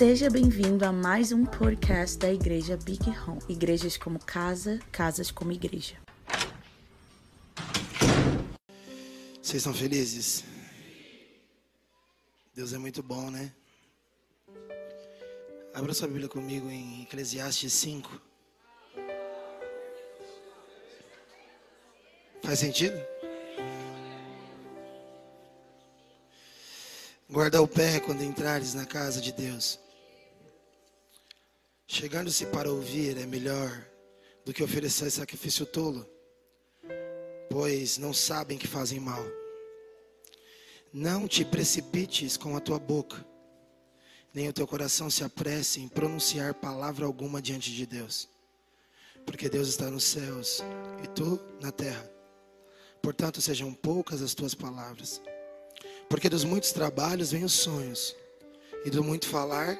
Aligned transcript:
Seja 0.00 0.30
bem-vindo 0.30 0.82
a 0.86 0.90
mais 0.90 1.30
um 1.30 1.44
podcast 1.44 2.16
da 2.16 2.32
Igreja 2.32 2.74
Big 2.74 3.04
Home. 3.10 3.38
Igrejas 3.50 3.98
como 3.98 4.18
casa, 4.18 4.78
casas 4.90 5.30
como 5.30 5.52
igreja. 5.52 5.94
Vocês 9.42 9.56
estão 9.56 9.74
felizes? 9.74 10.42
Deus 12.54 12.72
é 12.72 12.78
muito 12.78 13.02
bom, 13.02 13.30
né? 13.30 13.52
Abra 15.74 15.92
sua 15.92 16.08
Bíblia 16.08 16.30
comigo 16.30 16.70
em 16.70 17.02
Eclesiastes 17.02 17.70
5. 17.74 18.22
Faz 22.42 22.58
sentido? 22.58 22.98
Guarda 27.28 27.60
o 27.60 27.68
pé 27.68 28.00
quando 28.00 28.24
entrares 28.24 28.72
na 28.72 28.86
casa 28.86 29.20
de 29.20 29.30
Deus. 29.32 29.78
Chegando-se 31.92 32.46
para 32.46 32.70
ouvir 32.70 33.18
é 33.18 33.26
melhor 33.26 33.84
do 34.44 34.52
que 34.52 34.62
oferecer 34.62 35.10
sacrifício 35.10 35.66
tolo, 35.66 36.06
pois 37.50 37.98
não 37.98 38.14
sabem 38.14 38.56
que 38.56 38.68
fazem 38.68 39.00
mal. 39.00 39.20
Não 40.92 41.26
te 41.26 41.44
precipites 41.44 42.36
com 42.36 42.56
a 42.56 42.60
tua 42.60 42.78
boca, 42.78 43.26
nem 44.32 44.48
o 44.48 44.52
teu 44.52 44.68
coração 44.68 45.10
se 45.10 45.24
apresse 45.24 45.80
em 45.80 45.88
pronunciar 45.88 46.54
palavra 46.54 47.04
alguma 47.04 47.42
diante 47.42 47.72
de 47.72 47.84
Deus, 47.84 48.28
porque 49.26 49.48
Deus 49.48 49.66
está 49.66 49.90
nos 49.90 50.04
céus 50.04 50.62
e 51.02 51.08
tu 51.08 51.40
na 51.60 51.72
terra. 51.72 52.08
Portanto, 53.02 53.40
sejam 53.40 53.74
poucas 53.74 54.22
as 54.22 54.32
tuas 54.32 54.54
palavras. 54.54 55.20
Porque 56.08 56.28
dos 56.28 56.44
muitos 56.44 56.70
trabalhos 56.70 57.32
vêm 57.32 57.42
os 57.42 57.54
sonhos, 57.54 58.14
e 58.84 58.90
do 58.90 59.02
muito 59.02 59.26
falar, 59.26 59.76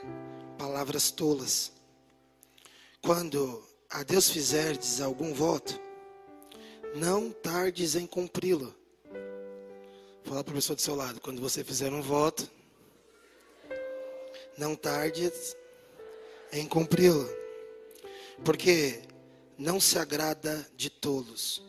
palavras 0.58 1.12
tolas. 1.12 1.78
Quando 3.02 3.62
a 3.88 4.02
Deus 4.02 4.28
fizerdes 4.30 5.00
algum 5.00 5.32
voto, 5.32 5.80
não 6.94 7.30
tardes 7.30 7.96
em 7.96 8.06
cumpri-lo. 8.06 8.74
Fala 10.24 10.44
para 10.44 10.52
a 10.52 10.56
pessoa 10.56 10.76
do 10.76 10.82
seu 10.82 10.94
lado, 10.94 11.20
quando 11.20 11.40
você 11.40 11.64
fizer 11.64 11.92
um 11.92 12.02
voto, 12.02 12.48
não 14.58 14.76
tardes 14.76 15.56
em 16.52 16.66
cumpri-lo. 16.68 17.28
Porque 18.44 19.00
não 19.56 19.80
se 19.80 19.98
agrada 19.98 20.66
de 20.76 20.90
tolos. 20.90 21.62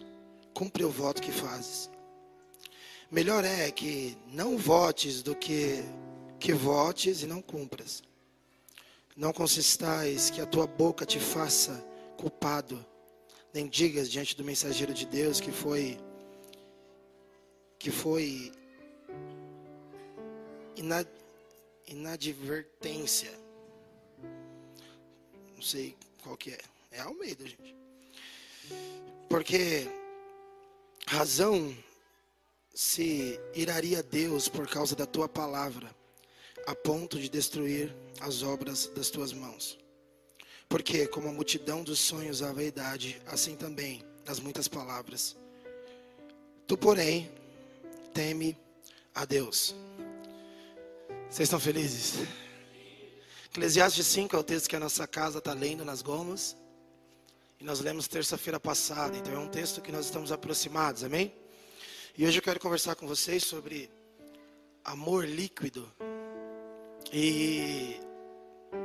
Cumpre 0.54 0.84
o 0.84 0.90
voto 0.90 1.22
que 1.22 1.32
fazes. 1.32 1.90
Melhor 3.10 3.44
é 3.46 3.72
que 3.72 4.18
não 4.28 4.58
votes 4.58 5.22
do 5.24 5.36
que 5.36 5.84
que 6.40 6.54
votes 6.54 7.22
e 7.22 7.28
não 7.28 7.42
cumpras. 7.42 8.02
Não 9.16 9.34
consistais 9.34 10.30
que 10.30 10.42
a 10.42 10.46
tua 10.46 10.66
boca 10.66 11.06
te 11.06 11.20
faça 11.20 11.86
culpado, 12.18 12.86
nem 13.54 13.68
digas 13.68 14.10
diante 14.10 14.36
do 14.36 14.44
mensageiro 14.44 14.94
de 14.94 15.06
Deus 15.06 15.40
que 15.40 15.52
foi 15.52 16.00
que 17.78 17.90
foi 17.90 18.52
inad, 20.76 21.08
inadvertência. 21.88 23.32
Não 25.56 25.62
sei 25.62 25.96
qual 26.24 26.38
que 26.38 26.52
é. 26.52 26.60
É 26.92 27.00
Almeida, 27.00 27.48
gente. 27.48 27.76
Porque 29.30 29.88
razão 31.08 31.76
se 32.74 33.40
iraria 33.54 34.04
Deus 34.04 34.48
por 34.48 34.68
causa 34.68 34.96
da 34.96 35.06
tua 35.06 35.28
palavra, 35.28 35.94
a 36.66 36.76
ponto 36.76 37.20
de 37.20 37.30
destruir 37.30 37.94
as 38.20 38.44
obras 38.44 38.88
das 38.96 39.10
tuas 39.10 39.34
mãos. 39.34 39.78
Porque, 40.70 41.08
como 41.08 41.28
a 41.28 41.34
multidão 41.34 41.84
dos 41.84 42.00
sonhos 42.00 42.42
a 42.42 42.54
vaidade, 42.54 43.22
assim 43.28 43.56
também 43.56 44.04
as 44.26 44.40
muitas 44.40 44.68
palavras. 44.68 45.36
Tu, 46.68 46.78
porém, 46.78 47.30
teme 48.14 48.58
a 49.14 49.26
Deus. 49.26 49.76
Vocês 51.30 51.48
estão 51.48 51.60
felizes? 51.60 52.26
Eclesiastes 53.48 54.08
5 54.08 54.36
é 54.36 54.40
o 54.40 54.44
texto 54.44 54.70
que 54.70 54.76
a 54.76 54.80
nossa 54.80 55.06
casa 55.06 55.40
está 55.40 55.54
lendo 55.54 55.84
nas 55.84 56.02
gomas. 56.02 56.56
E 57.60 57.64
nós 57.64 57.80
lemos 57.80 58.08
terça-feira 58.08 58.60
passada, 58.60 59.18
então 59.18 59.34
é 59.34 59.38
um 59.38 59.48
texto 59.48 59.82
que 59.82 59.92
nós 59.92 60.06
estamos 60.06 60.32
aproximados, 60.32 61.04
amém? 61.04 61.34
E 62.18 62.26
hoje 62.26 62.40
eu 62.40 62.42
quero 62.42 62.60
conversar 62.60 62.96
com 62.96 63.06
vocês 63.06 63.44
sobre 63.44 63.90
amor 64.84 65.28
líquido 65.28 65.92
e 67.12 68.00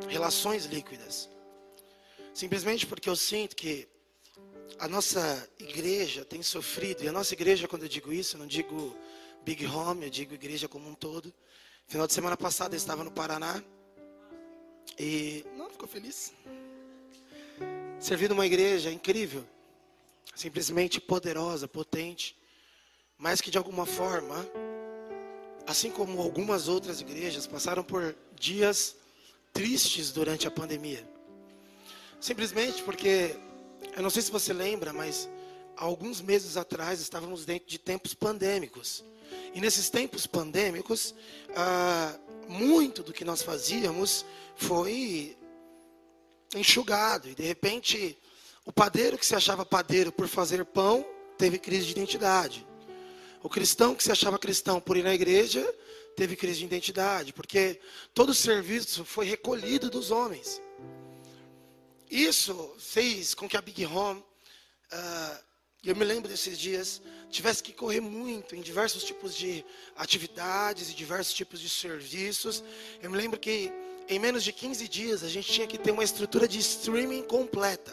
relações 0.08 0.64
líquidas. 0.66 1.28
Simplesmente 2.34 2.86
porque 2.86 3.08
eu 3.08 3.16
sinto 3.16 3.56
que 3.56 3.88
a 4.78 4.88
nossa 4.88 5.48
igreja 5.58 6.24
tem 6.24 6.42
sofrido, 6.42 7.02
e 7.02 7.08
a 7.08 7.12
nossa 7.12 7.32
igreja, 7.34 7.68
quando 7.68 7.82
eu 7.84 7.88
digo 7.88 8.12
isso, 8.12 8.36
eu 8.36 8.40
não 8.40 8.46
digo 8.46 8.94
Big 9.44 9.66
Home, 9.66 10.04
eu 10.04 10.10
digo 10.10 10.34
igreja 10.34 10.68
como 10.68 10.88
um 10.88 10.94
todo. 10.94 11.32
Final 11.86 12.06
de 12.06 12.12
semana 12.12 12.36
passada 12.36 12.74
eu 12.74 12.78
estava 12.78 13.04
no 13.04 13.10
Paraná 13.10 13.62
e. 14.98 15.44
Não, 15.56 15.70
ficou 15.70 15.88
feliz? 15.88 16.32
Servindo 17.98 18.32
uma 18.32 18.44
igreja 18.44 18.90
incrível, 18.90 19.44
simplesmente 20.34 21.00
poderosa, 21.00 21.66
potente 21.66 22.36
mas 23.18 23.40
que 23.40 23.50
de 23.50 23.58
alguma 23.58 23.86
forma, 23.86 24.46
assim 25.66 25.90
como 25.90 26.20
algumas 26.20 26.68
outras 26.68 27.00
igrejas, 27.00 27.46
passaram 27.46 27.82
por 27.82 28.14
dias 28.38 28.96
tristes 29.52 30.12
durante 30.12 30.46
a 30.46 30.50
pandemia. 30.50 31.06
Simplesmente 32.20 32.82
porque, 32.82 33.36
eu 33.96 34.02
não 34.02 34.10
sei 34.10 34.22
se 34.22 34.30
você 34.30 34.52
lembra, 34.52 34.92
mas 34.92 35.28
alguns 35.76 36.20
meses 36.20 36.56
atrás 36.56 37.00
estávamos 37.00 37.44
dentro 37.44 37.68
de 37.68 37.78
tempos 37.78 38.14
pandêmicos. 38.14 39.04
E 39.54 39.60
nesses 39.60 39.90
tempos 39.90 40.26
pandêmicos, 40.26 41.14
ah, 41.54 42.16
muito 42.48 43.02
do 43.02 43.12
que 43.12 43.24
nós 43.24 43.42
fazíamos 43.42 44.24
foi 44.54 45.36
enxugado. 46.54 47.28
E 47.28 47.34
de 47.34 47.42
repente, 47.42 48.16
o 48.64 48.72
padeiro 48.72 49.18
que 49.18 49.26
se 49.26 49.34
achava 49.34 49.64
padeiro 49.64 50.12
por 50.12 50.28
fazer 50.28 50.64
pão 50.64 51.04
teve 51.36 51.58
crise 51.58 51.86
de 51.86 51.92
identidade. 51.92 52.66
O 53.46 53.48
cristão 53.48 53.94
que 53.94 54.02
se 54.02 54.10
achava 54.10 54.40
cristão 54.40 54.80
por 54.80 54.96
ir 54.96 55.04
na 55.04 55.14
igreja 55.14 55.64
teve 56.16 56.34
crise 56.34 56.58
de 56.58 56.64
identidade, 56.64 57.32
porque 57.32 57.80
todo 58.12 58.30
o 58.30 58.34
serviço 58.34 59.04
foi 59.04 59.24
recolhido 59.24 59.88
dos 59.88 60.10
homens. 60.10 60.60
Isso 62.10 62.74
fez 62.76 63.34
com 63.34 63.48
que 63.48 63.56
a 63.56 63.62
Big 63.62 63.86
Home, 63.86 64.18
uh, 64.20 65.38
eu 65.84 65.94
me 65.94 66.04
lembro 66.04 66.28
desses 66.28 66.58
dias, 66.58 67.00
tivesse 67.30 67.62
que 67.62 67.72
correr 67.72 68.00
muito 68.00 68.56
em 68.56 68.60
diversos 68.60 69.04
tipos 69.04 69.32
de 69.32 69.64
atividades 69.94 70.90
e 70.90 70.92
diversos 70.92 71.32
tipos 71.32 71.60
de 71.60 71.68
serviços. 71.68 72.64
Eu 73.00 73.12
me 73.12 73.16
lembro 73.16 73.38
que 73.38 73.70
em 74.08 74.18
menos 74.18 74.42
de 74.42 74.52
15 74.52 74.88
dias 74.88 75.22
a 75.22 75.28
gente 75.28 75.52
tinha 75.52 75.68
que 75.68 75.78
ter 75.78 75.92
uma 75.92 76.02
estrutura 76.02 76.48
de 76.48 76.58
streaming 76.58 77.22
completa. 77.22 77.92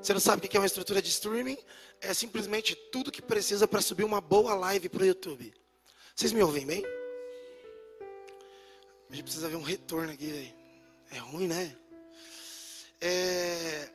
Você 0.00 0.12
não 0.12 0.20
sabe 0.20 0.46
o 0.46 0.48
que 0.48 0.56
é 0.56 0.60
uma 0.60 0.66
estrutura 0.66 1.02
de 1.02 1.08
streaming? 1.08 1.58
É 2.00 2.14
simplesmente 2.14 2.76
tudo 2.92 3.10
que 3.10 3.20
precisa 3.20 3.66
para 3.66 3.80
subir 3.80 4.04
uma 4.04 4.20
boa 4.20 4.54
live 4.54 4.88
para 4.88 5.02
o 5.02 5.06
YouTube. 5.06 5.52
Vocês 6.14 6.32
me 6.32 6.40
ouvem 6.42 6.64
bem? 6.64 6.84
A 9.10 9.14
gente 9.14 9.24
precisa 9.24 9.48
ver 9.48 9.56
um 9.56 9.62
retorno 9.62 10.12
aqui. 10.12 10.54
É 11.10 11.18
ruim, 11.18 11.48
né? 11.48 11.76
É... 13.00 13.90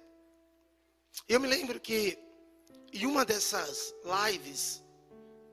Eu 1.27 1.39
me 1.39 1.47
lembro 1.47 1.79
que 1.79 2.17
em 2.91 3.05
uma 3.05 3.23
dessas 3.23 3.95
lives, 4.29 4.83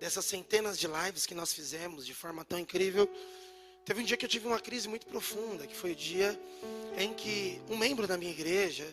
dessas 0.01 0.25
centenas 0.25 0.79
de 0.79 0.89
lives 0.89 1.27
que 1.27 1.35
nós 1.35 1.53
fizemos 1.53 2.05
de 2.05 2.13
forma 2.13 2.45
tão 2.45 2.59
incrível, 2.59 3.09
teve 3.85 4.01
um 4.01 4.05
dia 4.05 4.17
que 4.17 4.25
eu 4.25 4.29
tive 4.29 4.49
uma 4.49 4.61
crise 4.61 4.89
muito 4.89 5.07
profunda, 5.07 5.67
que 5.67 5.77
foi 5.77 5.93
o 5.93 5.97
dia 5.97 6.39
em 6.99 7.15
que 7.15 7.63
um 7.69 7.77
membro 7.77 8.07
da 8.07 8.19
minha 8.19 8.33
igreja 8.33 8.85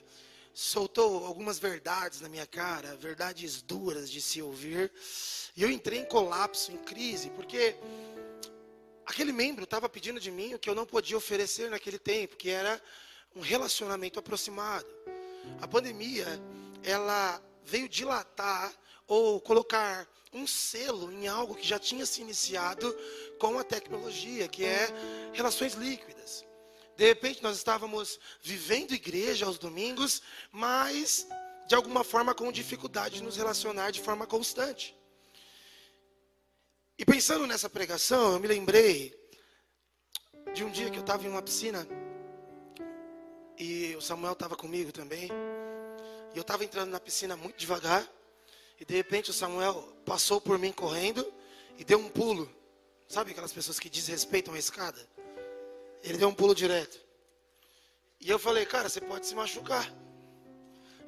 soltou 0.57 1.23
algumas 1.23 1.59
verdades 1.59 2.19
na 2.19 2.27
minha 2.27 2.47
cara, 2.47 2.95
verdades 2.95 3.61
duras 3.61 4.09
de 4.09 4.19
se 4.19 4.41
ouvir. 4.41 4.91
E 5.55 5.61
eu 5.61 5.69
entrei 5.69 5.99
em 5.99 6.05
colapso, 6.05 6.71
em 6.71 6.77
crise, 6.77 7.29
porque 7.29 7.75
aquele 9.05 9.31
membro 9.31 9.65
estava 9.65 9.87
pedindo 9.87 10.19
de 10.19 10.31
mim 10.31 10.55
o 10.55 10.59
que 10.59 10.67
eu 10.67 10.73
não 10.73 10.83
podia 10.83 11.15
oferecer 11.15 11.69
naquele 11.69 11.99
tempo, 11.99 12.35
que 12.35 12.49
era 12.49 12.81
um 13.35 13.41
relacionamento 13.41 14.17
aproximado. 14.17 14.87
A 15.61 15.67
pandemia, 15.67 16.25
ela 16.81 17.39
veio 17.63 17.87
dilatar 17.87 18.73
ou 19.05 19.39
colocar 19.39 20.07
um 20.33 20.47
selo 20.47 21.11
em 21.11 21.27
algo 21.27 21.53
que 21.53 21.67
já 21.67 21.77
tinha 21.77 22.03
se 22.03 22.19
iniciado 22.21 22.91
com 23.37 23.59
a 23.59 23.63
tecnologia, 23.63 24.47
que 24.47 24.65
é 24.65 24.87
relações 25.33 25.75
líquidas. 25.75 26.43
De 26.97 27.05
repente 27.05 27.43
nós 27.43 27.55
estávamos 27.57 28.19
vivendo 28.41 28.91
igreja 28.93 29.45
aos 29.45 29.59
domingos, 29.59 30.21
mas 30.51 31.27
de 31.67 31.75
alguma 31.75 32.03
forma 32.03 32.33
com 32.33 32.51
dificuldade 32.51 33.15
de 33.15 33.23
nos 33.23 33.37
relacionar 33.37 33.91
de 33.91 34.01
forma 34.01 34.25
constante. 34.25 34.97
E 36.97 37.05
pensando 37.05 37.45
nessa 37.45 37.69
pregação, 37.69 38.33
eu 38.33 38.39
me 38.39 38.47
lembrei 38.47 39.15
de 40.55 40.63
um 40.63 40.71
dia 40.71 40.89
que 40.89 40.97
eu 40.97 41.01
estava 41.01 41.23
em 41.23 41.29
uma 41.29 41.41
piscina 41.41 41.87
E 43.59 43.95
o 43.95 44.01
Samuel 44.01 44.33
estava 44.33 44.55
comigo 44.55 44.91
também. 44.91 45.29
E 46.33 46.37
eu 46.37 46.41
estava 46.41 46.63
entrando 46.63 46.89
na 46.89 46.99
piscina 46.99 47.35
muito 47.35 47.57
devagar. 47.57 48.07
E 48.79 48.85
de 48.85 48.95
repente 48.95 49.29
o 49.29 49.33
Samuel 49.33 49.81
passou 50.05 50.39
por 50.41 50.57
mim 50.57 50.71
correndo 50.71 51.31
e 51.77 51.83
deu 51.83 51.99
um 51.99 52.09
pulo. 52.09 52.51
Sabe 53.07 53.31
aquelas 53.31 53.53
pessoas 53.53 53.79
que 53.79 53.89
desrespeitam 53.89 54.53
a 54.53 54.59
escada? 54.59 55.07
Ele 56.03 56.17
deu 56.17 56.29
um 56.29 56.33
pulo 56.33 56.53
direto. 56.55 56.99
E 58.19 58.29
eu 58.29 58.39
falei, 58.39 58.65
cara, 58.65 58.89
você 58.89 59.01
pode 59.01 59.25
se 59.25 59.35
machucar. 59.35 59.91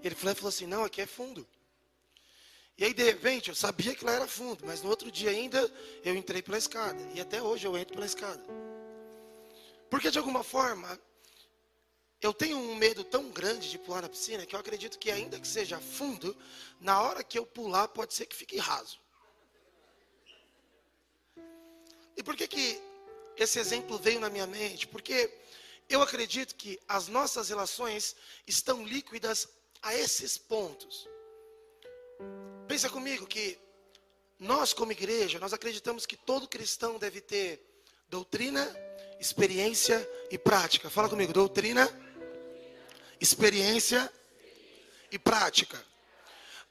Ele 0.04 0.16
falou, 0.16 0.36
falou 0.36 0.50
assim, 0.50 0.66
não, 0.66 0.84
aqui 0.84 1.02
é 1.02 1.06
fundo. 1.06 1.48
E 2.78 2.86
aí, 2.86 2.94
de 2.94 3.04
repente, 3.04 3.50
eu 3.50 3.56
sabia 3.56 3.94
que 3.94 4.06
lá 4.06 4.14
era 4.14 4.28
fundo, 4.28 4.66
mas 4.66 4.82
no 4.82 4.90
outro 4.90 5.12
dia 5.12 5.32
ainda 5.32 5.70
eu 6.04 6.16
entrei 6.16 6.42
pela 6.42 6.58
escada. 6.58 7.02
E 7.14 7.20
até 7.20 7.42
hoje 7.42 7.68
eu 7.68 7.78
entro 7.78 7.94
pela 7.94 8.06
escada. 8.06 8.42
Porque 9.90 10.10
de 10.10 10.18
alguma 10.18 10.44
forma, 10.44 10.98
eu 12.22 12.34
tenho 12.34 12.58
um 12.58 12.76
medo 12.76 13.04
tão 13.04 13.30
grande 13.32 13.70
de 13.70 13.78
pular 13.80 14.02
na 14.02 14.10
piscina 14.10 14.46
que 14.46 14.56
eu 14.56 14.60
acredito 14.60 14.98
que, 14.98 15.12
ainda 15.12 15.40
que 15.40 15.48
seja 15.48 15.80
fundo, 15.80 16.38
na 16.80 17.02
hora 17.02 17.24
que 17.24 17.38
eu 17.38 17.46
pular, 17.46 17.88
pode 17.90 18.14
ser 18.14 18.26
que 18.26 18.36
fique 18.36 18.58
raso. 18.58 19.00
E 22.16 22.24
por 22.24 22.36
que, 22.36 22.48
que 22.48 22.82
esse 23.44 23.60
exemplo 23.60 23.98
veio 23.98 24.20
na 24.20 24.30
minha 24.30 24.48
mente? 24.48 24.88
Porque 24.88 25.34
eu 25.90 26.02
acredito 26.02 26.56
que 26.56 26.80
as 26.88 27.08
nossas 27.08 27.50
relações 27.50 28.16
estão 28.46 28.86
líquidas 28.86 29.48
a 29.82 29.96
esses 29.96 30.38
pontos. 30.38 31.08
Pensa 32.68 32.90
comigo 32.90 33.26
que 33.26 33.58
nós, 34.40 34.74
como 34.74 34.92
igreja, 34.92 35.40
nós 35.40 35.54
acreditamos 35.54 36.06
que 36.06 36.16
todo 36.16 36.48
cristão 36.48 37.00
deve 37.00 37.22
ter 37.22 37.62
doutrina, 38.10 38.64
experiência 39.20 40.08
e 40.30 40.38
prática. 40.38 40.90
Fala 40.90 41.10
comigo, 41.10 41.34
doutrina, 41.34 41.90
experiência 43.20 44.12
e 45.12 45.18
prática. 45.18 45.84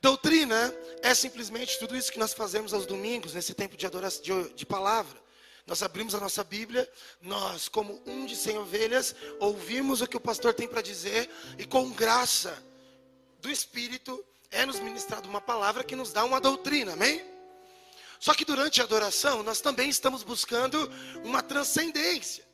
Doutrina 0.00 0.72
é 1.02 1.12
simplesmente 1.14 1.78
tudo 1.78 1.96
isso 1.96 2.12
que 2.12 2.18
nós 2.18 2.32
fazemos 2.32 2.72
aos 2.72 2.86
domingos, 2.86 3.34
nesse 3.34 3.52
tempo 3.52 3.76
de 3.76 3.84
adoração 3.84 4.22
de, 4.22 4.54
de 4.54 4.64
palavra. 4.64 5.27
Nós 5.68 5.82
abrimos 5.82 6.14
a 6.14 6.18
nossa 6.18 6.42
Bíblia, 6.42 6.90
nós, 7.20 7.68
como 7.68 8.02
um 8.06 8.24
de 8.24 8.34
cem 8.34 8.56
ovelhas, 8.56 9.14
ouvimos 9.38 10.00
o 10.00 10.06
que 10.06 10.16
o 10.16 10.20
pastor 10.20 10.54
tem 10.54 10.66
para 10.66 10.80
dizer 10.80 11.28
e 11.58 11.66
com 11.66 11.90
graça 11.90 12.64
do 13.38 13.50
Espírito 13.50 14.24
é 14.50 14.64
nos 14.64 14.80
ministrado 14.80 15.28
uma 15.28 15.42
palavra 15.42 15.84
que 15.84 15.94
nos 15.94 16.10
dá 16.10 16.24
uma 16.24 16.40
doutrina, 16.40 16.94
amém? 16.94 17.22
Só 18.18 18.32
que 18.32 18.46
durante 18.46 18.80
a 18.80 18.84
adoração, 18.84 19.42
nós 19.42 19.60
também 19.60 19.90
estamos 19.90 20.22
buscando 20.22 20.90
uma 21.22 21.42
transcendência, 21.42 22.48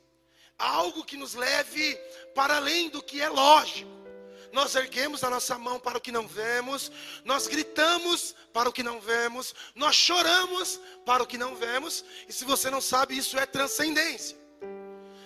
algo 0.59 1.05
que 1.05 1.15
nos 1.15 1.35
leve 1.35 1.95
para 2.35 2.57
além 2.57 2.89
do 2.89 3.01
que 3.01 3.21
é 3.21 3.29
lógico. 3.29 4.04
Nós 4.51 4.75
erguemos 4.75 5.23
a 5.23 5.29
nossa 5.29 5.57
mão 5.57 5.79
para 5.79 5.97
o 5.97 6.01
que 6.01 6.11
não 6.11 6.27
vemos, 6.27 6.91
nós 7.23 7.47
gritamos 7.47 8.35
para 8.53 8.69
o 8.69 8.73
que 8.73 8.83
não 8.83 8.99
vemos, 8.99 9.53
nós 9.73 9.95
choramos 9.95 10.79
para 11.05 11.23
o 11.23 11.27
que 11.27 11.37
não 11.37 11.55
vemos, 11.55 12.05
e 12.27 12.33
se 12.33 12.45
você 12.45 12.69
não 12.69 12.81
sabe, 12.81 13.17
isso 13.17 13.37
é 13.37 13.45
transcendência. 13.45 14.37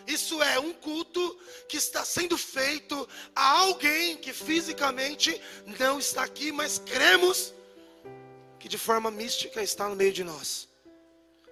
Isso 0.08 0.42
é 0.42 0.60
um 0.60 0.74
culto 0.74 1.40
que 1.68 1.78
está 1.78 2.04
sendo 2.04 2.36
feito 2.36 3.08
a 3.36 3.60
alguém 3.60 4.18
que 4.18 4.34
fisicamente 4.34 5.40
não 5.80 6.00
está 6.00 6.24
aqui, 6.24 6.52
mas 6.52 6.80
cremos 6.80 7.54
que 8.60 8.68
de 8.68 8.78
forma 8.78 9.12
mística 9.12 9.62
está 9.62 9.88
no 9.88 9.96
meio 9.96 10.12
de 10.12 10.24
nós. 10.24 10.68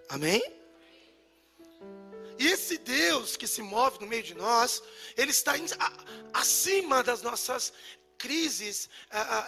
Amém? 0.10 0.42
E 2.40 2.48
esse 2.48 2.78
Deus 2.78 3.36
que 3.36 3.48
se 3.48 3.62
move 3.62 4.00
no 4.00 4.08
meio 4.08 4.24
de 4.24 4.34
nós, 4.34 4.82
ele 5.16 5.32
está 5.32 5.54
acima 6.34 7.04
das 7.04 7.22
nossas 7.22 7.74
crises 8.18 8.90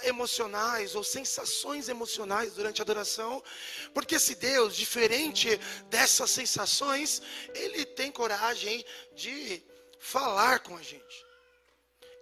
emocionais 0.04 0.96
ou 0.96 1.04
sensações 1.04 1.90
emocionais 1.90 2.54
durante 2.54 2.82
a 2.82 2.84
adoração, 2.84 3.44
porque 3.94 4.16
esse 4.16 4.36
Deus, 4.36 4.76
diferente 4.76 5.60
dessas 5.90 6.30
sensações, 6.30 7.22
ele 7.54 7.86
tem 7.86 8.12
coragem 8.12 8.86
de 9.16 9.64
falar 10.00 10.60
com 10.60 10.78
a 10.78 10.82
gente. 10.82 11.26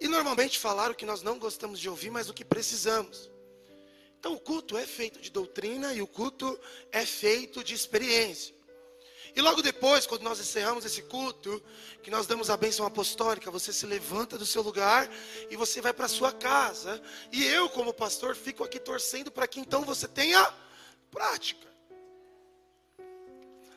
E 0.00 0.08
normalmente 0.08 0.58
falar 0.58 0.90
o 0.90 0.94
que 0.94 1.04
nós 1.04 1.22
não 1.22 1.38
gostamos 1.38 1.80
de 1.80 1.88
ouvir, 1.88 2.10
mas 2.10 2.28
o 2.28 2.34
que 2.34 2.44
precisamos. 2.44 3.30
Então 4.18 4.32
o 4.32 4.40
culto 4.40 4.76
é 4.76 4.86
feito 4.86 5.20
de 5.20 5.30
doutrina 5.30 5.92
e 5.92 6.02
o 6.02 6.06
culto 6.06 6.58
é 6.90 7.04
feito 7.04 7.62
de 7.62 7.74
experiência. 7.74 8.54
E 9.38 9.40
logo 9.40 9.62
depois, 9.62 10.04
quando 10.04 10.22
nós 10.22 10.40
encerramos 10.40 10.84
esse 10.84 11.00
culto, 11.02 11.62
que 12.02 12.10
nós 12.10 12.26
damos 12.26 12.50
a 12.50 12.56
bênção 12.56 12.84
apostólica, 12.84 13.52
você 13.52 13.72
se 13.72 13.86
levanta 13.86 14.36
do 14.36 14.44
seu 14.44 14.62
lugar 14.62 15.08
e 15.48 15.54
você 15.54 15.80
vai 15.80 15.92
para 15.92 16.08
sua 16.08 16.32
casa. 16.32 17.00
E 17.30 17.46
eu, 17.46 17.68
como 17.68 17.94
pastor, 17.94 18.34
fico 18.34 18.64
aqui 18.64 18.80
torcendo 18.80 19.30
para 19.30 19.46
que 19.46 19.60
então 19.60 19.82
você 19.84 20.08
tenha 20.08 20.52
prática. 21.08 21.68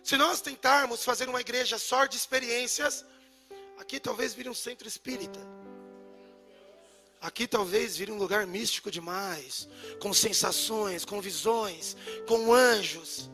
Se 0.03 0.17
nós 0.17 0.41
tentarmos 0.41 1.03
fazer 1.03 1.29
uma 1.29 1.41
igreja 1.41 1.77
só 1.77 2.07
de 2.07 2.17
experiências, 2.17 3.05
aqui 3.77 3.99
talvez 3.99 4.33
vire 4.33 4.49
um 4.49 4.55
centro 4.55 4.87
espírita. 4.87 5.39
Aqui 7.21 7.45
talvez 7.45 7.97
vire 7.97 8.11
um 8.11 8.17
lugar 8.17 8.47
místico 8.47 8.89
demais, 8.89 9.69
com 10.01 10.11
sensações, 10.11 11.05
com 11.05 11.21
visões, 11.21 11.95
com 12.27 12.51
anjos 12.51 13.29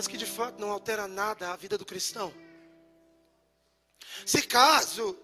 mas 0.00 0.08
que 0.08 0.16
de 0.16 0.24
fato 0.24 0.58
não 0.58 0.70
altera 0.70 1.06
nada 1.06 1.52
a 1.52 1.56
vida 1.56 1.76
do 1.76 1.84
cristão. 1.84 2.32
Se 4.24 4.40
caso 4.40 5.14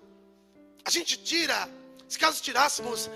a 0.84 0.90
gente 0.90 1.16
tira, 1.16 1.66
se 2.06 2.18
caso 2.18 2.42
tirássemos 2.42 3.08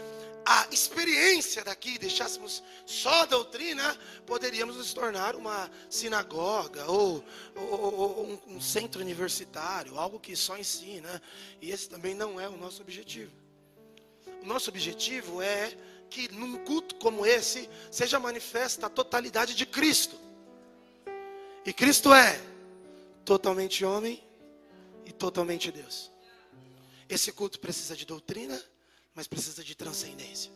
a 0.47 0.67
experiência 0.71 1.63
daqui, 1.63 1.99
deixássemos 1.99 2.63
só 2.87 3.11
a 3.11 3.27
doutrina, 3.27 3.95
poderíamos 4.25 4.77
nos 4.77 4.95
tornar 4.95 5.37
uma 5.37 5.71
sinagoga 5.91 6.91
ou, 6.91 7.23
ou, 7.55 7.95
ou 7.95 8.27
um, 8.27 8.57
um 8.57 8.61
centro 8.63 9.03
universitário, 9.03 9.99
algo 9.99 10.19
que 10.19 10.35
só 10.35 10.57
ensina. 10.57 11.21
E 11.61 11.71
esse 11.71 11.91
também 11.91 12.15
não 12.15 12.41
é 12.41 12.49
o 12.49 12.57
nosso 12.57 12.81
objetivo. 12.81 13.33
O 14.43 14.47
nosso 14.47 14.71
objetivo 14.71 15.43
é 15.43 15.77
que 16.09 16.33
num 16.33 16.65
culto 16.65 16.95
como 16.95 17.27
esse 17.27 17.69
seja 17.91 18.19
manifesta 18.19 18.87
a 18.87 18.89
totalidade 18.89 19.55
de 19.55 19.67
Cristo. 19.67 20.30
E 21.65 21.73
Cristo 21.73 22.13
é 22.13 22.41
totalmente 23.25 23.85
homem 23.85 24.23
e 25.05 25.13
totalmente 25.13 25.71
Deus. 25.71 26.11
Esse 27.09 27.33
culto 27.33 27.61
precisa 27.61 27.95
de 27.95 28.07
doutrina, 28.07 28.61
mas 29.15 29.27
precisa 29.27 29.63
de 29.63 29.75
transcendência. 29.75 30.51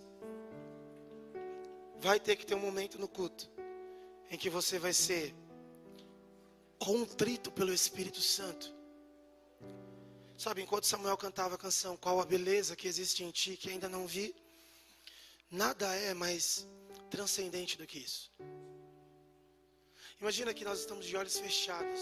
Vai 2.00 2.18
ter 2.18 2.37
que 2.37 2.46
ter 2.46 2.54
um 2.54 2.61
momento 2.61 2.99
no 2.99 3.08
culto 3.08 3.50
em 4.30 4.38
que 4.38 4.49
você 4.49 4.78
vai 4.78 4.92
ser 4.92 5.34
contrito 6.78 7.50
pelo 7.50 7.73
Espírito 7.73 8.20
Santo. 8.20 8.73
Sabe, 10.38 10.62
enquanto 10.62 10.87
Samuel 10.87 11.16
cantava 11.16 11.54
a 11.54 11.58
canção 11.58 11.96
Qual 11.96 12.20
a 12.20 12.25
beleza 12.25 12.75
que 12.75 12.88
existe 12.88 13.23
em 13.23 13.30
ti 13.30 13.56
que 13.56 13.70
ainda 13.70 13.88
não 13.88 14.06
vi, 14.06 14.34
nada 15.50 15.87
é 15.94 16.12
mais 16.14 16.66
transcendente 17.11 17.78
do 17.78 17.87
que 17.87 17.99
isso. 17.99 18.32
Imagina 20.21 20.54
que 20.54 20.64
nós 20.64 20.80
estamos 20.80 21.06
de 21.06 21.16
olhos 21.16 21.38
fechados, 21.38 22.00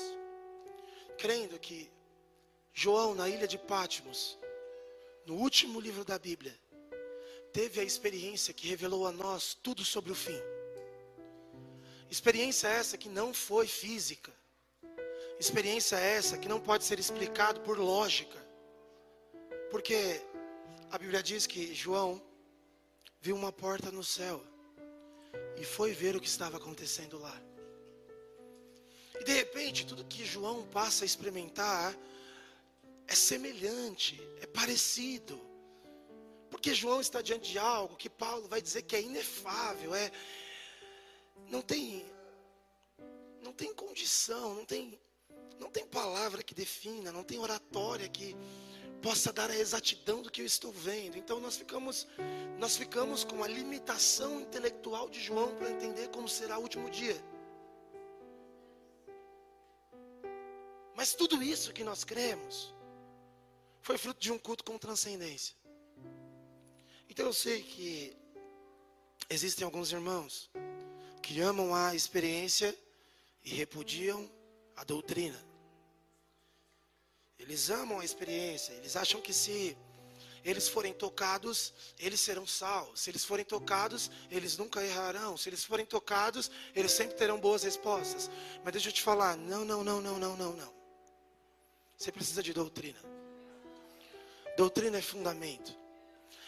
crendo 1.18 1.58
que 1.58 1.90
João, 2.72 3.14
na 3.14 3.28
ilha 3.28 3.46
de 3.46 3.58
Patmos, 3.58 4.38
no 5.26 5.34
último 5.36 5.80
livro 5.80 6.04
da 6.04 6.18
Bíblia, 6.18 6.58
teve 7.52 7.80
a 7.80 7.84
experiência 7.84 8.54
que 8.54 8.68
revelou 8.68 9.06
a 9.06 9.12
nós 9.12 9.54
tudo 9.54 9.84
sobre 9.84 10.12
o 10.12 10.14
fim. 10.14 10.40
Experiência 12.10 12.68
essa 12.68 12.96
que 12.98 13.08
não 13.08 13.32
foi 13.32 13.66
física. 13.66 14.32
Experiência 15.38 15.96
essa 15.96 16.38
que 16.38 16.48
não 16.48 16.60
pode 16.60 16.84
ser 16.84 16.98
explicado 16.98 17.60
por 17.60 17.78
lógica. 17.78 18.38
Porque 19.70 20.22
a 20.90 20.98
Bíblia 20.98 21.22
diz 21.22 21.46
que 21.46 21.74
João 21.74 22.22
viu 23.20 23.34
uma 23.34 23.50
porta 23.52 23.90
no 23.90 24.04
céu 24.04 24.44
e 25.56 25.64
foi 25.64 25.92
ver 25.92 26.16
o 26.16 26.20
que 26.20 26.28
estava 26.28 26.58
acontecendo 26.58 27.18
lá. 27.18 27.51
E 29.20 29.24
de 29.24 29.32
repente, 29.32 29.86
tudo 29.86 30.04
que 30.04 30.24
João 30.24 30.66
passa 30.68 31.04
a 31.04 31.06
experimentar 31.06 31.96
é 33.06 33.14
semelhante, 33.14 34.20
é 34.40 34.46
parecido. 34.46 35.40
Porque 36.50 36.74
João 36.74 37.00
está 37.00 37.22
diante 37.22 37.50
de 37.50 37.58
algo 37.58 37.96
que 37.96 38.10
Paulo 38.10 38.48
vai 38.48 38.60
dizer 38.60 38.82
que 38.82 38.96
é 38.96 39.02
inefável, 39.02 39.94
é 39.94 40.10
não 41.48 41.62
tem 41.62 42.04
não 43.42 43.52
tem 43.52 43.74
condição, 43.74 44.54
não 44.54 44.64
tem 44.64 44.98
não 45.58 45.70
tem 45.70 45.86
palavra 45.86 46.42
que 46.42 46.54
defina, 46.54 47.12
não 47.12 47.22
tem 47.22 47.38
oratória 47.38 48.08
que 48.08 48.36
possa 49.00 49.32
dar 49.32 49.50
a 49.50 49.56
exatidão 49.56 50.22
do 50.22 50.30
que 50.30 50.40
eu 50.40 50.46
estou 50.46 50.72
vendo. 50.72 51.16
Então 51.16 51.40
nós 51.40 51.56
ficamos 51.56 52.06
nós 52.58 52.76
ficamos 52.76 53.24
com 53.24 53.42
a 53.42 53.48
limitação 53.48 54.40
intelectual 54.40 55.08
de 55.08 55.20
João 55.20 55.54
para 55.56 55.70
entender 55.70 56.08
como 56.08 56.28
será 56.28 56.58
o 56.58 56.62
último 56.62 56.88
dia. 56.88 57.16
Mas 61.02 61.14
tudo 61.14 61.42
isso 61.42 61.72
que 61.72 61.82
nós 61.82 62.04
cremos 62.04 62.72
foi 63.80 63.98
fruto 63.98 64.20
de 64.20 64.30
um 64.30 64.38
culto 64.38 64.62
com 64.62 64.78
transcendência. 64.78 65.52
Então 67.10 67.26
eu 67.26 67.32
sei 67.32 67.60
que 67.60 68.16
existem 69.28 69.64
alguns 69.64 69.90
irmãos 69.90 70.48
que 71.20 71.40
amam 71.40 71.74
a 71.74 71.92
experiência 71.92 72.72
e 73.44 73.50
repudiam 73.52 74.30
a 74.76 74.84
doutrina. 74.84 75.44
Eles 77.36 77.68
amam 77.68 77.98
a 77.98 78.04
experiência, 78.04 78.72
eles 78.74 78.94
acham 78.94 79.20
que 79.20 79.32
se 79.32 79.76
eles 80.44 80.68
forem 80.68 80.94
tocados, 80.94 81.74
eles 81.98 82.20
serão 82.20 82.46
salvos. 82.46 83.00
Se 83.00 83.10
eles 83.10 83.24
forem 83.24 83.44
tocados, 83.44 84.08
eles 84.30 84.56
nunca 84.56 84.80
errarão. 84.80 85.36
Se 85.36 85.48
eles 85.48 85.64
forem 85.64 85.84
tocados, 85.84 86.48
eles 86.76 86.92
sempre 86.92 87.16
terão 87.16 87.40
boas 87.40 87.64
respostas. 87.64 88.30
Mas 88.62 88.72
deixa 88.72 88.88
eu 88.88 88.92
te 88.92 89.02
falar, 89.02 89.36
não, 89.36 89.64
não, 89.64 89.82
não, 89.82 90.00
não, 90.00 90.16
não, 90.16 90.36
não, 90.36 90.52
não. 90.52 90.81
Você 92.02 92.10
precisa 92.10 92.42
de 92.42 92.52
doutrina. 92.52 92.98
Doutrina 94.56 94.98
é 94.98 95.00
fundamento. 95.00 95.72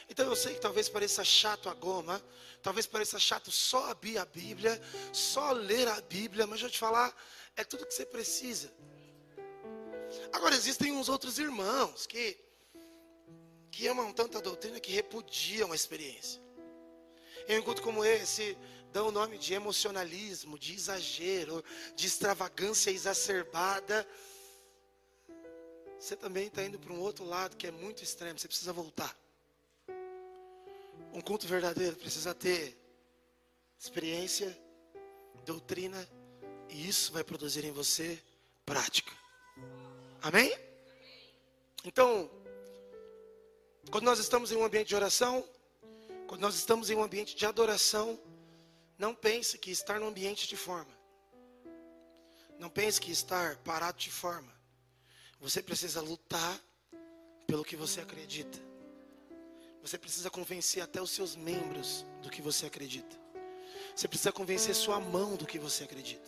Então 0.08 0.26
eu 0.26 0.34
sei 0.34 0.54
que 0.54 0.60
talvez 0.60 0.88
pareça 0.88 1.22
chato 1.22 1.68
a 1.68 1.74
goma, 1.74 2.20
talvez 2.60 2.86
pareça 2.86 3.20
chato 3.20 3.52
só 3.52 3.88
abrir 3.88 4.18
a 4.18 4.24
Bíblia, 4.24 4.82
só 5.12 5.52
ler 5.52 5.86
a 5.86 6.00
Bíblia, 6.00 6.44
mas 6.44 6.60
eu 6.60 6.68
te 6.68 6.76
falar, 6.76 7.14
é 7.54 7.62
tudo 7.62 7.86
que 7.86 7.94
você 7.94 8.04
precisa. 8.04 8.74
Agora 10.32 10.56
existem 10.56 10.90
uns 10.90 11.08
outros 11.08 11.38
irmãos 11.38 12.04
que 12.04 12.36
que 13.70 13.86
amam 13.86 14.12
tanta 14.12 14.40
doutrina 14.40 14.80
que 14.80 14.90
repudiam 14.90 15.70
a 15.70 15.76
experiência. 15.76 16.42
Em 17.46 17.54
um 17.54 17.60
encontro 17.60 17.84
como 17.84 18.04
esse, 18.04 18.58
dão 18.92 19.06
o 19.06 19.12
nome 19.12 19.38
de 19.38 19.54
emocionalismo, 19.54 20.58
de 20.58 20.74
exagero, 20.74 21.62
de 21.94 22.08
extravagância 22.08 22.90
exacerbada. 22.90 24.04
Você 26.04 26.16
também 26.16 26.48
está 26.48 26.62
indo 26.62 26.78
para 26.78 26.92
um 26.92 27.00
outro 27.00 27.24
lado 27.24 27.56
que 27.56 27.66
é 27.66 27.70
muito 27.70 28.02
extremo, 28.02 28.38
você 28.38 28.46
precisa 28.46 28.74
voltar. 28.74 29.16
Um 31.14 31.20
culto 31.22 31.46
verdadeiro 31.46 31.96
precisa 31.96 32.34
ter 32.34 32.76
experiência, 33.80 34.54
doutrina, 35.46 36.06
e 36.68 36.86
isso 36.86 37.10
vai 37.10 37.24
produzir 37.24 37.64
em 37.64 37.72
você 37.72 38.22
prática. 38.66 39.10
Amém? 40.20 40.54
Então, 41.86 42.30
quando 43.90 44.04
nós 44.04 44.18
estamos 44.18 44.52
em 44.52 44.56
um 44.56 44.64
ambiente 44.64 44.88
de 44.88 44.96
oração, 44.96 45.42
quando 46.26 46.42
nós 46.42 46.54
estamos 46.54 46.90
em 46.90 46.96
um 46.96 47.02
ambiente 47.02 47.34
de 47.34 47.46
adoração, 47.46 48.20
não 48.98 49.14
pense 49.14 49.56
que 49.56 49.70
estar 49.70 49.98
no 49.98 50.08
ambiente 50.08 50.46
de 50.46 50.56
forma. 50.58 50.92
Não 52.58 52.68
pense 52.68 53.00
que 53.00 53.10
estar 53.10 53.56
parado 53.64 53.96
de 53.96 54.10
forma. 54.10 54.52
Você 55.44 55.62
precisa 55.62 56.00
lutar 56.00 56.58
pelo 57.46 57.62
que 57.62 57.76
você 57.76 58.00
acredita. 58.00 58.58
Você 59.82 59.98
precisa 59.98 60.30
convencer 60.30 60.82
até 60.82 61.02
os 61.02 61.10
seus 61.10 61.36
membros 61.36 62.06
do 62.22 62.30
que 62.30 62.40
você 62.40 62.64
acredita. 62.64 63.14
Você 63.94 64.08
precisa 64.08 64.32
convencer 64.32 64.74
sua 64.74 64.98
mão 64.98 65.36
do 65.36 65.44
que 65.44 65.58
você 65.58 65.84
acredita. 65.84 66.26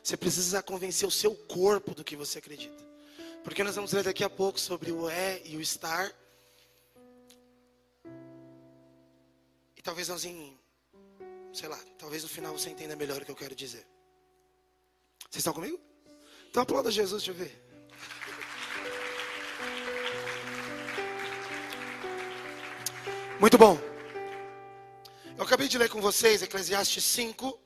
Você 0.00 0.16
precisa 0.16 0.62
convencer 0.62 1.08
o 1.08 1.10
seu 1.10 1.34
corpo 1.34 1.92
do 1.92 2.04
que 2.04 2.14
você 2.14 2.38
acredita. 2.38 2.80
Porque 3.42 3.64
nós 3.64 3.74
vamos 3.74 3.92
ler 3.92 4.04
daqui 4.04 4.22
a 4.22 4.30
pouco 4.30 4.60
sobre 4.60 4.92
o 4.92 5.08
é 5.08 5.42
e 5.44 5.56
o 5.56 5.60
estar. 5.60 6.14
E 9.76 9.82
talvez 9.82 10.06
nós 10.06 10.24
em, 10.24 10.56
sei 11.52 11.68
lá, 11.68 11.80
talvez 11.98 12.22
no 12.22 12.28
final 12.28 12.56
você 12.56 12.70
entenda 12.70 12.94
melhor 12.94 13.22
o 13.22 13.24
que 13.24 13.30
eu 13.32 13.36
quero 13.36 13.56
dizer. 13.56 13.84
Vocês 15.22 15.38
estão 15.38 15.52
comigo? 15.52 15.80
Então 16.48 16.62
aplauda 16.62 16.92
Jesus, 16.92 17.24
deixa 17.24 17.32
eu 17.32 17.44
ver. 17.44 17.61
Muito 23.42 23.58
bom. 23.58 23.76
Eu 25.36 25.42
acabei 25.42 25.66
de 25.66 25.76
ler 25.76 25.90
com 25.90 26.00
vocês 26.00 26.42
Eclesiastes 26.42 27.02
5, 27.02 27.58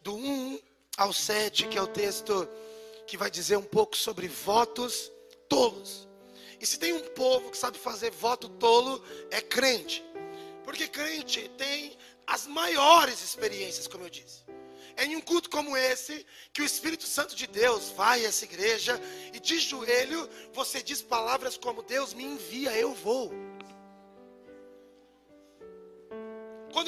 do 0.00 0.16
1 0.16 0.58
ao 0.96 1.12
7, 1.12 1.68
que 1.68 1.76
é 1.76 1.82
o 1.82 1.86
texto 1.86 2.48
que 3.06 3.14
vai 3.18 3.30
dizer 3.30 3.58
um 3.58 3.62
pouco 3.62 3.94
sobre 3.94 4.26
votos 4.26 5.12
tolos. 5.46 6.08
E 6.58 6.64
se 6.64 6.78
tem 6.78 6.94
um 6.94 7.06
povo 7.10 7.50
que 7.50 7.58
sabe 7.58 7.76
fazer 7.76 8.10
voto 8.10 8.48
tolo, 8.48 9.04
é 9.30 9.42
crente. 9.42 10.02
Porque 10.64 10.88
crente 10.88 11.46
tem 11.58 11.94
as 12.26 12.46
maiores 12.46 13.22
experiências, 13.22 13.86
como 13.86 14.04
eu 14.04 14.08
disse. 14.08 14.44
É 14.96 15.04
em 15.04 15.14
um 15.14 15.20
culto 15.20 15.50
como 15.50 15.76
esse 15.76 16.24
que 16.54 16.62
o 16.62 16.64
Espírito 16.64 17.04
Santo 17.04 17.36
de 17.36 17.46
Deus 17.46 17.90
vai 17.90 18.24
a 18.24 18.28
essa 18.28 18.46
igreja 18.46 18.98
e 19.34 19.38
de 19.38 19.58
joelho 19.58 20.26
você 20.54 20.82
diz 20.82 21.02
palavras 21.02 21.58
como 21.58 21.82
Deus 21.82 22.14
me 22.14 22.24
envia, 22.24 22.72
eu 22.72 22.94
vou. 22.94 23.30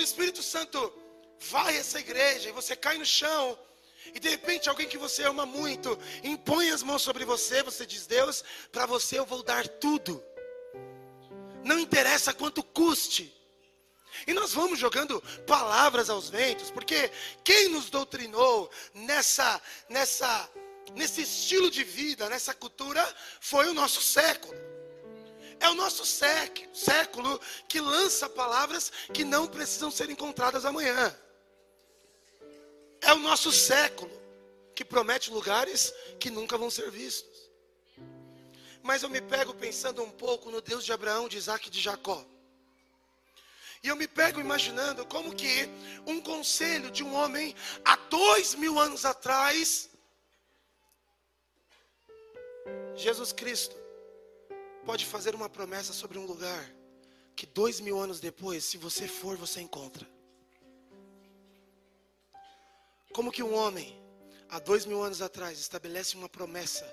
Quando 0.01 0.07
o 0.07 0.13
Espírito 0.13 0.43
Santo 0.43 0.93
vai 1.51 1.77
essa 1.77 2.01
igreja 2.01 2.49
e 2.49 2.53
você 2.53 2.75
cai 2.75 2.97
no 2.97 3.05
chão, 3.05 3.59
e 4.15 4.19
de 4.19 4.31
repente 4.31 4.67
alguém 4.67 4.89
que 4.89 4.97
você 4.97 5.25
ama 5.25 5.45
muito 5.45 5.99
impõe 6.25 6.71
as 6.71 6.83
mãos 6.83 7.03
sobre 7.03 7.23
você, 7.27 7.63
você 7.63 7.85
diz: 7.85 8.07
Deus, 8.07 8.43
para 8.73 8.87
você 8.87 9.19
eu 9.19 9.27
vou 9.27 9.43
dar 9.43 9.69
tudo. 9.69 10.25
Não 11.63 11.79
interessa 11.79 12.33
quanto 12.33 12.63
custe. 12.63 13.31
E 14.27 14.33
nós 14.33 14.55
vamos 14.55 14.79
jogando 14.79 15.21
palavras 15.47 16.09
aos 16.09 16.31
ventos, 16.31 16.71
porque 16.71 17.11
quem 17.45 17.69
nos 17.69 17.91
doutrinou 17.91 18.71
nessa, 18.95 19.61
nessa, 19.87 20.51
nesse 20.95 21.21
estilo 21.21 21.71
de 21.71 21.85
vida, 21.85 22.27
nessa 22.31 22.55
cultura, 22.55 23.07
foi 23.39 23.69
o 23.69 23.75
nosso 23.75 24.01
século. 24.01 24.80
É 25.61 25.69
o 25.69 25.75
nosso 25.75 26.05
século, 26.07 27.39
que 27.69 27.81
lança 27.81 28.29
palavras 28.29 28.91
que 29.13 29.25
não 29.25 29.47
precisam 29.47 29.91
ser 29.91 30.09
encontradas 30.09 30.65
amanhã. 30.65 31.15
É 33.03 33.13
o 33.13 33.19
nosso 33.19 33.53
século 33.53 34.11
que 34.75 34.85
promete 34.85 35.31
lugares 35.31 35.93
que 36.19 36.31
nunca 36.31 36.57
vão 36.57 36.71
ser 36.71 36.91
vistos. 36.91 37.51
Mas 38.83 39.03
eu 39.03 39.11
me 39.11 39.21
pego 39.21 39.53
pensando 39.53 40.03
um 40.03 40.11
pouco 40.11 40.51
no 40.51 40.63
Deus 40.63 40.85
de 40.85 40.93
Abraão, 40.93 41.29
de 41.29 41.37
Isaac 41.37 41.69
e 41.69 41.71
de 41.71 41.81
Jacó. 41.81 42.25
E 43.83 43.89
eu 43.89 43.97
me 43.97 44.09
pego 44.09 44.41
imaginando 44.41 45.07
como 45.07 45.35
que 45.35 45.69
um 46.07 46.21
conselho 46.21 46.91
de 46.91 47.03
um 47.03 47.15
homem 47.15 47.55
há 47.85 47.97
dois 47.97 48.55
mil 48.55 48.79
anos 48.79 49.05
atrás, 49.05 49.91
Jesus 52.95 53.33
Cristo, 53.33 53.80
pode 54.85 55.07
fazer 55.07 55.35
uma 55.35 55.49
promessa 55.49 55.93
sobre 55.93 56.19
um 56.19 56.27
lugar 56.27 56.71
que 57.37 57.47
dois 57.47 57.81
mil 57.81 57.99
anos 57.99 58.21
depois, 58.21 58.65
se 58.65 58.77
você 58.77 59.09
for, 59.09 59.37
você 59.37 59.61
encontra. 59.61 60.07
Como 63.13 63.33
que 63.33 63.43
um 63.43 63.55
homem, 63.55 63.99
há 64.49 64.59
dois 64.59 64.85
mil 64.85 65.03
anos 65.03 65.23
atrás, 65.23 65.59
estabelece 65.59 66.17
uma 66.17 66.29
promessa, 66.29 66.87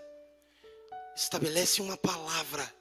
estabelece 1.16 1.82
uma 1.82 1.98
palavra, 1.98 2.74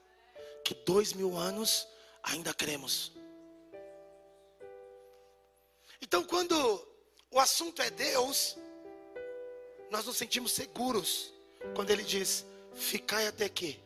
que 0.64 0.74
dois 0.74 1.12
mil 1.12 1.36
anos 1.36 1.86
ainda 2.22 2.54
cremos. 2.54 3.12
Então, 6.00 6.22
quando 6.24 6.56
o 7.30 7.40
assunto 7.40 7.82
é 7.82 7.90
Deus, 7.90 8.56
nós 9.90 10.06
nos 10.06 10.16
sentimos 10.16 10.52
seguros 10.52 11.32
quando 11.74 11.90
Ele 11.90 12.02
diz: 12.02 12.46
Ficai 12.74 13.26
até 13.26 13.44
aqui. 13.44 13.80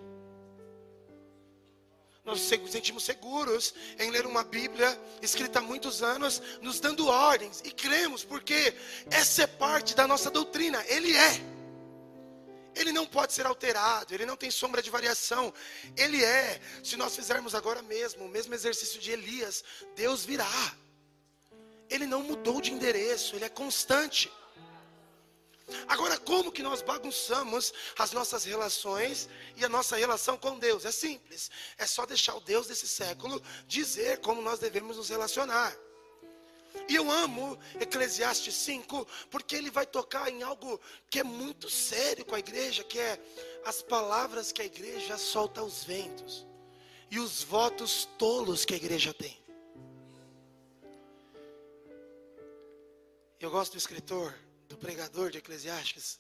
Nós 2.25 2.51
nos 2.51 2.71
sentimos 2.71 3.05
seguros 3.05 3.75
em 3.99 4.11
ler 4.11 4.27
uma 4.27 4.45
Bíblia 4.45 4.99
escrita 5.23 5.59
há 5.59 5.63
muitos 5.63 6.03
anos, 6.03 6.43
nos 6.61 6.79
dando 6.79 7.09
ordens, 7.09 7.63
e 7.65 7.71
cremos, 7.71 8.23
porque 8.23 8.75
essa 9.11 9.43
é 9.43 9.47
parte 9.47 9.95
da 9.95 10.07
nossa 10.07 10.31
doutrina. 10.31 10.85
Ele 10.87 11.17
é. 11.17 11.41
Ele 12.75 12.93
não 12.93 13.07
pode 13.07 13.33
ser 13.33 13.47
alterado, 13.47 14.15
ele 14.15 14.27
não 14.27 14.37
tem 14.37 14.51
sombra 14.51 14.83
de 14.83 14.91
variação. 14.91 15.53
Ele 15.97 16.23
é. 16.23 16.61
Se 16.85 16.97
nós 16.97 17.17
fizermos 17.17 17.55
agora 17.55 17.83
mesmo 17.83 18.25
o 18.25 18.29
mesmo 18.29 18.55
exercício 18.55 19.01
de 19.01 19.11
Elias, 19.11 19.65
Deus 19.97 20.25
virá. 20.25 20.77
Ele 21.89 22.07
não 22.07 22.23
mudou 22.23 22.61
de 22.61 22.73
endereço, 22.73 23.35
ele 23.35 23.45
é 23.45 23.49
constante. 23.49 24.31
Agora, 25.89 26.19
como 26.19 26.53
que 26.53 26.63
nós 26.63 26.83
bagunçamos 26.83 27.73
as 27.99 28.13
nossas 28.13 28.45
relações 28.45 29.29
e 29.57 29.65
a 29.65 29.69
nossa 29.69 29.97
relação 29.97 30.37
com 30.37 30.59
Deus? 30.59 30.85
É 30.85 30.93
simples, 30.93 31.51
é 31.79 31.87
só 31.87 32.07
deixar 32.07 32.35
o 32.35 32.41
Deus 32.41 32.67
desse 32.67 32.89
século 32.89 33.43
dizer 33.67 34.19
como 34.21 34.43
nós 34.43 34.59
devemos 34.59 34.97
nos 34.97 35.09
relacionar. 35.09 35.77
E 36.89 36.95
eu 36.95 37.11
amo 37.11 37.59
Eclesiastes 37.81 38.55
5, 38.55 39.07
porque 39.31 39.57
ele 39.57 39.71
vai 39.71 39.87
tocar 39.87 40.29
em 40.29 40.43
algo 40.43 40.81
que 41.09 41.21
é 41.21 41.25
muito 41.25 41.69
sério 41.69 42.25
com 42.25 42.35
a 42.35 42.39
igreja, 42.39 42.85
que 42.85 42.99
é 42.99 43.19
as 43.65 43.83
palavras 43.83 44.53
que 44.53 44.63
a 44.63 44.65
igreja 44.65 45.19
solta 45.19 45.61
aos 45.61 45.85
ventos 45.85 46.47
e 47.11 47.19
os 47.19 47.43
votos 47.43 48.09
tolos 48.19 48.65
que 48.65 48.75
a 48.75 48.77
igreja 48.77 49.13
tem. 49.13 49.39
Eu 53.41 53.51
gosto 53.51 53.73
do 53.73 53.79
escritor, 53.79 54.35
do 54.71 54.79
pregador 54.79 55.31
de 55.31 55.37
Eclesiastes, 55.37 56.19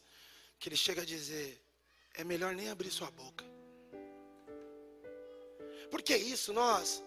que 0.59 0.69
ele 0.69 0.76
chega 0.76 1.00
a 1.00 1.07
dizer: 1.07 1.59
é 2.14 2.23
melhor 2.23 2.54
nem 2.54 2.69
abrir 2.69 2.90
sua 2.90 3.11
boca. 3.11 3.45
Porque 5.90 6.14
isso 6.14 6.52
nós 6.52 7.02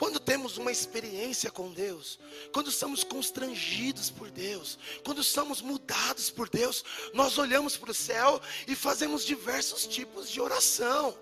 quando 0.00 0.18
temos 0.18 0.56
uma 0.56 0.72
experiência 0.72 1.50
com 1.50 1.70
Deus, 1.70 2.18
quando 2.54 2.72
somos 2.72 3.04
constrangidos 3.04 4.08
por 4.08 4.30
Deus, 4.30 4.78
quando 5.04 5.22
somos 5.22 5.60
mudados 5.60 6.30
por 6.30 6.48
Deus, 6.48 6.82
nós 7.12 7.36
olhamos 7.36 7.76
para 7.76 7.90
o 7.90 7.94
céu 7.94 8.40
e 8.66 8.74
fazemos 8.74 9.26
diversos 9.26 9.86
tipos 9.86 10.30
de 10.30 10.40
oração. 10.40 11.14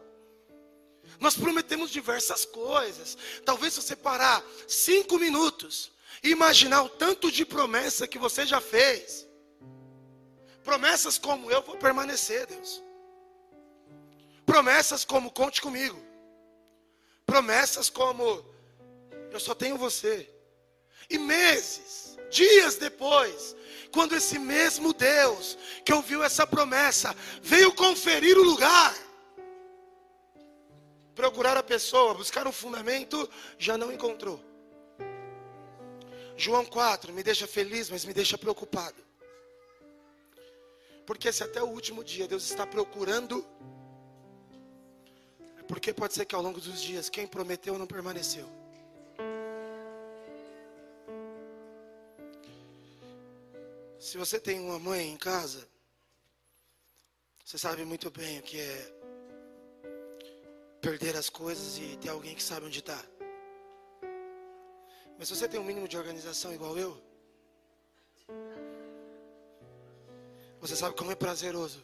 Nós 1.19 1.35
prometemos 1.35 1.91
diversas 1.91 2.45
coisas. 2.45 3.19
Talvez 3.45 3.75
você 3.75 3.97
parar 3.97 4.45
cinco 4.69 5.19
minutos 5.19 5.91
e 6.23 6.31
imaginar 6.31 6.83
o 6.83 6.89
tanto 6.89 7.33
de 7.33 7.45
promessa 7.45 8.07
que 8.07 8.17
você 8.17 8.47
já 8.47 8.61
fez. 8.61 9.28
Promessas 10.69 11.17
como 11.17 11.51
eu 11.51 11.63
vou 11.63 11.79
permanecer, 11.79 12.47
Deus. 12.47 12.83
Promessas 14.45 15.03
como 15.03 15.31
conte 15.31 15.63
comigo. 15.63 15.99
Promessas 17.25 17.89
como 17.89 18.45
eu 19.33 19.41
só 19.41 19.55
tenho 19.55 19.79
você. 19.79 20.29
E 21.09 21.17
meses, 21.17 22.19
dias 22.29 22.77
depois, 22.77 23.57
quando 23.91 24.15
esse 24.15 24.39
mesmo 24.39 24.93
Deus 24.93 25.57
que 25.87 25.95
ouviu 25.95 26.23
essa 26.23 26.47
promessa 26.47 27.17
veio 27.41 27.73
conferir 27.73 28.37
o 28.37 28.45
lugar, 28.45 28.95
procurar 31.15 31.57
a 31.57 31.63
pessoa, 31.63 32.13
buscar 32.13 32.47
um 32.47 32.53
fundamento, 32.53 33.27
já 33.59 33.79
não 33.79 33.91
encontrou. 33.91 34.39
João 36.37 36.67
4 36.67 37.11
me 37.15 37.23
deixa 37.23 37.47
feliz, 37.47 37.89
mas 37.89 38.05
me 38.05 38.13
deixa 38.13 38.37
preocupado. 38.37 39.08
Porque 41.09 41.33
se 41.33 41.43
até 41.43 41.63
o 41.63 41.69
último 41.69 42.05
dia 42.05 42.29
Deus 42.29 42.45
está 42.45 42.67
procurando, 42.67 43.43
é 45.59 45.63
porque 45.63 45.91
pode 45.91 46.13
ser 46.13 46.27
que 46.27 46.35
ao 46.35 46.43
longo 46.43 46.61
dos 46.61 46.83
dias 46.83 47.09
quem 47.09 47.27
prometeu 47.27 47.79
não 47.79 47.87
permaneceu. 47.87 48.47
Se 53.99 54.19
você 54.19 54.39
tem 54.39 54.61
uma 54.61 54.79
mãe 54.79 55.09
em 55.09 55.17
casa, 55.17 55.67
você 57.43 57.57
sabe 57.57 57.87
muito 57.87 58.11
bem 58.11 58.41
o 58.41 58.43
que 58.43 58.61
é 58.61 58.95
perder 60.83 61.17
as 61.17 61.31
coisas 61.31 61.79
e 61.79 61.97
ter 61.97 62.11
alguém 62.11 62.35
que 62.35 62.43
sabe 62.43 62.67
onde 62.67 62.81
está. 62.81 63.03
Mas 65.19 65.29
se 65.29 65.35
você 65.35 65.49
tem 65.49 65.59
um 65.59 65.65
mínimo 65.65 65.89
de 65.89 65.97
organização 65.97 66.53
igual 66.53 66.77
eu, 66.77 67.08
você 70.61 70.77
sabe 70.77 70.97
como 70.97 71.13
é 71.13 71.15
prazeroso. 71.15 71.83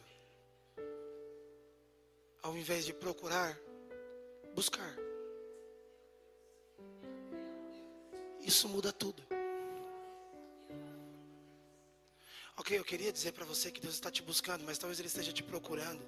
Ao 2.41 2.55
invés 2.57 2.85
de 2.85 2.93
procurar, 2.93 3.57
buscar. 4.53 4.95
Isso 8.41 8.69
muda 8.69 8.93
tudo. 8.93 9.23
Ok, 12.57 12.77
eu 12.77 12.85
queria 12.85 13.11
dizer 13.11 13.31
para 13.33 13.43
você 13.43 13.71
que 13.71 13.81
Deus 13.81 13.95
está 13.95 14.09
te 14.09 14.21
buscando, 14.21 14.63
mas 14.63 14.77
talvez 14.77 14.99
Ele 14.99 15.07
esteja 15.07 15.33
te 15.33 15.43
procurando. 15.43 16.01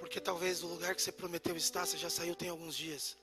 Porque 0.00 0.18
talvez 0.18 0.62
o 0.62 0.66
lugar 0.66 0.94
que 0.94 1.02
você 1.02 1.12
prometeu 1.12 1.56
estar, 1.56 1.86
você 1.86 1.96
já 1.96 2.10
saiu 2.10 2.34
tem 2.34 2.48
alguns 2.48 2.74
dias. 2.74 3.16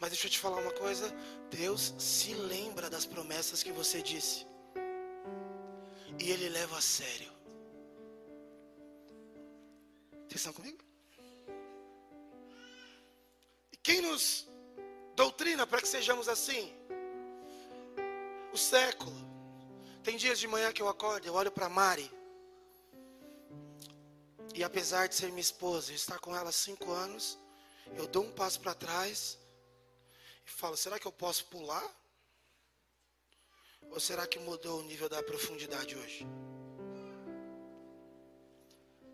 Mas 0.00 0.10
deixa 0.10 0.26
eu 0.26 0.30
te 0.30 0.38
falar 0.38 0.56
uma 0.60 0.72
coisa: 0.72 1.12
Deus 1.50 1.94
se 1.98 2.32
lembra 2.34 2.88
das 2.88 3.04
promessas 3.04 3.62
que 3.62 3.70
você 3.70 4.02
disse, 4.02 4.46
e 6.18 6.30
Ele 6.30 6.48
leva 6.48 6.78
a 6.78 6.80
sério. 6.80 7.32
Vocês 10.28 10.36
estão 10.36 10.52
comigo? 10.52 10.78
E 13.72 13.76
quem 13.78 14.00
nos 14.02 14.46
doutrina 15.16 15.66
para 15.66 15.80
que 15.80 15.88
sejamos 15.88 16.28
assim? 16.28 16.72
O 18.52 18.58
século. 18.58 19.16
Tem 20.02 20.16
dias 20.16 20.38
de 20.38 20.46
manhã 20.46 20.72
que 20.72 20.82
eu 20.82 20.88
acordo, 20.88 21.26
eu 21.26 21.34
olho 21.34 21.50
para 21.50 21.68
Mari. 21.68 22.10
E 24.54 24.64
apesar 24.64 25.06
de 25.06 25.14
ser 25.14 25.28
minha 25.28 25.40
esposa, 25.40 25.92
eu 25.92 25.96
estar 25.96 26.18
com 26.18 26.34
ela 26.34 26.48
há 26.48 26.52
cinco 26.52 26.90
anos, 26.90 27.38
eu 27.96 28.06
dou 28.06 28.24
um 28.24 28.32
passo 28.32 28.60
para 28.60 28.74
trás 28.74 29.38
e 30.46 30.50
fala: 30.50 30.76
será 30.76 30.98
que 30.98 31.06
eu 31.06 31.12
posso 31.12 31.44
pular? 31.46 31.84
Ou 33.90 34.00
será 34.00 34.26
que 34.26 34.38
mudou 34.38 34.80
o 34.80 34.82
nível 34.82 35.08
da 35.08 35.22
profundidade 35.22 35.96
hoje? 35.96 36.26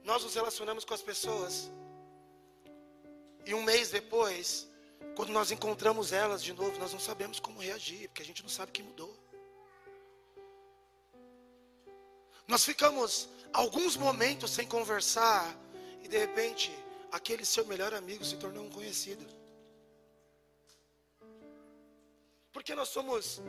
Nós 0.03 0.22
nos 0.22 0.35
relacionamos 0.35 0.85
com 0.85 0.94
as 0.94 1.03
pessoas. 1.03 1.70
E 3.46 3.55
um 3.55 3.62
mês 3.62 3.90
depois, 3.90 4.68
quando 5.16 5.33
nós 5.33 5.50
encontramos 5.50 6.12
elas 6.12 6.42
de 6.42 6.53
novo, 6.53 6.79
nós 6.79 6.92
não 6.92 7.00
sabemos 7.00 7.40
como 7.40 7.61
reagir, 7.61 8.09
porque 8.09 8.22
a 8.22 8.24
gente 8.24 8.42
não 8.42 8.50
sabe 8.50 8.72
que 8.72 8.83
mudou. 8.83 9.16
Nós 12.46 12.64
ficamos 12.64 13.29
alguns 13.53 13.96
momentos 13.96 14.50
sem 14.50 14.66
conversar 14.66 15.57
e 16.03 16.09
de 16.09 16.18
repente 16.18 16.70
aquele 17.11 17.44
seu 17.44 17.64
melhor 17.64 17.94
amigo 17.94 18.24
se 18.24 18.37
tornou 18.37 18.64
um 18.64 18.70
conhecido. 18.70 19.24
Porque 22.55 22.73
nós 22.73 22.88
somos 22.88 23.43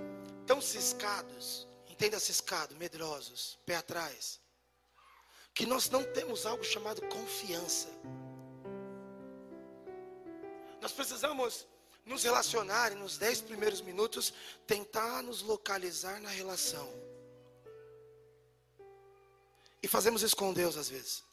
tão 0.48 0.60
ciscados, 0.60 1.68
entenda 1.88 2.20
ciscado, 2.20 2.76
medrosos, 2.76 3.60
pé 3.64 3.76
atrás, 3.76 4.42
que 5.54 5.68
nós 5.68 5.92
não 5.92 6.04
temos 6.04 6.44
algo 6.46 6.64
chamado 6.64 7.04
confiança. 7.04 7.88
Nós 10.82 10.92
precisamos 10.92 11.68
nos 12.04 12.24
relacionar 12.24 12.92
e 12.92 12.96
nos 12.96 13.18
dez 13.20 13.40
primeiros 13.42 13.80
minutos 13.80 14.34
tentar 14.66 15.22
nos 15.22 15.44
localizar 15.44 16.20
na 16.20 16.30
relação. 16.30 16.92
E 19.84 19.88
fazemos 19.88 20.24
isso 20.24 20.36
com 20.36 20.52
Deus 20.52 20.78
às 20.78 20.90
vezes. 20.90 21.24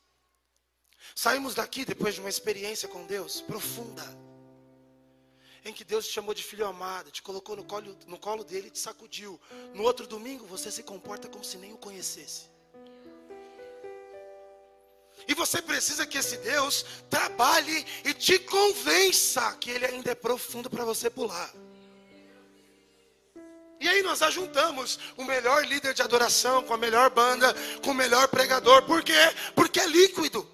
Saímos 1.14 1.54
daqui 1.54 1.86
depois 1.86 2.14
de 2.14 2.20
uma 2.20 2.28
experiência 2.28 2.86
com 2.86 3.06
Deus 3.06 3.40
profunda 3.40 4.04
em 5.64 5.72
que 5.72 5.84
Deus 5.84 6.06
te 6.06 6.12
chamou 6.12 6.34
de 6.34 6.42
filho 6.42 6.66
amado, 6.66 7.10
te 7.10 7.22
colocou 7.22 7.56
no 7.56 7.64
colo, 7.64 7.96
no 8.06 8.18
colo 8.18 8.42
dele 8.44 8.68
e 8.68 8.70
te 8.70 8.78
sacudiu. 8.78 9.40
No 9.74 9.84
outro 9.84 10.06
domingo 10.06 10.46
você 10.46 10.70
se 10.70 10.82
comporta 10.82 11.28
como 11.28 11.44
se 11.44 11.56
nem 11.56 11.72
o 11.72 11.78
conhecesse. 11.78 12.50
E 15.28 15.34
você 15.34 15.62
precisa 15.62 16.04
que 16.04 16.18
esse 16.18 16.36
Deus 16.38 16.84
trabalhe 17.08 17.86
e 18.04 18.12
te 18.12 18.38
convença 18.40 19.54
que 19.56 19.70
ele 19.70 19.86
ainda 19.86 20.10
é 20.10 20.14
profundo 20.14 20.68
para 20.68 20.84
você 20.84 21.08
pular. 21.08 21.52
E 23.78 23.88
aí 23.88 24.02
nós 24.02 24.22
ajuntamos 24.22 24.98
o 25.16 25.24
melhor 25.24 25.64
líder 25.64 25.92
de 25.92 26.02
adoração 26.02 26.62
com 26.62 26.74
a 26.74 26.78
melhor 26.78 27.10
banda, 27.10 27.52
com 27.84 27.90
o 27.90 27.94
melhor 27.94 28.28
pregador. 28.28 28.82
Por 28.82 29.02
quê? 29.02 29.12
Porque 29.54 29.80
é 29.80 29.86
líquido. 29.86 30.48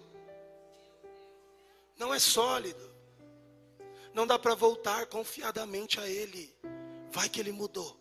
Não 1.99 2.13
é 2.13 2.19
sólido. 2.19 2.88
Não 4.19 4.27
dá 4.27 4.37
para 4.37 4.57
voltar 4.57 5.07
confiadamente 5.07 6.01
a 6.01 6.09
Ele. 6.09 6.53
Vai 7.09 7.29
que 7.29 7.39
Ele 7.39 7.53
mudou. 7.53 7.97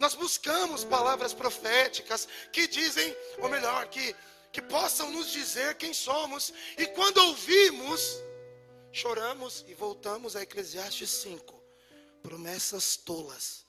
Nós 0.00 0.16
buscamos 0.16 0.82
palavras 0.82 1.32
proféticas 1.32 2.26
que 2.52 2.66
dizem, 2.66 3.16
ou 3.38 3.48
melhor, 3.48 3.86
que, 3.86 4.16
que 4.50 4.60
possam 4.60 5.12
nos 5.12 5.30
dizer 5.30 5.76
quem 5.76 5.94
somos. 5.94 6.52
E 6.76 6.86
quando 6.86 7.18
ouvimos, 7.18 8.20
choramos 8.90 9.64
e 9.68 9.74
voltamos 9.74 10.34
a 10.34 10.42
Eclesiastes 10.42 11.10
5. 11.10 11.62
Promessas 12.20 12.96
tolas. 12.96 13.64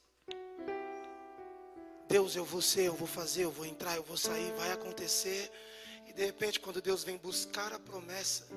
Deus, 2.07 2.35
eu 2.35 2.45
vou 2.45 2.63
ser, 2.63 2.87
eu 2.87 2.95
vou 2.95 3.07
fazer, 3.07 3.43
eu 3.43 3.51
vou 3.51 3.67
entrar, 3.67 3.95
eu 3.95 4.01
vou 4.01 4.17
sair, 4.17 4.51
vai 4.53 4.71
acontecer. 4.71 5.51
E 6.09 6.13
de 6.13 6.25
repente, 6.25 6.59
quando 6.59 6.81
Deus 6.81 7.03
vem 7.03 7.17
buscar 7.17 7.71
a 7.71 7.79
promessa, 7.79 8.47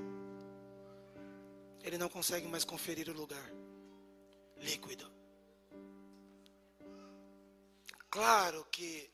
Ele 1.84 1.98
não 1.98 2.08
consegue 2.08 2.46
mais 2.48 2.64
conferir 2.64 3.08
o 3.08 3.12
lugar 3.12 3.52
líquido. 4.56 5.10
Claro 8.10 8.66
que 8.70 9.10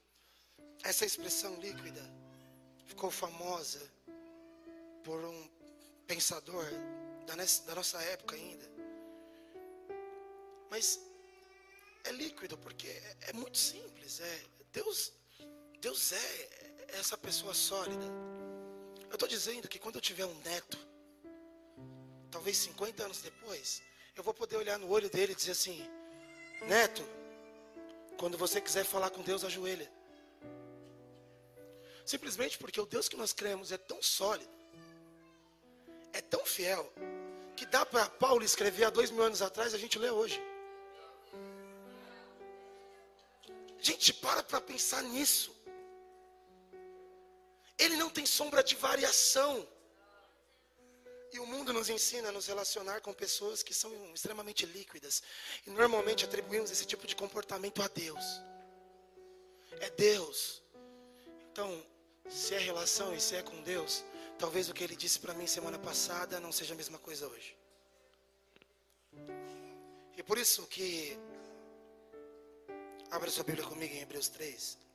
essa 0.84 1.04
expressão 1.04 1.54
líquida 1.56 2.02
ficou 2.86 3.10
famosa 3.10 3.80
por 5.02 5.24
um 5.24 5.50
pensador 6.06 6.64
da 7.26 7.74
nossa 7.74 8.00
época 8.02 8.36
ainda. 8.36 8.68
Mas 10.70 11.00
é 12.04 12.12
líquido 12.12 12.56
porque 12.58 12.86
é, 12.86 13.16
é 13.28 13.32
muito 13.32 13.58
simples. 13.58 14.20
É 14.20 14.44
Deus, 14.72 15.12
Deus 15.80 16.12
é 16.12 16.67
essa 16.88 17.16
pessoa 17.16 17.54
sólida. 17.54 18.04
Eu 19.08 19.14
estou 19.14 19.28
dizendo 19.28 19.68
que 19.68 19.78
quando 19.78 19.96
eu 19.96 20.00
tiver 20.00 20.26
um 20.26 20.34
neto, 20.40 20.78
talvez 22.30 22.56
50 22.58 23.04
anos 23.04 23.20
depois, 23.20 23.82
eu 24.16 24.22
vou 24.22 24.34
poder 24.34 24.56
olhar 24.56 24.78
no 24.78 24.90
olho 24.90 25.08
dele 25.08 25.32
e 25.32 25.36
dizer 25.36 25.52
assim: 25.52 25.88
Neto, 26.66 27.02
quando 28.18 28.36
você 28.36 28.60
quiser 28.60 28.84
falar 28.84 29.10
com 29.10 29.22
Deus, 29.22 29.44
ajoelha. 29.44 29.90
Simplesmente 32.04 32.58
porque 32.58 32.80
o 32.80 32.86
Deus 32.86 33.08
que 33.08 33.16
nós 33.16 33.32
cremos 33.32 33.70
é 33.70 33.78
tão 33.78 34.02
sólido, 34.02 34.50
é 36.12 36.20
tão 36.20 36.44
fiel 36.44 36.90
que 37.54 37.66
dá 37.66 37.84
para 37.84 38.08
Paulo 38.08 38.44
escrever 38.44 38.84
há 38.84 38.90
dois 38.90 39.10
mil 39.10 39.22
anos 39.22 39.42
atrás, 39.42 39.74
a 39.74 39.78
gente 39.78 39.98
lê 39.98 40.10
hoje. 40.10 40.40
Gente, 43.80 44.12
para 44.12 44.42
para 44.42 44.60
pensar 44.60 45.02
nisso. 45.02 45.57
Ele 47.78 47.96
não 47.96 48.10
tem 48.10 48.26
sombra 48.26 48.62
de 48.62 48.74
variação. 48.74 49.66
E 51.32 51.38
o 51.38 51.46
mundo 51.46 51.72
nos 51.72 51.88
ensina 51.90 52.30
a 52.30 52.32
nos 52.32 52.46
relacionar 52.46 53.00
com 53.00 53.12
pessoas 53.12 53.62
que 53.62 53.74
são 53.74 53.92
extremamente 54.14 54.64
líquidas. 54.66 55.22
E 55.66 55.70
normalmente 55.70 56.24
atribuímos 56.24 56.70
esse 56.70 56.86
tipo 56.86 57.06
de 57.06 57.14
comportamento 57.14 57.82
a 57.82 57.88
Deus. 57.88 58.24
É 59.80 59.90
Deus. 59.90 60.62
Então, 61.52 61.84
se 62.28 62.54
é 62.54 62.58
relação 62.58 63.14
e 63.14 63.20
se 63.20 63.36
é 63.36 63.42
com 63.42 63.62
Deus, 63.62 64.04
talvez 64.38 64.68
o 64.68 64.74
que 64.74 64.82
ele 64.82 64.96
disse 64.96 65.18
para 65.18 65.34
mim 65.34 65.46
semana 65.46 65.78
passada 65.78 66.40
não 66.40 66.50
seja 66.50 66.74
a 66.74 66.76
mesma 66.76 66.98
coisa 66.98 67.28
hoje. 67.28 67.56
E 70.16 70.22
por 70.22 70.38
isso 70.38 70.66
que 70.66 71.16
abra 73.10 73.30
sua 73.30 73.44
Bíblia 73.44 73.66
comigo 73.66 73.94
em 73.94 74.00
Hebreus 74.00 74.28
3. 74.28 74.87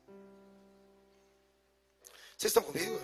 Vocês 2.38 2.52
estão 2.52 2.64
comigo? 2.64 3.00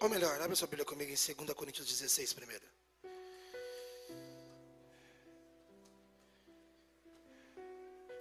Ou 0.00 0.10
melhor, 0.10 0.40
abre 0.40 0.54
sua 0.54 0.68
Bíblia 0.68 0.84
comigo 0.84 1.10
em 1.10 1.34
2 1.34 1.52
Coríntios 1.54 1.86
16 1.88 2.32
primeiro. 2.32 2.64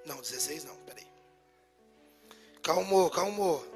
Não, 0.06 0.22
16 0.22 0.64
não, 0.64 0.76
peraí. 0.78 1.08
Calmou, 2.64 3.10
calmou. 3.10 3.75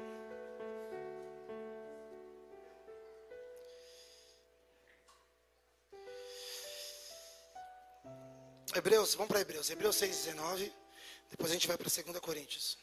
Hebreus, 8.80 9.14
vamos 9.14 9.28
para 9.28 9.42
Hebreus. 9.42 9.68
Hebreus 9.68 9.96
6, 9.96 10.24
19. 10.24 10.72
Depois 11.28 11.50
a 11.50 11.54
gente 11.54 11.68
vai 11.68 11.76
para 11.76 11.90
2 11.90 12.18
Coríntios. 12.18 12.78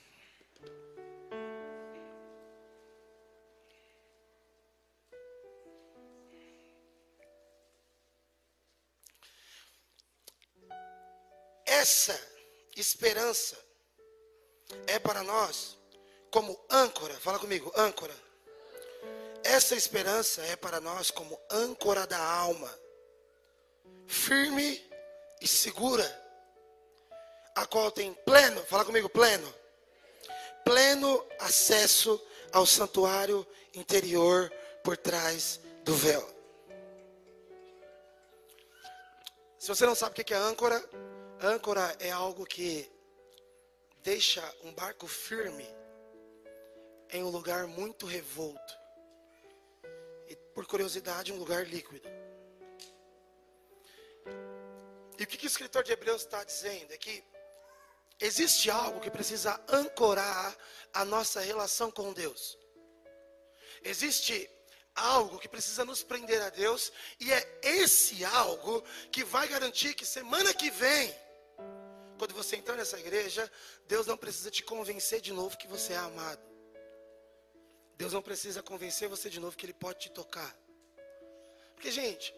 Essa 11.66 12.20
esperança 12.76 13.58
é 14.86 15.00
para 15.00 15.24
nós 15.24 15.80
como 16.30 16.64
âncora. 16.70 17.16
Fala 17.16 17.40
comigo, 17.40 17.74
âncora. 17.76 18.14
Essa 19.44 19.76
esperança 19.76 20.44
é 20.44 20.56
para 20.56 20.80
nós 20.80 21.10
como 21.10 21.42
âncora 21.50 22.06
da 22.06 22.24
alma, 22.24 22.72
firme 24.06 24.87
e 25.42 25.48
segura, 25.48 26.06
a 27.56 27.66
qual 27.66 27.92
tem 27.92 28.14
pleno, 28.14 28.62
fala 28.66 28.86
comigo, 28.86 29.10
pleno, 29.10 29.54
pleno 30.64 31.26
acesso 31.40 32.22
ao 32.52 32.66
santuário 32.66 33.46
interior 33.74 34.52
por 34.84 34.98
trás 34.98 35.60
do 35.84 35.96
véu. 35.96 36.38
Se 39.58 39.68
você 39.70 39.86
não 39.86 39.96
sabe 39.96 40.12
o 40.12 40.24
que 40.24 40.34
é 40.34 40.38
âncora, 40.38 40.84
âncora 41.42 41.96
é 42.00 42.12
algo 42.12 42.46
que 42.46 42.90
deixa 44.04 44.42
um 44.64 44.72
barco 44.74 45.08
firme 45.08 45.68
em 47.12 47.24
um 47.24 47.30
lugar 47.30 47.68
muito 47.68 48.06
revolto. 48.06 48.78
E 50.28 50.36
por 50.54 50.66
curiosidade, 50.66 51.32
um 51.32 51.38
lugar 51.38 51.66
líquido. 51.66 52.08
O 55.28 55.30
que, 55.30 55.38
que 55.38 55.46
o 55.46 55.54
escritor 55.54 55.84
de 55.84 55.92
Hebreus 55.92 56.22
está 56.22 56.42
dizendo? 56.42 56.94
É 56.94 56.98
que 56.98 57.22
existe 58.18 58.72
algo 58.72 59.02
que 59.02 59.12
precisa 59.12 59.62
ancorar 59.68 60.58
a 60.94 61.04
nossa 61.04 61.42
relação 61.42 61.92
com 61.92 62.14
Deus. 62.14 62.58
Existe 63.84 64.50
algo 64.96 65.38
que 65.38 65.50
precisa 65.50 65.84
nos 65.84 66.02
prender 66.02 66.42
a 66.42 66.50
Deus, 66.50 66.94
e 67.20 67.32
é 67.32 67.60
esse 67.62 68.24
algo 68.24 68.82
que 69.12 69.22
vai 69.26 69.50
garantir 69.50 69.94
que 69.96 70.06
semana 70.06 70.54
que 70.54 70.72
vem, 70.72 71.14
quando 72.18 72.34
você 72.34 72.56
entrar 72.56 72.78
nessa 72.78 72.98
igreja, 72.98 73.52
Deus 73.86 74.08
não 74.08 74.16
precisa 74.16 74.50
te 74.50 74.64
convencer 74.64 75.20
de 75.20 75.34
novo 75.34 75.58
que 75.58 75.68
você 75.68 75.92
é 75.92 75.98
amado. 75.98 76.42
Deus 77.98 78.14
não 78.14 78.22
precisa 78.22 78.64
convencer 78.64 79.10
você 79.10 79.30
de 79.30 79.42
novo 79.42 79.58
que 79.58 79.66
Ele 79.66 79.74
pode 79.74 80.00
te 80.00 80.10
tocar. 80.10 80.58
Porque, 81.76 81.92
gente, 81.92 82.34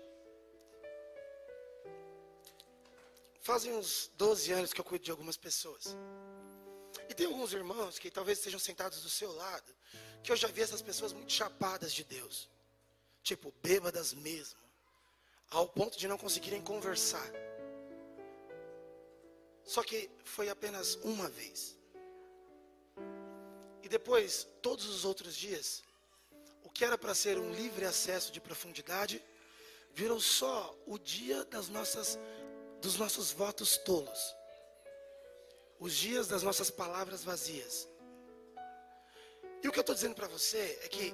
Fazem 3.42 3.74
uns 3.74 4.12
12 4.18 4.52
anos 4.52 4.74
que 4.74 4.82
eu 4.82 4.86
cuido 4.86 5.06
de 5.06 5.12
algumas 5.12 5.38
pessoas. 5.38 5.96
E 7.08 7.14
tem 7.14 7.26
alguns 7.26 7.54
irmãos 7.54 7.98
que 7.98 8.12
talvez 8.12 8.38
estejam 8.38 8.60
sentados 8.60 9.02
do 9.02 9.10
seu 9.10 9.32
lado, 9.32 9.74
que 10.24 10.32
eu 10.32 10.36
já 10.36 10.48
vi 10.48 10.62
essas 10.62 10.82
pessoas 10.82 11.14
muito 11.14 11.32
chapadas 11.32 11.94
de 11.94 12.04
Deus. 12.04 12.50
Tipo, 13.24 13.54
bêbadas 13.64 14.14
mesmo. 14.14 14.60
Ao 15.50 15.68
ponto 15.68 15.98
de 15.98 16.08
não 16.08 16.18
conseguirem 16.18 16.62
conversar. 16.62 17.28
Só 19.64 19.84
que 19.84 20.10
foi 20.24 20.50
apenas 20.50 20.96
uma 21.04 21.30
vez. 21.30 21.78
E 23.82 23.88
depois, 23.88 24.48
todos 24.62 24.86
os 24.86 25.06
outros 25.06 25.36
dias, 25.36 25.84
o 26.64 26.70
que 26.70 26.84
era 26.84 26.98
para 26.98 27.16
ser 27.16 27.38
um 27.40 27.54
livre 27.54 27.86
acesso 27.86 28.32
de 28.32 28.42
profundidade, 28.42 29.24
virou 29.94 30.20
só 30.20 30.76
o 30.86 30.98
dia 30.98 31.46
das 31.46 31.70
nossas 31.70 32.18
dos 32.82 32.98
nossos 32.98 33.32
votos 33.32 33.78
tolos, 33.78 34.36
os 35.80 35.94
dias 35.96 36.28
das 36.28 36.44
nossas 36.44 36.70
palavras 36.70 37.24
vazias. 37.24 37.88
E 39.62 39.68
o 39.68 39.72
que 39.72 39.80
eu 39.80 39.82
estou 39.82 39.96
dizendo 39.96 40.16
para 40.16 40.28
você 40.28 40.80
é 40.84 40.88
que, 40.88 41.14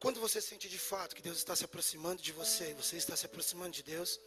quando 0.00 0.20
você 0.20 0.40
sente 0.40 0.68
de 0.68 0.78
fato 0.78 1.16
que 1.16 1.22
Deus 1.22 1.38
está 1.38 1.56
se 1.56 1.64
aproximando 1.64 2.22
de 2.22 2.32
você, 2.32 2.74
você 2.74 2.96
está 2.96 3.16
se 3.16 3.26
aproximando 3.26 3.70
de 3.70 3.82
Deus, 3.82 4.20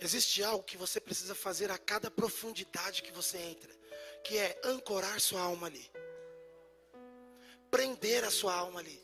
existe 0.00 0.42
algo 0.42 0.64
que 0.64 0.76
você 0.76 1.00
precisa 1.00 1.34
fazer 1.34 1.70
a 1.70 1.78
cada 1.78 2.10
profundidade 2.10 3.02
que 3.02 3.12
você 3.12 3.38
entra, 3.38 3.72
que 4.22 4.38
é 4.38 4.60
ancorar 4.64 5.20
sua 5.20 5.40
alma 5.40 5.66
ali, 5.66 5.90
prender 7.70 8.24
a 8.24 8.30
sua 8.30 8.54
alma 8.54 8.80
ali. 8.80 9.02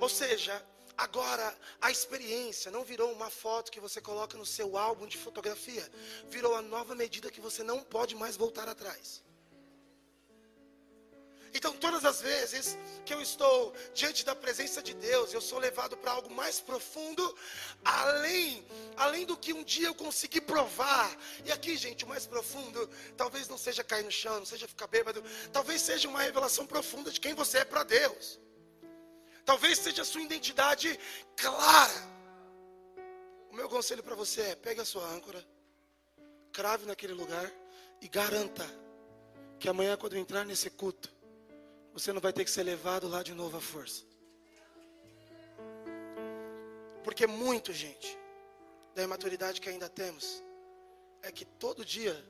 Ou 0.00 0.08
seja, 0.08 0.64
Agora, 0.96 1.54
a 1.80 1.90
experiência 1.90 2.70
não 2.70 2.82
virou 2.82 3.12
uma 3.12 3.28
foto 3.28 3.70
que 3.70 3.80
você 3.80 4.00
coloca 4.00 4.38
no 4.38 4.46
seu 4.46 4.78
álbum 4.78 5.06
de 5.06 5.18
fotografia, 5.18 5.86
virou 6.30 6.54
a 6.54 6.62
nova 6.62 6.94
medida 6.94 7.30
que 7.30 7.40
você 7.40 7.62
não 7.62 7.82
pode 7.82 8.14
mais 8.14 8.36
voltar 8.36 8.66
atrás. 8.68 9.22
Então, 11.56 11.72
todas 11.72 12.04
as 12.04 12.20
vezes 12.20 12.76
que 13.04 13.14
eu 13.14 13.20
estou 13.20 13.74
diante 13.94 14.24
da 14.26 14.34
presença 14.34 14.82
de 14.82 14.92
Deus, 14.92 15.32
eu 15.32 15.40
sou 15.40 15.58
levado 15.58 15.96
para 15.96 16.10
algo 16.12 16.30
mais 16.30 16.60
profundo, 16.60 17.34
além, 17.82 18.62
além 18.96 19.24
do 19.24 19.36
que 19.36 19.54
um 19.54 19.64
dia 19.64 19.88
eu 19.88 19.94
consegui 19.94 20.38
provar. 20.38 21.16
E 21.46 21.52
aqui, 21.52 21.76
gente, 21.76 22.04
o 22.04 22.08
mais 22.08 22.26
profundo, 22.26 22.88
talvez 23.16 23.48
não 23.48 23.56
seja 23.56 23.82
cair 23.82 24.04
no 24.04 24.10
chão, 24.10 24.38
não 24.38 24.44
seja 24.44 24.68
ficar 24.68 24.86
bêbado, 24.86 25.24
talvez 25.50 25.80
seja 25.80 26.08
uma 26.08 26.20
revelação 26.20 26.66
profunda 26.66 27.10
de 27.10 27.20
quem 27.20 27.32
você 27.32 27.58
é 27.58 27.64
para 27.64 27.84
Deus. 27.84 28.38
Talvez 29.46 29.78
seja 29.78 30.02
a 30.02 30.04
sua 30.04 30.20
identidade 30.20 30.98
clara. 31.36 32.16
O 33.48 33.54
meu 33.54 33.68
conselho 33.68 34.02
para 34.02 34.16
você 34.16 34.40
é: 34.42 34.56
pegue 34.56 34.80
a 34.80 34.84
sua 34.84 35.06
âncora, 35.08 35.42
crave 36.52 36.84
naquele 36.84 37.14
lugar 37.14 37.50
e 38.02 38.08
garanta 38.08 38.66
que 39.60 39.68
amanhã, 39.68 39.96
quando 39.96 40.16
entrar 40.18 40.44
nesse 40.44 40.68
culto, 40.68 41.10
você 41.92 42.12
não 42.12 42.20
vai 42.20 42.32
ter 42.32 42.44
que 42.44 42.50
ser 42.50 42.64
levado 42.64 43.08
lá 43.08 43.22
de 43.22 43.32
novo 43.32 43.56
à 43.56 43.60
força. 43.60 44.04
Porque 47.04 47.26
muito, 47.26 47.72
gente, 47.72 48.18
da 48.96 49.02
imaturidade 49.04 49.60
que 49.60 49.68
ainda 49.68 49.88
temos, 49.88 50.42
é 51.22 51.30
que 51.30 51.44
todo 51.44 51.84
dia 51.84 52.22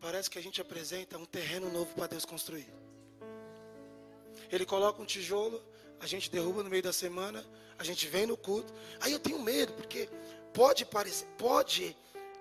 parece 0.00 0.28
que 0.28 0.38
a 0.38 0.42
gente 0.42 0.60
apresenta 0.60 1.16
um 1.16 1.24
terreno 1.24 1.70
novo 1.70 1.94
para 1.94 2.08
Deus 2.08 2.24
construir. 2.24 2.68
Ele 4.50 4.66
coloca 4.66 5.00
um 5.00 5.06
tijolo, 5.06 5.62
a 6.00 6.06
gente 6.06 6.30
derruba 6.30 6.62
no 6.62 6.70
meio 6.70 6.82
da 6.82 6.92
semana, 6.92 7.44
a 7.78 7.84
gente 7.84 8.06
vem 8.06 8.26
no 8.26 8.36
culto. 8.36 8.72
Aí 9.00 9.12
eu 9.12 9.18
tenho 9.18 9.38
medo, 9.38 9.72
porque 9.74 10.08
pode 10.52 10.84
parecer, 10.84 11.26
pode, 11.38 11.96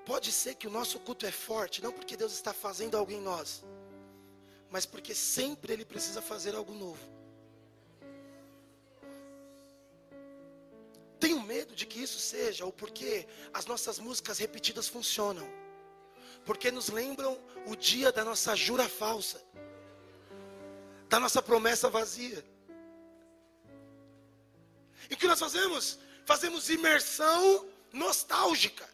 pode 0.06 0.32
ser 0.32 0.56
que 0.56 0.68
o 0.68 0.72
nosso 0.72 1.00
culto 1.00 1.26
é 1.26 1.32
forte, 1.32 1.82
não 1.82 1.92
porque 1.92 2.18
Deus 2.18 2.34
está 2.34 2.54
fazendo 2.54 2.96
algo 2.98 3.12
em 3.12 3.22
nós, 3.22 3.64
mas 4.70 4.86
porque 4.86 5.14
sempre 5.16 5.74
Ele 5.74 5.86
precisa 5.86 6.22
fazer 6.22 6.56
algo 6.56 6.74
novo. 6.74 7.16
Tenho 11.20 11.42
medo 11.42 11.74
de 11.76 11.86
que 11.86 12.02
isso 12.02 12.20
seja 12.20 12.66
o 12.66 12.72
porquê 12.72 13.28
as 13.54 13.66
nossas 13.66 14.00
músicas 14.00 14.38
repetidas 14.38 14.88
funcionam. 14.88 15.48
Porque 16.46 16.70
nos 16.70 16.90
lembram 16.90 17.40
o 17.66 17.76
dia 17.76 18.12
da 18.12 18.24
nossa 18.24 18.56
jura 18.56 18.88
falsa, 18.88 19.42
da 21.10 21.20
nossa 21.20 21.42
promessa 21.42 21.90
vazia. 21.90 22.46
E 25.10 25.14
o 25.14 25.18
que 25.18 25.28
nós 25.28 25.40
fazemos? 25.40 26.00
Fazemos 26.26 26.70
imersão 26.70 27.70
nostálgica. 27.92 28.88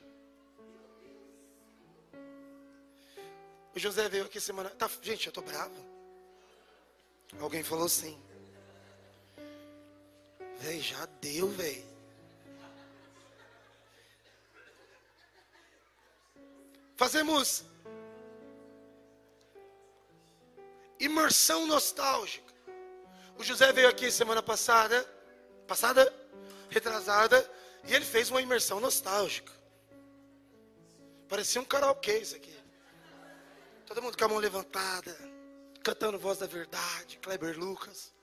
O 3.73 3.79
José 3.79 4.09
veio 4.09 4.25
aqui 4.25 4.39
semana. 4.39 4.69
Tá, 4.69 4.89
gente, 5.01 5.27
eu 5.27 5.33
tô 5.33 5.41
bravo. 5.41 5.73
Alguém 7.39 7.63
falou 7.63 7.87
sim. 7.87 8.19
Véi, 10.59 10.81
já 10.81 11.05
deu, 11.21 11.47
véi. 11.49 11.85
Fazemos 16.97 17.63
imersão 20.99 21.65
nostálgica. 21.65 22.53
O 23.39 23.43
José 23.43 23.71
veio 23.73 23.89
aqui 23.89 24.11
semana 24.11 24.43
passada, 24.43 25.03
passada, 25.71 26.13
retrasada, 26.69 27.49
e 27.85 27.93
ele 27.95 28.03
fez 28.03 28.29
uma 28.29 28.41
imersão 28.41 28.81
nostálgica. 28.81 29.53
Parecia 31.29 31.61
um 31.61 31.63
karaokê 31.63 32.17
isso 32.17 32.35
aqui. 32.35 32.53
Todo 33.85 34.01
mundo 34.01 34.17
com 34.17 34.25
a 34.25 34.27
mão 34.27 34.37
levantada, 34.37 35.17
cantando 35.81 36.19
voz 36.19 36.39
da 36.39 36.45
verdade, 36.45 37.17
Kleber 37.19 37.57
Lucas. 37.57 38.13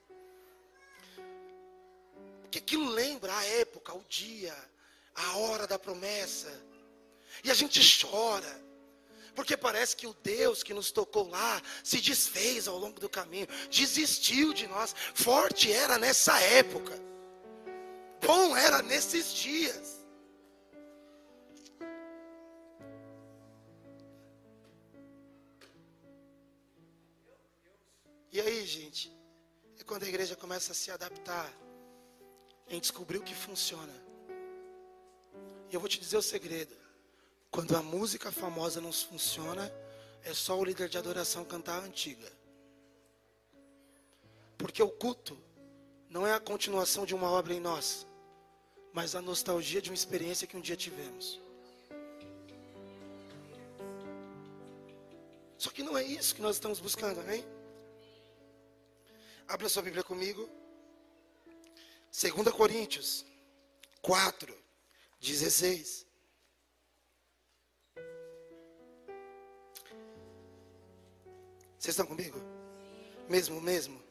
Porque 2.43 2.59
aquilo 2.59 2.87
lembra 2.87 3.35
a 3.35 3.43
época, 3.45 3.95
o 3.95 4.05
dia, 4.07 4.55
a 5.15 5.37
hora 5.37 5.65
da 5.65 5.79
promessa. 5.79 6.51
E 7.43 7.49
a 7.49 7.55
gente 7.55 7.81
chora. 7.99 8.63
Porque 9.33 9.57
parece 9.57 9.95
que 9.95 10.05
o 10.05 10.13
Deus 10.21 10.61
que 10.61 10.73
nos 10.73 10.91
tocou 10.91 11.27
lá 11.27 11.59
se 11.83 11.99
desfez 11.99 12.67
ao 12.67 12.77
longo 12.77 12.99
do 12.99 13.09
caminho, 13.09 13.47
desistiu 13.71 14.53
de 14.53 14.67
nós. 14.67 14.93
Forte 15.15 15.71
era 15.71 15.97
nessa 15.97 16.39
época, 16.41 17.09
bom 18.25 18.55
era 18.55 18.81
nesses 18.81 19.33
dias. 19.33 19.99
E 28.31 28.39
aí, 28.39 28.65
gente, 28.65 29.11
é 29.79 29.83
quando 29.83 30.03
a 30.03 30.07
igreja 30.07 30.35
começa 30.35 30.71
a 30.71 30.75
se 30.75 30.91
adaptar 30.91 31.51
em 32.67 32.79
descobrir 32.79 33.17
o 33.17 33.23
que 33.23 33.33
funciona. 33.33 33.93
E 35.69 35.73
eu 35.73 35.79
vou 35.79 35.89
te 35.89 35.99
dizer 35.99 36.17
o 36.17 36.21
segredo. 36.21 36.75
Quando 37.49 37.75
a 37.75 37.81
música 37.81 38.31
famosa 38.31 38.79
não 38.79 38.93
funciona, 38.93 39.71
é 40.23 40.33
só 40.33 40.57
o 40.57 40.63
líder 40.63 40.89
de 40.89 40.97
adoração 40.97 41.43
cantar 41.43 41.81
a 41.81 41.85
antiga. 41.85 42.31
Porque 44.57 44.83
o 44.83 44.89
culto 44.89 45.37
não 46.09 46.25
é 46.27 46.33
a 46.33 46.39
continuação 46.39 47.05
de 47.05 47.15
uma 47.15 47.29
obra 47.29 47.53
em 47.53 47.59
nós, 47.59 48.05
mas 48.93 49.15
a 49.15 49.21
nostalgia 49.21 49.81
de 49.81 49.89
uma 49.89 49.95
experiência 49.95 50.47
que 50.47 50.57
um 50.57 50.61
dia 50.61 50.75
tivemos. 50.75 51.39
Só 55.57 55.69
que 55.69 55.83
não 55.83 55.97
é 55.97 56.03
isso 56.03 56.33
que 56.33 56.41
nós 56.41 56.55
estamos 56.55 56.79
buscando, 56.79 57.19
amém? 57.19 57.45
Abra 59.47 59.67
sua 59.67 59.83
Bíblia 59.83 60.03
comigo. 60.03 60.49
2 62.11 62.55
Coríntios 62.55 63.25
4, 64.01 64.55
16. 65.19 66.07
Vocês 71.77 71.93
estão 71.93 72.05
comigo? 72.05 72.39
Mesmo, 73.27 73.61
mesmo? 73.61 74.01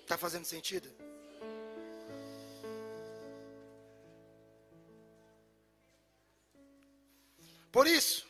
Está 0.00 0.18
fazendo 0.18 0.44
sentido? 0.44 1.05
Por 7.76 7.86
isso, 7.86 8.24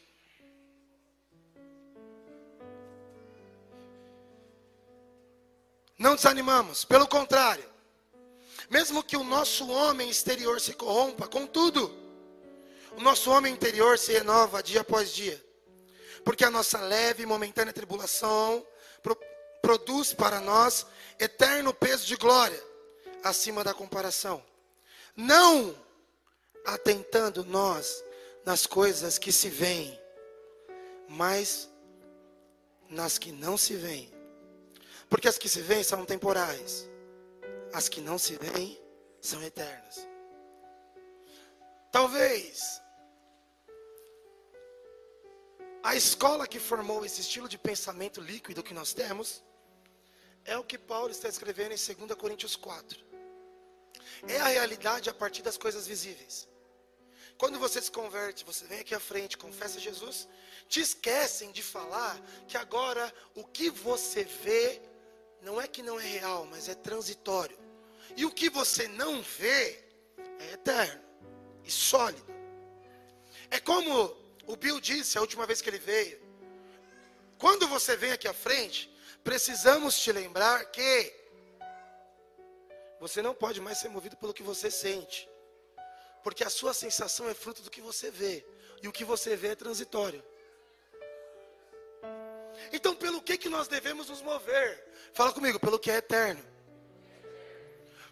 Não 5.97 6.17
desanimamos, 6.17 6.85
pelo 6.85 7.07
contrário. 7.07 7.65
Mesmo 8.69 9.05
que 9.05 9.17
o 9.17 9.23
nosso 9.23 9.69
homem 9.69 10.11
exterior 10.11 10.61
se 10.61 10.75
corrompa, 10.75 11.29
contudo, 11.29 11.97
o 12.97 13.01
nosso 13.01 13.31
homem 13.31 13.53
interior 13.53 13.97
se 13.99 14.13
renova 14.13 14.63
dia 14.63 14.81
após 14.81 15.13
dia. 15.13 15.43
Porque 16.25 16.45
a 16.45 16.51
nossa 16.51 16.81
leve 16.81 17.23
e 17.23 17.27
momentânea 17.27 17.73
tribulação 17.73 18.67
pro, 19.01 19.17
produz 19.63 20.13
para 20.13 20.41
nós 20.41 20.87
eterno 21.21 21.73
peso 21.73 22.05
de 22.05 22.17
glória, 22.17 22.63
acima 23.23 23.63
da 23.63 23.73
comparação. 23.73 24.45
Não 25.17 25.75
atentando 26.67 27.45
nós 27.45 28.05
nas 28.47 28.65
coisas 28.65 29.19
que 29.19 29.33
se 29.33 29.49
veem, 29.49 30.01
mas 31.09 31.69
nas 32.89 33.19
que 33.19 33.33
não 33.33 33.59
se 33.59 33.75
veem. 33.75 34.09
Porque 35.11 35.27
as 35.27 35.37
que 35.37 35.49
se 35.49 35.61
veem 35.61 35.83
são 35.83 36.05
temporais, 36.05 36.89
as 37.73 37.89
que 37.89 38.01
não 38.01 38.17
se 38.17 38.37
veem 38.37 38.81
são 39.21 39.43
eternas. 39.43 40.07
Talvez 41.91 42.81
a 45.83 45.97
escola 45.97 46.47
que 46.47 46.61
formou 46.61 47.05
esse 47.05 47.21
estilo 47.23 47.49
de 47.49 47.59
pensamento 47.59 48.21
líquido 48.21 48.63
que 48.63 48.75
nós 48.75 48.93
temos 48.93 49.43
é 50.45 50.57
o 50.57 50.63
que 50.63 50.79
Paulo 50.79 51.11
está 51.11 51.29
escrevendo 51.29 51.73
em 51.73 51.95
2 51.97 52.15
Coríntios 52.17 52.55
4. 52.55 53.05
É 54.29 54.39
a 54.39 54.49
realidade 54.49 55.11
a 55.11 55.15
partir 55.15 55.43
das 55.43 55.57
coisas 55.57 55.85
visíveis. 55.87 56.49
Quando 57.39 57.59
você 57.59 57.83
se 57.83 57.91
converte, 57.91 58.45
você 58.45 58.65
vem 58.65 58.81
aqui 58.81 58.95
à 58.95 59.01
frente, 59.01 59.37
confessa 59.37 59.79
Jesus, 59.79 60.27
te 60.69 60.81
esquecem 60.81 61.53
de 61.53 61.63
falar 61.63 62.19
que 62.49 62.57
agora 62.57 63.13
o 63.35 63.45
que 63.45 63.69
você 63.71 64.25
vê 64.25 64.81
não 65.43 65.61
é 65.61 65.69
que 65.69 65.83
não 65.83 66.01
é 66.01 66.07
real, 66.07 66.47
mas 66.47 66.69
é 66.69 66.75
transitório. 66.75 67.59
E 68.17 68.25
o 68.25 68.31
que 68.31 68.49
você 68.49 68.89
não 68.89 69.21
vê 69.23 69.85
é 70.39 70.53
eterno 70.55 71.03
e 71.63 71.71
sólido. 71.71 72.35
É 73.51 73.61
como 73.61 74.17
o 74.47 74.57
Bill 74.57 74.81
disse 74.81 75.19
a 75.19 75.21
última 75.21 75.47
vez 75.47 75.61
que 75.61 75.69
ele 75.69 75.79
veio. 75.79 76.19
Quando 77.39 77.69
você 77.69 77.97
vem 77.97 78.13
aqui 78.13 78.27
à 78.27 78.33
frente, 78.33 78.91
precisamos 79.23 79.99
te 79.99 80.11
lembrar 80.11 80.65
que 80.71 81.15
você 82.99 83.21
não 83.21 83.35
pode 83.35 83.61
mais 83.61 83.79
ser 83.79 83.91
movido 83.91 84.17
pelo 84.17 84.33
que 84.33 84.43
você 84.43 84.71
sente. 84.71 85.29
Porque 86.27 86.43
a 86.43 86.51
sua 86.51 86.75
sensação 86.75 87.29
é 87.29 87.35
fruto 87.35 87.63
do 87.63 87.71
que 87.71 87.81
você 87.81 88.11
vê. 88.11 88.45
E 88.83 88.89
o 88.89 88.93
que 88.93 89.05
você 89.05 89.37
vê 89.37 89.51
é 89.51 89.55
transitório. 89.55 90.21
Então, 92.73 92.97
pelo 92.97 93.23
que, 93.23 93.39
que 93.39 93.49
nós 93.49 93.69
devemos 93.69 94.09
nos 94.09 94.21
mover? 94.23 94.85
Fala 95.13 95.33
comigo, 95.33 95.61
pelo 95.61 95.79
que 95.79 95.89
é 95.89 95.99
eterno. 95.99 96.45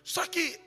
Só 0.05 0.25
que, 0.29 0.61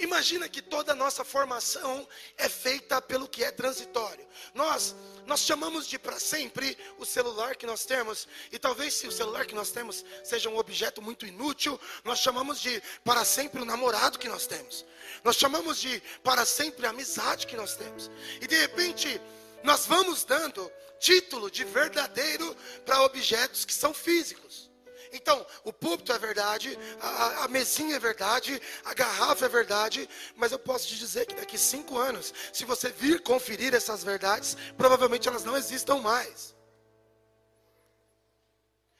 imagina 0.00 0.48
que 0.48 0.62
toda 0.62 0.92
a 0.92 0.94
nossa 0.94 1.24
formação 1.24 2.06
é 2.36 2.48
feita 2.48 3.00
pelo 3.00 3.28
que 3.28 3.44
é 3.44 3.50
transitório. 3.50 4.26
Nós, 4.54 4.94
nós 5.26 5.40
chamamos 5.40 5.86
de 5.86 5.98
para 5.98 6.18
sempre 6.18 6.76
o 6.98 7.04
celular 7.04 7.56
que 7.56 7.66
nós 7.66 7.84
temos, 7.84 8.26
e 8.50 8.58
talvez 8.58 8.94
se 8.94 9.06
o 9.06 9.12
celular 9.12 9.46
que 9.46 9.54
nós 9.54 9.70
temos 9.70 10.04
seja 10.24 10.48
um 10.48 10.56
objeto 10.56 11.02
muito 11.02 11.26
inútil, 11.26 11.78
nós 12.04 12.20
chamamos 12.20 12.60
de 12.60 12.82
para 13.04 13.24
sempre 13.24 13.60
o 13.60 13.64
namorado 13.64 14.18
que 14.18 14.28
nós 14.28 14.46
temos. 14.46 14.84
Nós 15.22 15.36
chamamos 15.36 15.80
de 15.80 16.02
para 16.22 16.44
sempre 16.44 16.86
a 16.86 16.90
amizade 16.90 17.46
que 17.46 17.56
nós 17.56 17.74
temos. 17.74 18.10
E 18.40 18.46
de 18.46 18.56
repente, 18.56 19.20
nós 19.62 19.86
vamos 19.86 20.24
dando 20.24 20.70
título 20.98 21.50
de 21.50 21.64
verdadeiro 21.64 22.56
para 22.84 23.02
objetos 23.02 23.64
que 23.64 23.74
são 23.74 23.92
físicos. 23.92 24.69
Então, 25.12 25.44
o 25.64 25.72
púlpito 25.72 26.12
é 26.12 26.18
verdade, 26.18 26.78
a, 27.00 27.44
a, 27.44 27.48
mesinha 27.48 27.96
é 27.96 27.98
verdade, 27.98 28.60
a 28.84 28.94
garrafa 28.94 29.46
é 29.46 29.48
verdade, 29.48 30.08
mas 30.36 30.52
eu 30.52 30.58
posso 30.58 30.86
te 30.86 30.96
dizer 30.96 31.26
que 31.26 31.34
daqui 31.34 31.58
cinco 31.58 31.98
anos, 31.98 32.32
se 32.52 32.64
você 32.64 32.90
vir 32.90 33.20
conferir 33.20 33.74
essas 33.74 34.04
verdades, 34.04 34.56
provavelmente 34.76 35.28
elas 35.28 35.44
não 35.44 35.56
existam 35.56 35.96
mais. 35.96 36.54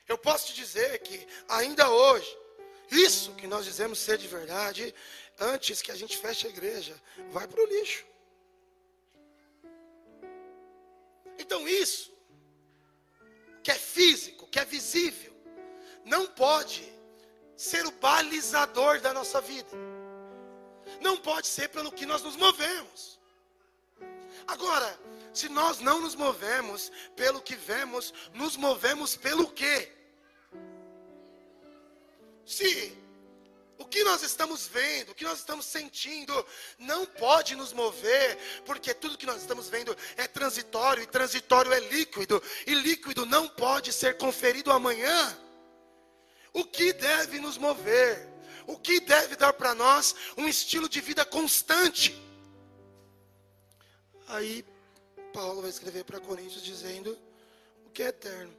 Eu 0.08 0.18
posso 0.18 0.48
te 0.48 0.54
dizer 0.54 0.98
que 0.98 1.24
ainda 1.48 1.88
hoje, 1.88 2.36
isso 2.90 3.32
que 3.34 3.46
nós 3.46 3.64
dizemos 3.64 4.00
ser 4.00 4.18
de 4.18 4.26
verdade, 4.26 4.92
antes 5.38 5.80
que 5.80 5.92
a 5.92 5.94
gente 5.94 6.16
feche 6.16 6.48
a 6.48 6.50
igreja, 6.50 7.00
vai 7.30 7.46
para 7.46 7.62
o 7.62 7.66
lixo. 7.66 8.04
Então 11.38 11.68
isso, 11.68 12.12
que 13.62 13.70
é 13.70 13.74
físico, 13.74 14.48
que 14.48 14.58
é 14.58 14.64
visível, 14.64 15.29
não 16.04 16.26
pode 16.26 16.92
ser 17.56 17.86
o 17.86 17.90
balizador 17.92 19.00
da 19.00 19.12
nossa 19.12 19.40
vida. 19.40 19.70
não 21.00 21.16
pode 21.16 21.46
ser 21.46 21.68
pelo 21.68 21.92
que 21.92 22.04
nós 22.04 22.22
nos 22.22 22.36
movemos. 22.36 23.18
Agora, 24.46 24.98
se 25.32 25.48
nós 25.48 25.78
não 25.78 26.00
nos 26.00 26.14
movemos 26.14 26.90
pelo 27.14 27.40
que 27.40 27.54
vemos, 27.54 28.12
nos 28.34 28.56
movemos 28.56 29.16
pelo 29.16 29.50
quê? 29.52 29.92
Se 32.44 32.98
o 33.78 33.84
que 33.84 34.02
nós 34.04 34.22
estamos 34.22 34.66
vendo, 34.66 35.10
o 35.10 35.14
que 35.14 35.24
nós 35.24 35.38
estamos 35.38 35.64
sentindo, 35.64 36.46
não 36.78 37.06
pode 37.06 37.54
nos 37.54 37.72
mover, 37.72 38.36
porque 38.66 38.92
tudo 38.92 39.16
que 39.16 39.24
nós 39.24 39.40
estamos 39.40 39.68
vendo 39.68 39.96
é 40.16 40.26
transitório, 40.26 41.02
e 41.02 41.06
transitório 41.06 41.72
é 41.72 41.80
líquido, 41.80 42.42
e 42.66 42.74
líquido 42.74 43.24
não 43.24 43.48
pode 43.48 43.92
ser 43.92 44.18
conferido 44.18 44.70
amanhã. 44.70 45.38
O 46.52 46.64
que 46.64 46.92
deve 46.92 47.38
nos 47.38 47.56
mover? 47.56 48.28
O 48.66 48.78
que 48.78 49.00
deve 49.00 49.36
dar 49.36 49.52
para 49.52 49.74
nós 49.74 50.14
um 50.36 50.48
estilo 50.48 50.88
de 50.88 51.00
vida 51.00 51.24
constante? 51.24 52.20
Aí 54.28 54.64
Paulo 55.32 55.60
vai 55.62 55.70
escrever 55.70 56.04
para 56.04 56.20
Coríntios 56.20 56.62
dizendo 56.62 57.18
o 57.86 57.90
que 57.90 58.02
é 58.02 58.08
eterno. 58.08 58.56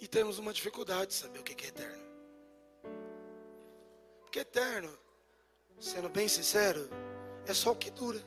E 0.00 0.08
temos 0.08 0.38
uma 0.38 0.52
dificuldade 0.52 1.08
de 1.08 1.14
saber 1.14 1.38
o 1.38 1.42
que 1.42 1.64
é 1.64 1.68
eterno. 1.68 2.02
Porque 4.20 4.40
eterno, 4.40 4.98
sendo 5.80 6.08
bem 6.08 6.26
sincero, 6.26 6.88
é 7.46 7.54
só 7.54 7.72
o 7.72 7.76
que 7.76 7.90
dura. 7.90 8.22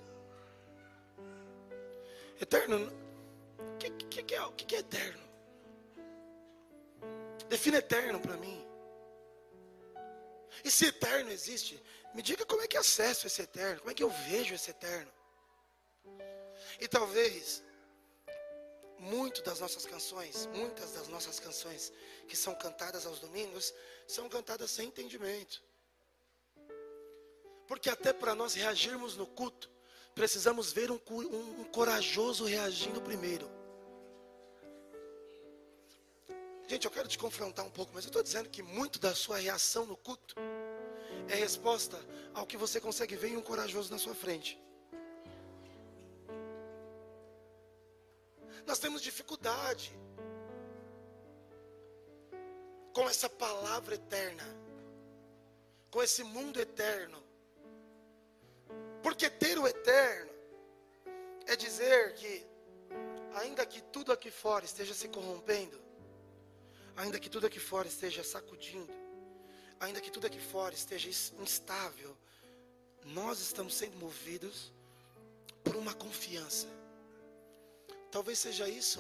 Eterno, 2.40 2.92
o 3.60 3.78
que, 3.78 3.90
que, 3.90 4.24
que, 4.24 4.36
é, 4.36 4.52
que 4.52 4.76
é 4.76 4.80
eterno? 4.80 5.25
Defina 7.50 7.78
eterno 7.78 8.20
para 8.20 8.38
mim. 8.38 8.66
E 10.64 10.72
se 10.72 10.88
eterno 10.88 11.32
existe, 11.32 11.82
me 12.14 12.22
diga 12.22 12.46
como 12.46 12.62
é 12.62 12.68
que 12.68 12.78
acesso 12.78 13.28
esse 13.28 13.42
eterno, 13.42 13.80
como 13.80 13.92
é 13.92 13.94
que 13.94 14.04
eu 14.04 14.10
vejo 14.10 14.56
esse 14.56 14.72
eterno. 14.72 15.12
E 16.80 16.88
talvez 16.88 17.64
muito 18.98 19.44
das 19.44 19.60
nossas 19.60 19.86
canções, 19.86 20.48
muitas 20.48 20.92
das 20.94 21.08
nossas 21.08 21.40
canções 21.40 21.92
que 22.28 22.36
são 22.36 22.56
cantadas 22.56 23.06
aos 23.06 23.20
domingos, 23.20 23.74
são 24.08 24.28
cantadas 24.30 24.72
sem 24.72 24.88
entendimento. 24.88 25.62
Porque 27.68 27.90
até 27.90 28.14
para 28.14 28.36
nós 28.36 28.54
reagirmos 28.54 29.16
no 29.16 29.28
culto, 29.28 29.70
precisamos 30.14 30.72
ver 30.72 30.92
um, 30.92 31.00
um, 31.10 31.62
um 31.62 31.64
corajoso 31.66 32.46
reagindo 32.46 33.02
primeiro. 33.02 33.50
Gente, 36.68 36.86
eu 36.86 36.92
quero 36.92 37.08
te 37.08 37.18
confrontar 37.18 37.64
um 37.64 37.70
pouco, 37.70 37.92
mas 37.94 38.06
eu 38.06 38.10
estou 38.10 38.24
dizendo 38.24 38.50
que 38.50 38.64
muito 38.64 39.00
da 39.00 39.14
sua 39.14 39.38
reação 39.38 39.86
no 39.86 39.96
culto 39.96 40.36
é 41.30 41.36
resposta 41.36 41.98
ao 42.34 42.46
que 42.46 42.58
você 42.58 42.82
consegue 42.82 43.16
ver 43.16 43.30
em 43.30 43.38
um 43.38 43.42
corajoso 43.42 43.92
na 43.92 44.00
sua 44.00 44.16
frente. 44.16 44.60
Nós 48.66 48.80
temos 48.80 49.02
dificuldade 49.04 49.96
com 52.94 53.08
essa 53.08 53.30
palavra 53.30 53.94
eterna, 53.94 54.44
com 55.92 56.02
esse 56.02 56.24
mundo 56.24 56.60
eterno. 56.60 57.24
Porque 59.04 59.30
ter 59.30 59.60
o 59.60 59.68
eterno 59.68 60.34
é 61.46 61.56
dizer 61.56 62.16
que, 62.16 62.44
ainda 63.36 63.64
que 63.68 63.84
tudo 63.84 64.12
aqui 64.12 64.32
fora 64.32 64.66
esteja 64.66 64.96
se 64.96 65.08
corrompendo, 65.10 65.85
ainda 66.96 67.20
que 67.20 67.30
tudo 67.30 67.48
aqui 67.48 67.60
fora 67.60 67.88
esteja 67.88 68.24
sacudindo, 68.24 68.94
ainda 69.80 70.00
que 70.02 70.12
tudo 70.12 70.28
aqui 70.28 70.40
fora 70.40 70.74
esteja 70.74 71.10
instável, 71.42 72.16
nós 73.06 73.40
estamos 73.40 73.76
sendo 73.76 73.98
movidos 73.98 74.72
por 75.64 75.76
uma 75.76 75.94
confiança. 75.94 76.68
Talvez 78.12 78.40
seja 78.40 78.68
isso, 78.70 79.00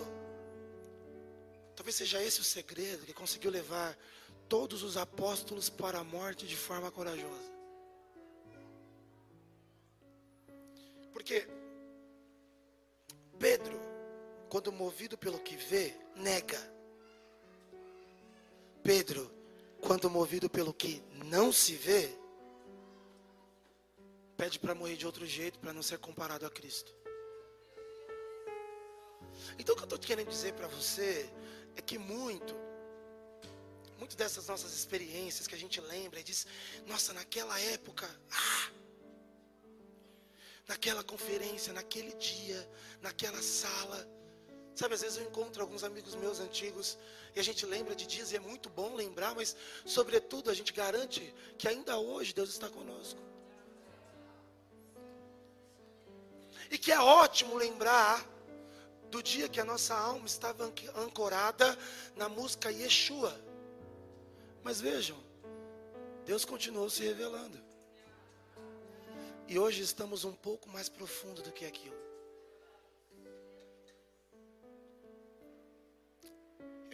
talvez 1.75 1.95
seja 1.95 2.21
esse 2.21 2.41
o 2.41 2.43
segredo 2.43 3.05
que 3.05 3.13
conseguiu 3.13 3.49
levar 3.49 3.97
todos 4.49 4.83
os 4.83 4.97
apóstolos 4.97 5.69
para 5.69 5.99
a 5.99 6.03
morte 6.03 6.45
de 6.45 6.55
forma 6.55 6.91
corajosa. 6.91 7.55
Porque 11.13 11.47
Pedro, 13.39 13.79
quando 14.49 14.71
movido 14.71 15.17
pelo 15.17 15.39
que 15.39 15.55
vê, 15.55 15.95
nega. 16.15 16.74
Pedro, 18.85 19.31
quando 19.81 20.11
movido 20.11 20.47
pelo 20.47 20.71
que 20.71 21.01
não 21.25 21.51
se 21.51 21.73
vê, 21.73 22.15
pede 24.37 24.59
para 24.59 24.75
morrer 24.75 24.95
de 24.95 25.07
outro 25.07 25.25
jeito, 25.25 25.57
para 25.57 25.73
não 25.73 25.81
ser 25.81 25.97
comparado 25.97 26.45
a 26.45 26.51
Cristo. 26.51 26.95
Então 29.57 29.73
o 29.73 29.75
que 29.75 29.81
eu 29.81 29.85
estou 29.85 29.97
querendo 29.97 30.29
dizer 30.29 30.53
para 30.53 30.67
você 30.67 31.27
é 31.75 31.81
que 31.81 31.97
muito, 31.97 32.55
muito 33.97 34.15
dessas 34.15 34.45
nossas 34.45 34.71
experiências 34.71 35.47
que 35.47 35.55
a 35.55 35.57
gente 35.57 35.81
lembra 35.81 36.19
e 36.19 36.23
diz, 36.23 36.45
nossa, 36.85 37.11
naquela 37.11 37.59
época, 37.59 38.07
ah, 38.31 38.71
naquela 40.67 41.03
conferência, 41.03 41.73
naquele 41.73 42.13
dia, 42.17 42.69
naquela 43.01 43.41
sala, 43.41 44.07
Sabe, 44.75 44.93
às 44.93 45.01
vezes 45.01 45.17
eu 45.17 45.23
encontro 45.23 45.61
alguns 45.61 45.85
amigos 45.85 46.15
meus 46.15 46.41
antigos 46.41 46.97
e 47.33 47.39
a 47.39 47.43
gente 47.43 47.65
lembra 47.65 47.95
de 47.95 48.05
dias 48.05 48.33
e 48.33 48.35
é 48.35 48.39
muito 48.39 48.69
bom 48.69 48.93
lembrar, 48.93 49.33
mas 49.33 49.55
sobretudo 49.85 50.51
a 50.51 50.53
gente 50.53 50.73
garante 50.73 51.33
que 51.57 51.67
ainda 51.67 51.97
hoje 51.97 52.33
Deus 52.33 52.49
está 52.49 52.67
conosco. 52.69 53.19
E 56.69 56.77
que 56.77 56.91
é 56.91 56.99
ótimo 56.99 57.55
lembrar 57.55 58.27
do 59.09 59.23
dia 59.23 59.47
que 59.47 59.61
a 59.61 59.65
nossa 59.65 59.95
alma 59.95 60.25
estava 60.25 60.69
ancorada 60.97 61.77
na 62.13 62.27
música 62.27 62.69
Yeshua. 62.69 63.33
Mas 64.61 64.81
vejam, 64.81 65.17
Deus 66.25 66.43
continuou 66.43 66.89
se 66.89 67.01
revelando. 67.03 67.63
E 69.47 69.57
hoje 69.57 69.81
estamos 69.83 70.25
um 70.25 70.33
pouco 70.33 70.67
mais 70.67 70.89
profundo 70.89 71.41
do 71.41 71.51
que 71.53 71.65
aquilo. 71.65 71.95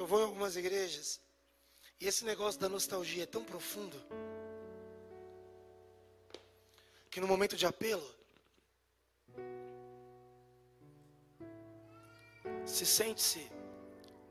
Eu 0.02 0.08
vou 0.08 0.20
em 0.20 0.24
algumas 0.24 0.56
igrejas 0.56 1.22
e 2.00 2.08
esse 2.08 2.26
negócio 2.26 2.60
da 2.60 2.68
nostalgia 2.68 3.22
é 3.22 3.28
tão 3.28 3.46
profundo 3.46 3.96
que 7.12 7.22
no 7.22 7.28
momento 7.28 7.56
de 7.56 7.68
apelo 7.68 8.10
se 12.66 12.84
sente-se, 12.84 13.48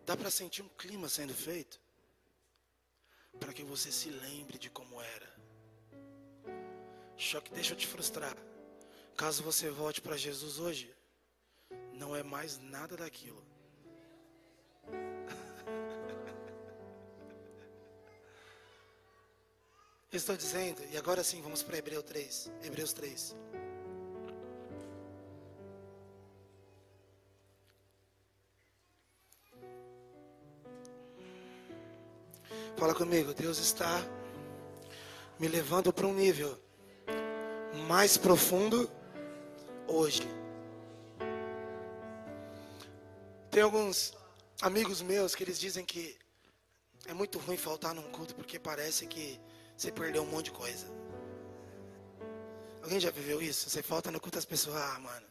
dá 0.04 0.16
para 0.16 0.28
sentir 0.28 0.62
um 0.62 0.68
clima 0.70 1.09
sendo 1.09 1.33
feito 1.33 1.80
para 3.38 3.52
que 3.52 3.62
você 3.62 3.92
se 3.92 4.11
lembre 4.11 4.59
de 4.59 4.68
como 4.68 5.00
era. 5.00 5.33
Só 7.16 7.40
que 7.40 7.52
deixa 7.52 7.74
eu 7.74 7.78
te 7.78 7.87
frustrar. 7.87 8.37
Caso 9.16 9.44
você 9.44 9.70
volte 9.70 10.00
para 10.00 10.16
Jesus 10.16 10.59
hoje, 10.59 10.92
não 11.92 12.16
é 12.16 12.24
mais 12.24 12.59
nada 12.59 12.96
daquilo. 12.96 13.49
Estou 20.18 20.37
dizendo, 20.37 20.83
e 20.90 20.96
agora 20.96 21.23
sim 21.23 21.40
vamos 21.40 21.62
para 21.62 21.79
Hebreu 21.79 22.03
3, 22.03 22.51
Hebreus 22.64 22.92
3. 22.92 23.37
Fala 32.77 32.94
comigo, 32.94 33.33
Deus 33.35 33.58
está 33.58 34.02
me 35.38 35.46
levando 35.46 35.92
para 35.92 36.06
um 36.06 36.15
nível 36.15 36.58
mais 37.87 38.17
profundo 38.17 38.90
hoje. 39.87 40.23
Tem 43.50 43.63
alguns 43.63 44.13
amigos 44.61 45.02
meus 45.02 45.35
que 45.35 45.44
eles 45.44 45.61
dizem 45.61 45.85
que 45.85 46.17
é 47.06 47.13
muito 47.13 47.38
ruim 47.38 47.56
faltar 47.56 47.94
num 47.94 48.11
culto 48.11 48.35
porque 48.35 48.58
parece 48.58 49.06
que 49.06 49.38
você 49.81 49.90
perdeu 49.90 50.22
um 50.24 50.26
monte 50.26 50.46
de 50.46 50.50
coisa. 50.50 50.87
Alguém 52.83 53.00
já 53.00 53.10
viveu 53.10 53.40
isso? 53.40 53.70
Você 53.70 53.83
falta 53.83 54.10
no 54.10 54.20
culto 54.20 54.38
as 54.38 54.44
pessoas, 54.44 54.76
ah, 54.76 54.98
mano. 54.98 55.26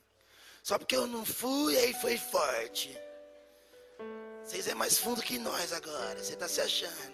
Só 0.63 0.79
porque 0.79 0.95
eu 0.95 1.05
não 1.05 1.23
fui, 1.23 1.77
aí 1.77 1.93
foi 1.93 2.17
forte. 2.17 2.97
Vocês 4.43 4.67
é 4.67 4.73
mais 4.73 4.97
fundo 4.97 5.21
que 5.21 5.37
nós 5.37 5.71
agora. 5.71 6.17
Você 6.17 6.33
está 6.33 6.47
se 6.47 6.59
achando. 6.61 7.13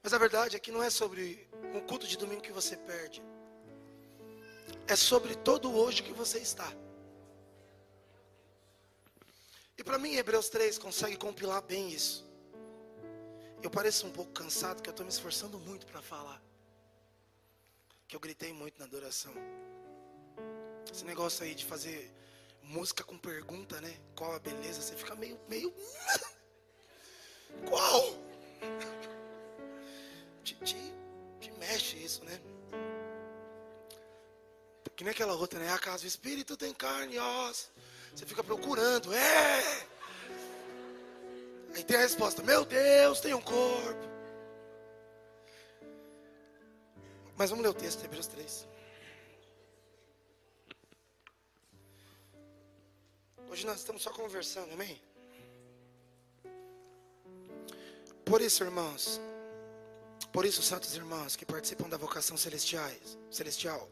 Mas 0.00 0.14
a 0.14 0.18
verdade 0.18 0.54
é 0.54 0.60
que 0.60 0.70
não 0.70 0.84
é 0.84 0.88
sobre 0.88 1.48
um 1.74 1.80
culto 1.80 2.06
de 2.06 2.16
domingo 2.16 2.42
que 2.42 2.52
você 2.52 2.76
perde. 2.76 3.20
É 4.86 4.94
sobre 4.94 5.34
todo 5.34 5.76
hoje 5.76 6.04
que 6.04 6.12
você 6.12 6.38
está. 6.38 6.72
E 9.76 9.82
para 9.82 9.98
mim, 9.98 10.14
Hebreus 10.14 10.48
3 10.48 10.78
consegue 10.78 11.16
compilar 11.16 11.60
bem 11.62 11.90
isso. 11.90 12.29
Eu 13.62 13.70
pareço 13.70 14.06
um 14.06 14.10
pouco 14.10 14.32
cansado, 14.32 14.82
que 14.82 14.88
eu 14.88 14.92
estou 14.92 15.04
me 15.04 15.12
esforçando 15.12 15.58
muito 15.58 15.86
para 15.86 16.00
falar. 16.00 16.40
Que 18.08 18.16
eu 18.16 18.20
gritei 18.20 18.52
muito 18.52 18.78
na 18.78 18.84
adoração. 18.84 19.32
Esse 20.90 21.04
negócio 21.04 21.44
aí 21.44 21.54
de 21.54 21.64
fazer 21.64 22.12
música 22.62 23.04
com 23.04 23.18
pergunta, 23.18 23.80
né? 23.80 23.94
Qual 24.16 24.34
a 24.34 24.38
beleza? 24.38 24.80
Você 24.80 24.96
fica 24.96 25.14
meio, 25.14 25.38
meio. 25.48 25.72
Qual? 27.68 28.02
Te, 30.42 30.54
te, 30.56 30.76
te 31.40 31.52
mexe 31.52 31.96
isso, 31.96 32.24
né? 32.24 32.40
Que 35.00 35.04
nem 35.04 35.12
aquela 35.12 35.32
outra, 35.32 35.58
né? 35.58 35.72
Acaso 35.72 36.04
o 36.04 36.06
espírito 36.06 36.58
tem 36.58 36.74
carne 36.74 37.16
e. 37.16 37.18
Você 38.14 38.26
fica 38.26 38.44
procurando, 38.44 39.14
é! 39.14 39.86
Aí 41.74 41.84
tem 41.84 41.96
a 41.96 42.00
resposta: 42.00 42.42
Meu 42.42 42.64
Deus, 42.64 43.20
tem 43.20 43.34
um 43.34 43.40
corpo. 43.40 44.08
Mas 47.36 47.50
vamos 47.50 47.64
ler 47.64 47.70
o 47.70 47.74
texto, 47.74 48.04
Hebreus 48.04 48.26
3. 48.26 48.68
Hoje 53.48 53.66
nós 53.66 53.78
estamos 53.78 54.02
só 54.02 54.10
conversando, 54.10 54.72
amém? 54.72 55.00
Por 58.24 58.40
isso, 58.40 58.62
irmãos, 58.62 59.20
por 60.32 60.44
isso, 60.44 60.62
santos 60.62 60.94
irmãos 60.94 61.34
que 61.34 61.44
participam 61.44 61.88
da 61.88 61.96
vocação 61.96 62.36
celestiais, 62.36 63.18
celestial, 63.30 63.88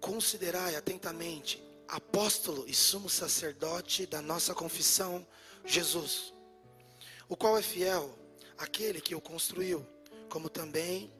considerai 0.00 0.76
atentamente 0.76 1.62
apóstolo 1.88 2.64
e 2.68 2.74
sumo 2.74 3.08
sacerdote 3.08 4.06
da 4.06 4.20
nossa 4.20 4.54
confissão, 4.54 5.26
Jesus 5.64 6.33
o 7.28 7.36
qual 7.36 7.56
é 7.58 7.62
fiel 7.62 8.16
aquele 8.58 9.00
que 9.00 9.14
o 9.14 9.20
construiu, 9.20 9.86
como 10.28 10.48
também 10.48 11.12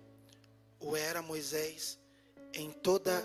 o 0.78 0.96
era 0.96 1.22
Moisés 1.22 1.98
em 2.52 2.70
toda 2.70 3.24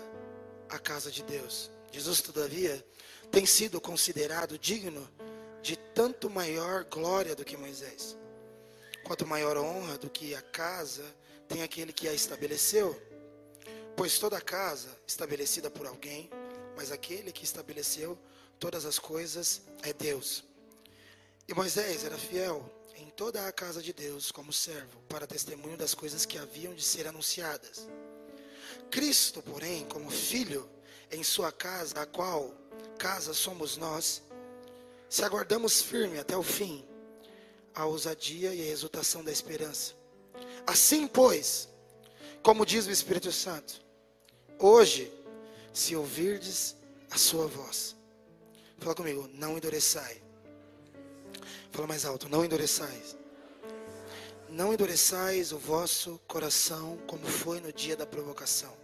a 0.68 0.78
casa 0.78 1.10
de 1.10 1.22
Deus. 1.22 1.70
Jesus, 1.92 2.20
todavia, 2.20 2.84
tem 3.30 3.44
sido 3.46 3.80
considerado 3.80 4.58
digno 4.58 5.08
de 5.62 5.76
tanto 5.76 6.30
maior 6.30 6.84
glória 6.84 7.34
do 7.34 7.44
que 7.44 7.56
Moisés, 7.56 8.16
quanto 9.04 9.26
maior 9.26 9.56
honra 9.56 9.98
do 9.98 10.08
que 10.08 10.34
a 10.34 10.42
casa 10.42 11.04
tem 11.48 11.62
aquele 11.62 11.92
que 11.92 12.08
a 12.08 12.14
estabeleceu. 12.14 13.00
Pois 13.96 14.18
toda 14.18 14.40
casa 14.40 14.88
estabelecida 15.06 15.70
por 15.70 15.86
alguém, 15.86 16.30
mas 16.76 16.90
aquele 16.90 17.32
que 17.32 17.44
estabeleceu 17.44 18.18
todas 18.58 18.84
as 18.84 18.98
coisas 18.98 19.62
é 19.82 19.92
Deus. 19.92 20.44
E 21.50 21.54
Moisés 21.54 22.04
era 22.04 22.16
fiel 22.16 22.64
em 22.94 23.06
toda 23.06 23.44
a 23.48 23.50
casa 23.50 23.82
de 23.82 23.92
Deus 23.92 24.30
como 24.30 24.52
servo, 24.52 25.02
para 25.08 25.26
testemunho 25.26 25.76
das 25.76 25.94
coisas 25.94 26.24
que 26.24 26.38
haviam 26.38 26.72
de 26.72 26.80
ser 26.80 27.08
anunciadas. 27.08 27.88
Cristo, 28.88 29.42
porém, 29.42 29.84
como 29.86 30.08
filho 30.12 30.70
em 31.10 31.24
sua 31.24 31.50
casa, 31.50 32.02
a 32.02 32.06
qual 32.06 32.54
casa 32.96 33.34
somos 33.34 33.76
nós, 33.76 34.22
se 35.08 35.24
aguardamos 35.24 35.82
firme 35.82 36.20
até 36.20 36.36
o 36.36 36.42
fim, 36.44 36.86
a 37.74 37.84
ousadia 37.84 38.54
e 38.54 38.62
a 38.62 38.70
exultação 38.70 39.24
da 39.24 39.32
esperança. 39.32 39.94
Assim, 40.64 41.08
pois, 41.08 41.68
como 42.44 42.64
diz 42.64 42.86
o 42.86 42.92
Espírito 42.92 43.32
Santo, 43.32 43.82
hoje, 44.56 45.12
se 45.72 45.96
ouvirdes 45.96 46.76
a 47.10 47.18
sua 47.18 47.48
voz, 47.48 47.96
fala 48.78 48.94
comigo, 48.94 49.28
não 49.32 49.56
endureçai 49.56 50.29
Fala 51.70 51.86
mais 51.86 52.04
alto, 52.04 52.28
não 52.28 52.44
endureçais. 52.44 53.16
Não 54.50 54.72
endureçais 54.74 55.52
o 55.52 55.58
vosso 55.58 56.20
coração 56.26 56.98
como 57.06 57.24
foi 57.24 57.60
no 57.60 57.72
dia 57.72 57.96
da 57.96 58.04
provocação, 58.04 58.76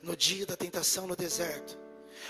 no 0.00 0.16
dia 0.16 0.46
da 0.46 0.56
tentação 0.56 1.04
no 1.04 1.16
deserto, 1.16 1.76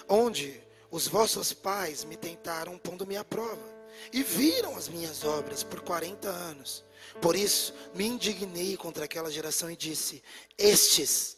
onde 0.09 0.59
os 0.91 1.07
vossos 1.07 1.53
pais 1.53 2.05
me 2.05 2.17
tentaram 2.17 2.79
pondo-me 2.79 3.19
à 3.19 3.25
prova 3.25 3.69
e 4.11 4.23
viram 4.23 4.77
as 4.77 4.89
minhas 4.89 5.25
obras 5.25 5.63
por 5.63 5.81
40 5.83 6.27
anos. 6.27 6.85
Por 7.21 7.37
isso 7.37 7.75
me 7.95 8.07
indignei 8.07 8.79
contra 8.79 9.05
aquela 9.05 9.31
geração 9.31 9.71
e 9.71 9.77
disse: 9.77 10.23
Estes 10.57 11.37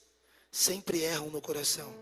sempre 0.50 1.02
erram 1.02 1.28
no 1.28 1.40
coração. 1.40 1.92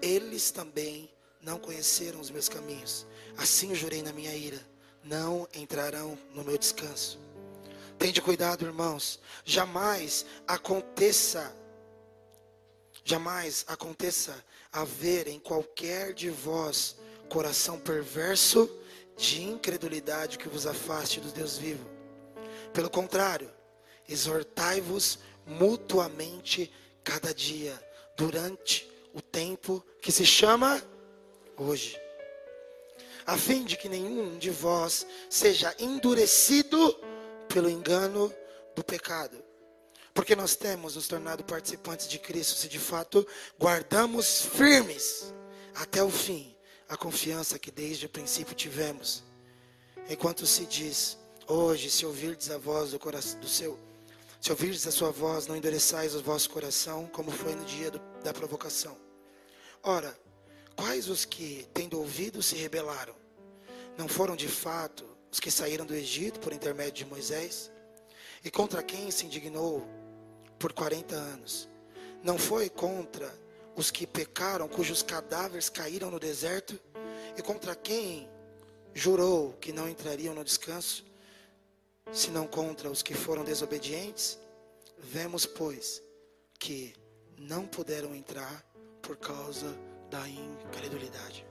Eles 0.00 0.52
também 0.52 1.12
não 1.40 1.58
conheceram 1.58 2.20
os 2.20 2.30
meus 2.30 2.48
caminhos. 2.48 3.06
Assim 3.36 3.74
jurei 3.74 4.02
na 4.02 4.12
minha 4.12 4.34
ira 4.34 4.75
não 5.06 5.48
entrarão 5.54 6.18
no 6.34 6.44
meu 6.44 6.58
descanso. 6.58 7.18
Tende 7.98 8.20
cuidado, 8.20 8.64
irmãos. 8.64 9.20
Jamais 9.44 10.26
aconteça, 10.46 11.54
jamais 13.04 13.64
aconteça 13.68 14.44
haver 14.72 15.28
em 15.28 15.38
qualquer 15.38 16.12
de 16.12 16.28
vós 16.28 16.96
coração 17.28 17.78
perverso 17.78 18.70
de 19.16 19.42
incredulidade 19.42 20.38
que 20.38 20.48
vos 20.48 20.66
afaste 20.66 21.20
do 21.20 21.30
Deus 21.30 21.56
vivo. 21.56 21.88
Pelo 22.72 22.90
contrário, 22.90 23.50
exortai-vos 24.08 25.18
mutuamente 25.46 26.70
cada 27.02 27.32
dia, 27.32 27.80
durante 28.16 28.90
o 29.14 29.22
tempo 29.22 29.82
que 30.02 30.10
se 30.10 30.26
chama 30.26 30.82
hoje 31.56 32.05
a 33.26 33.36
fim 33.36 33.64
de 33.64 33.76
que 33.76 33.88
nenhum 33.88 34.38
de 34.38 34.50
vós 34.50 35.06
seja 35.28 35.74
endurecido 35.78 36.94
pelo 37.48 37.68
engano 37.68 38.32
do 38.74 38.84
pecado. 38.84 39.42
Porque 40.14 40.36
nós 40.36 40.56
temos 40.56 40.94
nos 40.94 41.08
tornado 41.08 41.44
participantes 41.44 42.08
de 42.08 42.18
Cristo 42.18 42.54
se 42.54 42.68
de 42.68 42.78
fato 42.78 43.26
guardamos 43.58 44.42
firmes 44.42 45.34
até 45.74 46.02
o 46.02 46.10
fim 46.10 46.56
a 46.88 46.96
confiança 46.96 47.58
que 47.58 47.70
desde 47.70 48.06
o 48.06 48.08
princípio 48.08 48.54
tivemos. 48.54 49.24
Enquanto 50.08 50.46
se 50.46 50.64
diz, 50.66 51.18
hoje, 51.48 51.90
se 51.90 52.06
ouvirdes 52.06 52.50
a 52.50 52.58
voz 52.58 52.92
do, 52.92 52.98
coração, 52.98 53.40
do 53.40 53.48
seu, 53.48 53.78
se 54.40 54.50
ouvirdes 54.50 54.86
a 54.86 54.92
sua 54.92 55.10
voz, 55.10 55.46
não 55.46 55.56
endureçais 55.56 56.14
o 56.14 56.22
vosso 56.22 56.48
coração, 56.50 57.06
como 57.08 57.30
foi 57.30 57.54
no 57.54 57.64
dia 57.64 57.90
do, 57.90 57.98
da 58.22 58.32
provocação. 58.32 58.96
Ora, 59.82 60.16
Quais 60.76 61.08
os 61.08 61.24
que, 61.24 61.66
tendo 61.72 61.98
ouvido, 61.98 62.42
se 62.42 62.54
rebelaram? 62.54 63.14
Não 63.96 64.06
foram 64.06 64.36
de 64.36 64.46
fato 64.46 65.06
os 65.32 65.40
que 65.40 65.50
saíram 65.50 65.86
do 65.86 65.94
Egito 65.94 66.38
por 66.38 66.52
intermédio 66.52 67.04
de 67.04 67.06
Moisés? 67.06 67.72
E 68.44 68.50
contra 68.50 68.82
quem 68.82 69.10
se 69.10 69.24
indignou 69.24 69.88
por 70.58 70.74
40 70.74 71.14
anos? 71.14 71.66
Não 72.22 72.36
foi 72.36 72.68
contra 72.68 73.32
os 73.74 73.90
que 73.90 74.06
pecaram, 74.06 74.68
cujos 74.68 75.02
cadáveres 75.02 75.70
caíram 75.70 76.10
no 76.10 76.20
deserto? 76.20 76.78
E 77.38 77.42
contra 77.42 77.74
quem 77.74 78.28
jurou 78.94 79.54
que 79.54 79.72
não 79.72 79.88
entrariam 79.88 80.34
no 80.34 80.44
descanso? 80.44 81.06
Senão 82.12 82.46
contra 82.46 82.90
os 82.90 83.02
que 83.02 83.14
foram 83.14 83.44
desobedientes? 83.44 84.38
Vemos, 84.98 85.46
pois, 85.46 86.02
que 86.58 86.94
não 87.38 87.66
puderam 87.66 88.14
entrar 88.14 88.64
por 89.02 89.16
causa 89.16 89.74
da 90.10 90.28
incredulidade. 90.28 91.46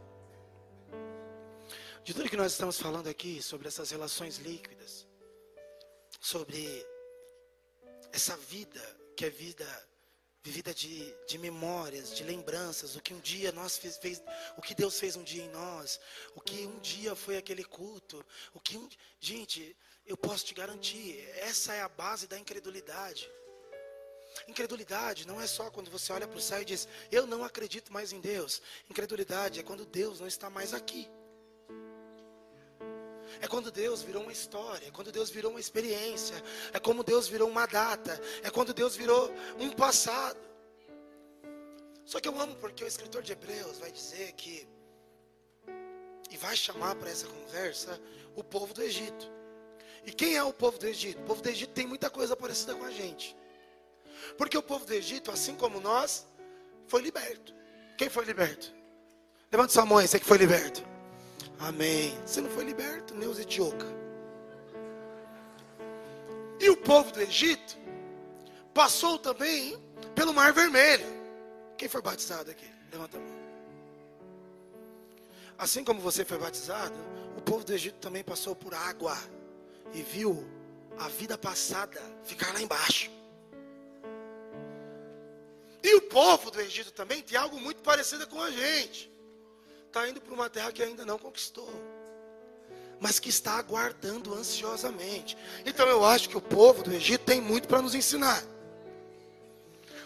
De 2.04 2.14
tudo 2.14 2.30
que 2.30 2.38
nós 2.38 2.52
estamos 2.52 2.80
falando 2.80 3.08
aqui, 3.08 3.42
sobre 3.42 3.68
essas 3.68 3.90
relações 3.90 4.38
líquidas, 4.38 5.08
sobre 6.20 6.86
essa 8.12 8.38
vida 8.38 8.82
que 9.16 9.26
é 9.26 9.30
vida 9.30 9.66
vivida 10.46 10.72
de, 10.76 11.12
de 11.28 11.40
memórias, 11.40 12.16
de 12.16 12.24
lembranças, 12.24 12.96
o 12.96 13.02
que 13.02 13.16
um 13.16 13.20
dia 13.20 13.52
nós 13.52 13.78
fez, 13.80 13.98
fez, 13.98 14.22
o 14.56 14.62
que 14.62 14.76
Deus 14.76 15.00
fez 15.00 15.16
um 15.16 15.24
dia 15.24 15.44
em 15.44 15.50
nós, 15.50 16.00
o 16.36 16.40
que 16.40 16.68
um 16.68 16.78
dia 16.80 17.16
foi 17.16 17.36
aquele 17.36 17.64
culto, 17.64 18.24
o 18.54 18.60
que 18.60 18.78
um, 18.78 18.88
gente, 19.20 19.76
eu 20.06 20.16
posso 20.16 20.46
te 20.46 20.54
garantir, 20.54 21.20
essa 21.38 21.74
é 21.74 21.82
a 21.82 21.90
base 21.90 22.28
da 22.28 22.38
incredulidade. 22.38 23.28
Incredulidade 24.48 25.28
não 25.28 25.42
é 25.42 25.48
só 25.48 25.70
quando 25.70 25.90
você 25.90 26.12
olha 26.14 26.28
para 26.28 26.38
o 26.38 26.42
céu 26.42 26.62
e 26.62 26.66
diz, 26.66 26.88
eu 27.12 27.26
não 27.26 27.44
acredito 27.44 27.92
mais 27.92 28.12
em 28.12 28.20
Deus. 28.20 28.62
Incredulidade 28.90 29.60
é 29.60 29.64
quando 29.64 29.86
Deus 29.86 30.20
não 30.20 30.28
está 30.28 30.50
mais 30.50 30.74
aqui. 30.74 31.10
É 33.42 33.48
quando 33.48 33.72
Deus 33.72 34.02
virou 34.02 34.24
uma 34.24 34.32
história, 34.32 34.88
é 34.88 34.92
quando 34.92 35.12
Deus 35.12 35.30
virou 35.30 35.52
uma 35.52 35.60
experiência, 35.60 36.36
é 36.74 36.80
como 36.80 37.04
Deus 37.04 37.28
virou 37.28 37.50
uma 37.50 37.66
data, 37.66 38.20
é 38.44 38.50
quando 38.50 38.74
Deus 38.74 38.96
virou 38.96 39.32
um 39.60 39.72
passado. 39.72 40.40
Só 42.06 42.20
que 42.20 42.28
eu 42.28 42.40
amo 42.40 42.56
porque 42.58 42.84
o 42.84 42.88
escritor 42.88 43.24
de 43.24 43.32
Hebreus 43.32 43.80
vai 43.80 43.92
dizer 43.92 44.32
que, 44.34 44.68
e 46.30 46.38
vai 46.38 46.56
chamar 46.56 46.96
para 46.96 47.10
essa 47.10 47.28
conversa, 47.28 48.00
o 48.36 48.44
povo 48.44 48.74
do 48.74 48.82
Egito. 48.82 49.32
E 50.06 50.12
quem 50.12 50.36
é 50.36 50.44
o 50.44 50.54
povo 50.54 50.78
do 50.78 50.88
Egito? 50.88 51.20
O 51.22 51.26
povo 51.26 51.42
do 51.42 51.50
Egito 51.50 51.74
tem 51.74 51.88
muita 51.88 52.10
coisa 52.10 52.36
parecida 52.36 52.76
com 52.76 52.86
a 52.86 52.92
gente. 52.92 53.36
Porque 54.38 54.58
o 54.58 54.64
povo 54.64 54.86
do 54.86 54.94
Egito, 54.94 55.32
assim 55.32 55.56
como 55.56 55.80
nós, 55.80 56.26
foi 56.88 57.02
liberto. 57.02 57.54
Quem 57.98 58.10
foi 58.10 58.26
liberto? 58.26 58.74
Levante 59.52 59.74
sua 59.74 59.86
mão, 59.86 60.02
você 60.02 60.20
que 60.20 60.26
foi 60.26 60.38
liberto. 60.38 60.84
Amém. 61.60 62.18
Você 62.26 62.42
não 62.42 62.50
foi 62.50 62.64
liberto, 62.64 63.16
Neus 63.16 63.40
Etioca. 63.40 63.86
E 66.60 66.70
o 66.70 66.78
povo 66.78 67.12
do 67.12 67.22
Egito 67.22 67.78
passou 68.74 69.18
também 69.18 69.78
pelo 70.14 70.34
Mar 70.34 70.52
Vermelho. 70.54 71.06
Quem 71.78 71.88
foi 71.88 72.02
batizado 72.02 72.52
aqui? 72.52 72.70
Levanta 72.92 73.18
a 73.18 73.20
mão. 73.20 73.36
Assim 75.58 75.84
como 75.84 76.02
você 76.02 76.26
foi 76.26 76.38
batizado, 76.38 76.96
o 77.38 77.42
povo 77.42 77.64
do 77.64 77.74
Egito 77.74 77.98
também 78.00 78.24
passou 78.24 78.56
por 78.56 78.74
água 78.74 79.18
e 79.94 80.02
viu 80.02 80.46
a 80.98 81.08
vida 81.08 81.38
passada 81.38 82.02
ficar 82.24 82.54
lá 82.54 82.62
embaixo. 82.62 83.10
E 85.86 85.94
o 85.94 86.02
povo 86.02 86.50
do 86.50 86.60
Egito 86.60 86.92
também 86.92 87.22
tem 87.22 87.38
algo 87.38 87.60
muito 87.60 87.80
parecido 87.84 88.26
com 88.26 88.42
a 88.42 88.50
gente. 88.50 89.08
Está 89.86 90.10
indo 90.10 90.20
para 90.20 90.34
uma 90.34 90.50
terra 90.50 90.72
que 90.72 90.82
ainda 90.82 91.06
não 91.06 91.20
conquistou, 91.20 91.70
mas 93.00 93.20
que 93.20 93.30
está 93.30 93.52
aguardando 93.60 94.34
ansiosamente. 94.34 95.38
Então 95.64 95.88
eu 95.88 96.04
acho 96.04 96.28
que 96.28 96.36
o 96.36 96.42
povo 96.42 96.82
do 96.82 96.92
Egito 96.92 97.24
tem 97.24 97.40
muito 97.40 97.68
para 97.68 97.84
nos 97.84 97.94
ensinar. 97.94 98.44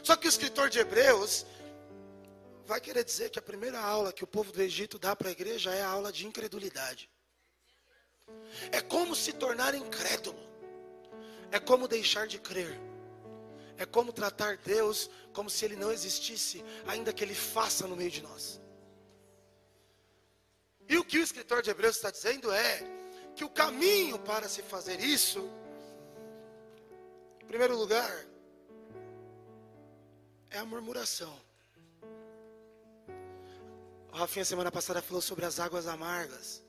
Só 0.03 0.17
que 0.17 0.27
o 0.27 0.29
escritor 0.29 0.69
de 0.69 0.79
Hebreus 0.79 1.45
vai 2.65 2.81
querer 2.81 3.05
dizer 3.05 3.29
que 3.29 3.39
a 3.39 3.41
primeira 3.41 3.79
aula 3.79 4.11
que 4.11 4.25
o 4.25 4.27
povo 4.27 4.51
do 4.51 4.61
Egito 4.61 4.99
dá 4.99 5.15
para 5.15 5.29
a 5.29 5.31
igreja 5.31 5.73
é 5.73 5.81
a 5.81 5.87
aula 5.87 6.11
de 6.11 6.27
incredulidade. 6.27 7.09
É 8.69 8.81
como 8.81 9.15
se 9.15 9.31
tornar 9.31 9.73
incrédulo. 9.73 10.39
É 11.53 11.57
como 11.57 11.87
deixar 11.87 12.27
de 12.27 12.37
crer. 12.37 12.88
É 13.79 13.85
como 13.85 14.11
tratar 14.11 14.57
Deus 14.57 15.09
como 15.31 15.49
se 15.49 15.63
Ele 15.63 15.77
não 15.77 15.89
existisse, 15.89 16.61
ainda 16.85 17.13
que 17.13 17.23
Ele 17.23 17.33
faça 17.33 17.87
no 17.87 17.95
meio 17.95 18.11
de 18.11 18.21
nós. 18.21 18.59
E 20.89 20.97
o 20.97 21.05
que 21.05 21.17
o 21.17 21.23
escritor 21.23 21.61
de 21.61 21.69
Hebreus 21.69 21.95
está 21.95 22.11
dizendo 22.11 22.51
é 22.51 22.81
que 23.37 23.45
o 23.45 23.49
caminho 23.49 24.19
para 24.19 24.49
se 24.49 24.61
fazer 24.61 24.99
isso, 24.99 25.49
em 27.41 27.45
primeiro 27.45 27.77
lugar, 27.77 28.25
é 30.49 30.57
a 30.57 30.65
murmuração. 30.65 31.33
O 34.11 34.17
Rafinha 34.17 34.43
semana 34.43 34.69
passada 34.69 35.01
falou 35.01 35.21
sobre 35.21 35.45
as 35.45 35.57
águas 35.57 35.87
amargas. 35.87 36.61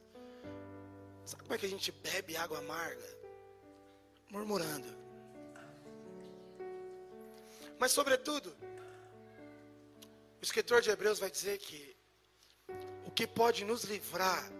Sabe 1.25 1.43
como 1.43 1.55
é 1.55 1.59
que 1.59 1.67
a 1.67 1.69
gente 1.69 1.91
bebe 1.91 2.37
água 2.37 2.59
amarga? 2.59 3.19
Murmurando. 4.31 5.00
Mas, 7.81 7.93
sobretudo, 7.93 8.55
o 10.39 10.45
escritor 10.45 10.83
de 10.83 10.91
Hebreus 10.91 11.19
vai 11.19 11.31
dizer 11.31 11.57
que 11.57 11.97
o 13.07 13.11
que 13.11 13.27
pode 13.27 13.65
nos 13.65 13.85
livrar 13.85 14.53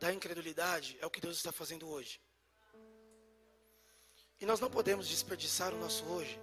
da 0.00 0.12
incredulidade 0.12 0.98
é 1.00 1.06
o 1.06 1.10
que 1.10 1.20
Deus 1.20 1.36
está 1.36 1.52
fazendo 1.52 1.88
hoje. 1.88 2.20
E 4.40 4.44
nós 4.44 4.58
não 4.58 4.68
podemos 4.68 5.06
desperdiçar 5.06 5.72
o 5.72 5.78
nosso 5.78 6.04
hoje 6.06 6.40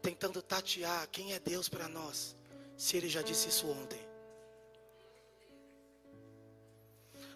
tentando 0.00 0.40
tatear 0.40 1.08
quem 1.08 1.32
é 1.32 1.40
Deus 1.40 1.68
para 1.68 1.88
nós, 1.88 2.36
se 2.76 2.96
Ele 2.96 3.08
já 3.08 3.22
disse 3.22 3.48
isso 3.48 3.68
ontem. 3.68 4.00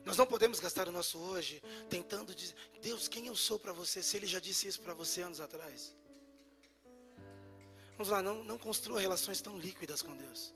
Nós 0.05 0.17
não 0.17 0.27
podemos 0.27 0.61
gastar 0.61 0.87
o 0.87 0.93
nosso 0.93 1.19
hoje 1.19 1.61
tentando 1.91 2.33
dizer, 2.33 2.55
Deus, 2.81 3.09
quem 3.09 3.27
eu 3.27 3.35
sou 3.35 3.59
para 3.59 3.73
você, 3.73 4.05
se 4.05 4.17
Ele 4.17 4.27
já 4.29 4.39
disse 4.39 4.69
isso 4.69 4.81
para 4.81 4.95
você 4.95 5.23
anos 5.23 5.41
atrás. 5.41 5.97
Vamos 7.97 8.11
lá, 8.11 8.23
não, 8.23 8.45
não 8.45 8.59
construa 8.59 9.01
relações 9.01 9.41
tão 9.41 9.59
líquidas 9.59 10.03
com 10.03 10.15
Deus. 10.17 10.55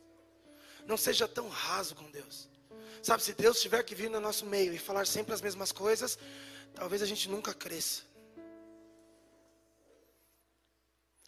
Não 0.86 0.96
seja 0.96 1.26
tão 1.26 1.48
raso 1.48 1.94
com 1.94 2.10
Deus. 2.10 2.48
Sabe, 3.02 3.22
se 3.22 3.32
Deus 3.32 3.60
tiver 3.60 3.82
que 3.82 3.94
vir 3.94 4.10
no 4.10 4.20
nosso 4.20 4.44
meio 4.44 4.74
e 4.74 4.78
falar 4.78 5.06
sempre 5.06 5.32
as 5.32 5.40
mesmas 5.40 5.72
coisas, 5.72 6.18
talvez 6.74 7.00
a 7.00 7.06
gente 7.06 7.28
nunca 7.28 7.54
cresça. 7.54 8.02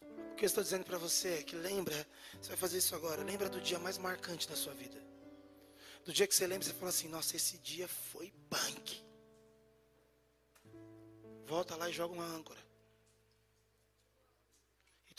O 0.03 0.35
que 0.35 0.45
eu 0.45 0.47
estou 0.47 0.63
dizendo 0.63 0.85
para 0.85 0.99
você 0.99 1.29
é 1.39 1.43
que 1.43 1.57
lembra, 1.57 1.95
você 2.41 2.49
vai 2.49 2.59
fazer 2.59 2.79
isso 2.79 2.95
agora, 2.95 3.23
lembra 3.23 3.49
do 3.49 3.61
dia 3.61 3.79
mais 3.79 3.97
marcante 3.97 4.49
da 4.49 4.57
sua 4.57 4.75
vida. 4.75 5.01
Do 6.05 6.13
dia 6.13 6.27
que 6.27 6.35
você 6.35 6.47
lembra, 6.47 6.67
você 6.67 6.75
fala 6.75 6.91
assim, 6.91 7.09
nossa, 7.09 7.37
esse 7.37 7.57
dia 7.59 7.89
foi 7.89 8.33
punk. 8.51 9.03
Volta 11.47 11.77
lá 11.77 11.89
e 11.89 11.93
joga 11.93 12.13
uma 12.13 12.27
âncora. 12.27 12.61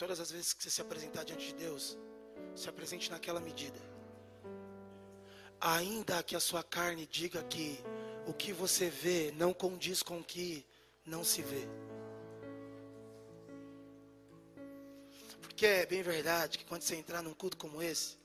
Todas 0.03 0.19
as 0.19 0.31
vezes 0.31 0.51
que 0.51 0.61
você 0.61 0.69
se 0.69 0.81
apresentar 0.81 1.23
diante 1.23 1.47
de 1.47 1.53
Deus, 1.53 1.97
se 2.53 2.67
apresente 2.67 3.09
naquela 3.09 3.39
medida. 3.39 3.79
Ainda 5.61 6.21
que 6.21 6.35
a 6.35 6.41
sua 6.41 6.61
carne 6.61 7.05
diga 7.05 7.41
que 7.43 7.79
o 8.27 8.33
que 8.33 8.51
você 8.51 8.89
vê 8.89 9.31
não 9.31 9.53
condiz 9.53 10.03
com 10.03 10.19
o 10.19 10.23
que 10.23 10.67
não 11.05 11.23
se 11.23 11.41
vê. 11.41 11.65
Porque 15.41 15.65
é 15.65 15.85
bem 15.85 16.03
verdade 16.03 16.57
que 16.57 16.65
quando 16.65 16.81
você 16.81 16.97
entrar 16.97 17.21
num 17.21 17.33
culto 17.33 17.55
como 17.55 17.81
esse, 17.81 18.17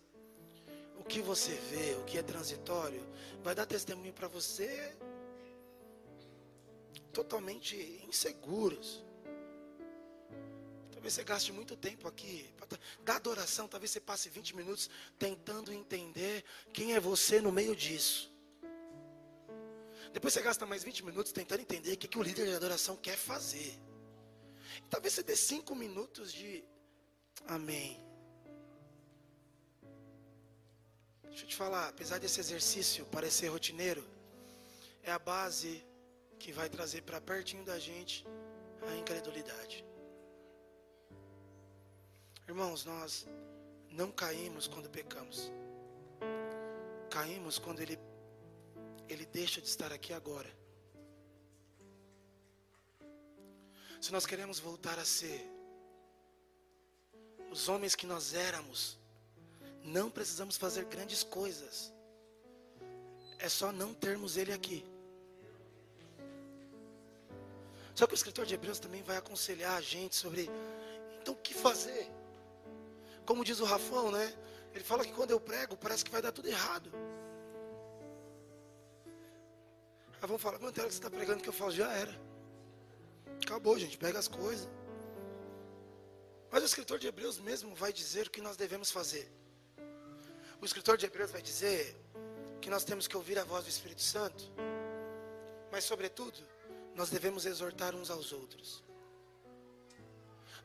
o 0.98 1.04
que 1.04 1.22
você 1.22 1.54
vê, 1.54 1.94
o 1.94 2.04
que 2.04 2.18
é 2.18 2.24
transitório, 2.24 3.06
vai 3.40 3.54
dar 3.54 3.66
testemunho 3.66 4.12
para 4.12 4.26
você 4.26 4.96
totalmente 7.12 7.76
inseguros. 8.04 9.06
Talvez 10.98 11.14
você 11.14 11.22
gaste 11.22 11.52
muito 11.52 11.76
tempo 11.76 12.08
aqui. 12.08 12.52
Da 13.04 13.14
adoração, 13.14 13.68
talvez 13.68 13.92
você 13.92 14.00
passe 14.00 14.28
20 14.28 14.56
minutos 14.56 14.90
tentando 15.16 15.72
entender 15.72 16.44
quem 16.72 16.94
é 16.94 16.98
você 16.98 17.40
no 17.40 17.52
meio 17.52 17.76
disso. 17.76 18.32
Depois 20.12 20.34
você 20.34 20.42
gasta 20.42 20.66
mais 20.66 20.82
20 20.82 21.04
minutos 21.04 21.30
tentando 21.30 21.60
entender 21.60 21.92
o 21.92 21.96
que, 21.96 22.08
que 22.08 22.18
o 22.18 22.22
líder 22.22 22.46
de 22.46 22.54
adoração 22.56 22.96
quer 22.96 23.16
fazer. 23.16 23.78
talvez 24.90 25.14
você 25.14 25.22
dê 25.22 25.36
5 25.36 25.72
minutos 25.76 26.32
de 26.32 26.64
amém. 27.46 28.04
Deixa 31.28 31.44
eu 31.44 31.48
te 31.48 31.54
falar, 31.54 31.90
apesar 31.90 32.18
desse 32.18 32.40
exercício 32.40 33.06
parecer 33.06 33.46
rotineiro, 33.46 34.04
é 35.04 35.12
a 35.12 35.18
base 35.18 35.80
que 36.40 36.50
vai 36.50 36.68
trazer 36.68 37.02
para 37.02 37.20
pertinho 37.20 37.64
da 37.64 37.78
gente 37.78 38.26
a 38.82 38.96
incredulidade. 38.96 39.87
Irmãos, 42.48 42.84
nós 42.86 43.26
não 43.90 44.10
caímos 44.10 44.66
quando 44.66 44.88
pecamos. 44.88 45.52
Caímos 47.10 47.58
quando 47.58 47.80
ele 47.80 47.98
ele 49.06 49.26
deixa 49.26 49.60
de 49.60 49.68
estar 49.68 49.92
aqui 49.92 50.12
agora. 50.12 50.50
Se 54.00 54.10
nós 54.12 54.24
queremos 54.24 54.58
voltar 54.58 54.98
a 54.98 55.04
ser 55.04 55.40
os 57.50 57.68
homens 57.68 57.94
que 57.94 58.06
nós 58.06 58.34
éramos, 58.34 58.98
não 59.82 60.10
precisamos 60.10 60.56
fazer 60.56 60.84
grandes 60.86 61.22
coisas. 61.22 61.92
É 63.38 63.48
só 63.48 63.72
não 63.72 63.92
termos 63.92 64.36
ele 64.36 64.52
aqui. 64.52 64.84
Só 67.94 68.06
que 68.06 68.14
o 68.14 68.20
escritor 68.20 68.46
de 68.46 68.54
Hebreus 68.54 68.78
também 68.78 69.02
vai 69.02 69.16
aconselhar 69.16 69.76
a 69.76 69.80
gente 69.80 70.16
sobre 70.16 70.48
então 71.20 71.34
o 71.34 71.38
que 71.38 71.52
fazer? 71.52 72.17
Como 73.28 73.44
diz 73.44 73.60
o 73.60 73.66
Rafão, 73.66 74.10
né? 74.10 74.34
Ele 74.72 74.82
fala 74.82 75.04
que 75.04 75.12
quando 75.12 75.32
eu 75.32 75.38
prego, 75.38 75.76
parece 75.76 76.02
que 76.02 76.10
vai 76.10 76.22
dar 76.22 76.32
tudo 76.32 76.48
errado. 76.48 76.90
Aí 80.14 80.26
vamos 80.26 80.40
falar, 80.40 80.58
quanto 80.58 80.78
hora 80.78 80.88
que 80.88 80.94
você 80.94 80.98
está 80.98 81.10
pregando 81.10 81.42
que 81.42 81.48
eu 81.50 81.52
falo, 81.52 81.70
já 81.70 81.92
era. 81.92 82.18
Acabou, 83.44 83.78
gente, 83.78 83.98
pega 83.98 84.18
as 84.18 84.28
coisas. 84.28 84.66
Mas 86.50 86.62
o 86.62 86.64
escritor 86.64 86.98
de 86.98 87.06
Hebreus 87.06 87.38
mesmo 87.38 87.74
vai 87.74 87.92
dizer 87.92 88.28
o 88.28 88.30
que 88.30 88.40
nós 88.40 88.56
devemos 88.56 88.90
fazer. 88.90 89.30
O 90.58 90.64
escritor 90.64 90.96
de 90.96 91.04
Hebreus 91.04 91.30
vai 91.30 91.42
dizer 91.42 91.94
que 92.62 92.70
nós 92.70 92.82
temos 92.82 93.06
que 93.06 93.14
ouvir 93.14 93.38
a 93.38 93.44
voz 93.44 93.62
do 93.64 93.68
Espírito 93.68 94.00
Santo, 94.00 94.50
mas, 95.70 95.84
sobretudo, 95.84 96.40
nós 96.94 97.10
devemos 97.10 97.44
exortar 97.44 97.94
uns 97.94 98.08
aos 98.08 98.32
outros. 98.32 98.82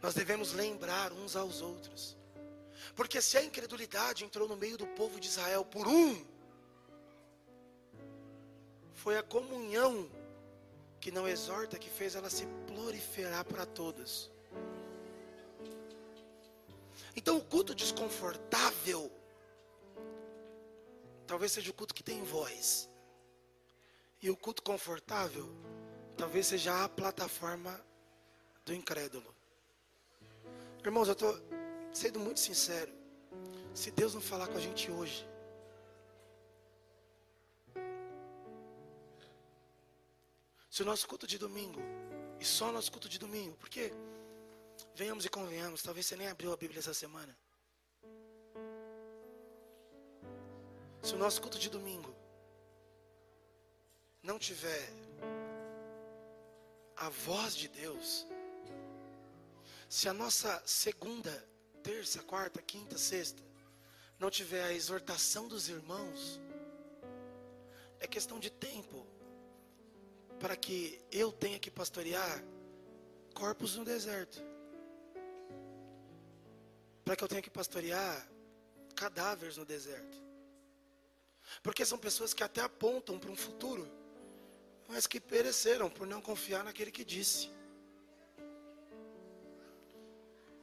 Nós 0.01 0.13
devemos 0.13 0.53
lembrar 0.53 1.11
uns 1.11 1.35
aos 1.35 1.61
outros. 1.61 2.22
Porque 2.95 3.21
se 3.21 3.37
a 3.37 3.43
incredulidade 3.43 4.23
entrou 4.23 4.47
no 4.47 4.55
meio 4.55 4.77
do 4.77 4.87
povo 4.87 5.19
de 5.19 5.27
Israel 5.27 5.65
por 5.65 5.87
um, 5.87 6.25
foi 8.93 9.17
a 9.17 9.23
comunhão 9.23 10.09
que 10.99 11.11
não 11.11 11.27
exorta 11.27 11.77
que 11.77 11.89
fez 11.89 12.15
ela 12.15 12.29
se 12.29 12.45
proliferar 12.67 13.43
para 13.45 13.65
todos. 13.65 14.31
Então 17.15 17.37
o 17.37 17.43
culto 17.43 17.75
desconfortável 17.75 19.11
talvez 21.27 21.51
seja 21.51 21.71
o 21.71 21.73
culto 21.73 21.93
que 21.93 22.03
tem 22.03 22.23
voz. 22.23 22.89
E 24.21 24.29
o 24.29 24.37
culto 24.37 24.63
confortável 24.63 25.49
talvez 26.15 26.47
seja 26.47 26.83
a 26.83 26.87
plataforma 26.87 27.79
do 28.63 28.73
incrédulo. 28.73 29.35
Irmãos, 30.85 31.07
eu 31.07 31.13
estou 31.13 31.37
sendo 31.93 32.19
muito 32.19 32.39
sincero, 32.39 32.91
se 33.73 33.91
Deus 33.91 34.13
não 34.13 34.21
falar 34.21 34.47
com 34.47 34.57
a 34.57 34.59
gente 34.59 34.91
hoje, 34.91 35.27
se 40.69 40.81
o 40.81 40.85
nosso 40.85 41.07
culto 41.07 41.27
de 41.27 41.37
domingo 41.37 41.79
E 42.43 42.45
só 42.45 42.73
nosso 42.73 42.91
culto 42.91 43.07
de 43.07 43.17
domingo. 43.17 43.55
Porque, 43.55 43.93
venhamos 44.93 45.23
e 45.23 45.29
convenhamos, 45.29 45.81
talvez 45.81 46.05
você 46.05 46.17
nem 46.17 46.27
abriu 46.27 46.51
a 46.51 46.57
Bíblia 46.57 46.79
essa 46.79 46.93
semana. 46.93 47.33
Se 51.01 51.13
o 51.15 51.17
nosso 51.17 51.41
culto 51.41 51.57
de 51.57 51.69
domingo 51.69 52.13
não 54.21 54.37
tiver 54.37 54.89
a 56.97 57.07
voz 57.07 57.55
de 57.55 57.69
Deus, 57.69 58.27
se 59.87 60.09
a 60.09 60.13
nossa 60.13 60.61
segunda, 60.65 61.33
terça, 61.83 62.19
quarta, 62.23 62.61
quinta, 62.61 62.97
sexta 62.97 63.41
não 64.23 64.29
tiver 64.29 64.63
a 64.63 64.73
exortação 64.73 65.49
dos 65.49 65.67
irmãos, 65.67 66.39
é 67.99 68.07
questão 68.07 68.39
de 68.39 68.49
tempo 68.49 69.05
para 70.39 70.55
que 70.55 71.01
eu 71.11 71.29
tenha 71.31 71.59
que 71.59 71.69
pastorear 71.69 72.41
corpos 73.33 73.75
no 73.75 73.83
deserto. 73.83 74.41
Para 77.03 77.17
que 77.17 77.23
eu 77.23 77.27
tenha 77.27 77.41
que 77.41 77.49
pastorear 77.49 78.27
cadáveres 78.95 79.57
no 79.57 79.65
deserto. 79.65 80.21
Porque 81.61 81.85
são 81.85 81.97
pessoas 81.97 82.33
que 82.33 82.43
até 82.43 82.61
apontam 82.61 83.19
para 83.19 83.29
um 83.29 83.35
futuro, 83.35 83.85
mas 84.87 85.05
que 85.05 85.19
pereceram 85.19 85.89
por 85.89 86.07
não 86.07 86.21
confiar 86.21 86.63
naquele 86.63 86.91
que 86.91 87.03
disse. 87.03 87.49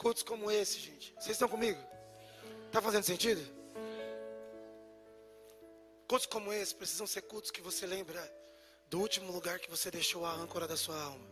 Cultos 0.01 0.22
como 0.22 0.51
esse, 0.51 0.80
gente. 0.80 1.12
Vocês 1.12 1.32
estão 1.32 1.46
comigo? 1.46 1.78
Está 2.68 2.80
fazendo 2.80 3.05
sentido? 3.05 3.42
Cultos 6.09 6.26
como 6.26 6.51
esse 6.51 6.74
precisam 6.74 7.07
ser 7.07 7.20
cultos 7.20 7.51
que 7.51 7.61
você 7.61 7.86
lembra 7.86 8.22
do 8.88 8.98
último 8.98 9.30
lugar 9.30 9.59
que 9.59 9.68
você 9.68 9.90
deixou 9.90 10.24
a 10.24 10.32
âncora 10.32 10.66
da 10.66 10.74
sua 10.74 10.98
alma. 10.98 11.28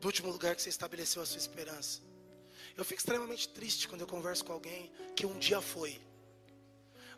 Do 0.00 0.06
último 0.06 0.30
lugar 0.30 0.54
que 0.54 0.62
você 0.62 0.68
estabeleceu 0.68 1.20
a 1.20 1.26
sua 1.26 1.38
esperança. 1.38 2.00
Eu 2.76 2.84
fico 2.84 3.00
extremamente 3.00 3.48
triste 3.48 3.88
quando 3.88 4.02
eu 4.02 4.06
converso 4.06 4.44
com 4.44 4.52
alguém 4.52 4.92
que 5.16 5.26
um 5.26 5.36
dia 5.36 5.60
foi. 5.60 6.00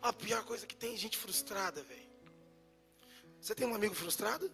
A 0.01 0.11
pior 0.11 0.43
coisa 0.43 0.65
que 0.65 0.75
tem 0.75 0.95
é 0.95 0.97
gente 0.97 1.19
frustrada, 1.19 1.83
velho. 1.83 2.09
Você 3.39 3.53
tem 3.53 3.67
um 3.67 3.75
amigo 3.75 3.93
frustrado? 3.93 4.51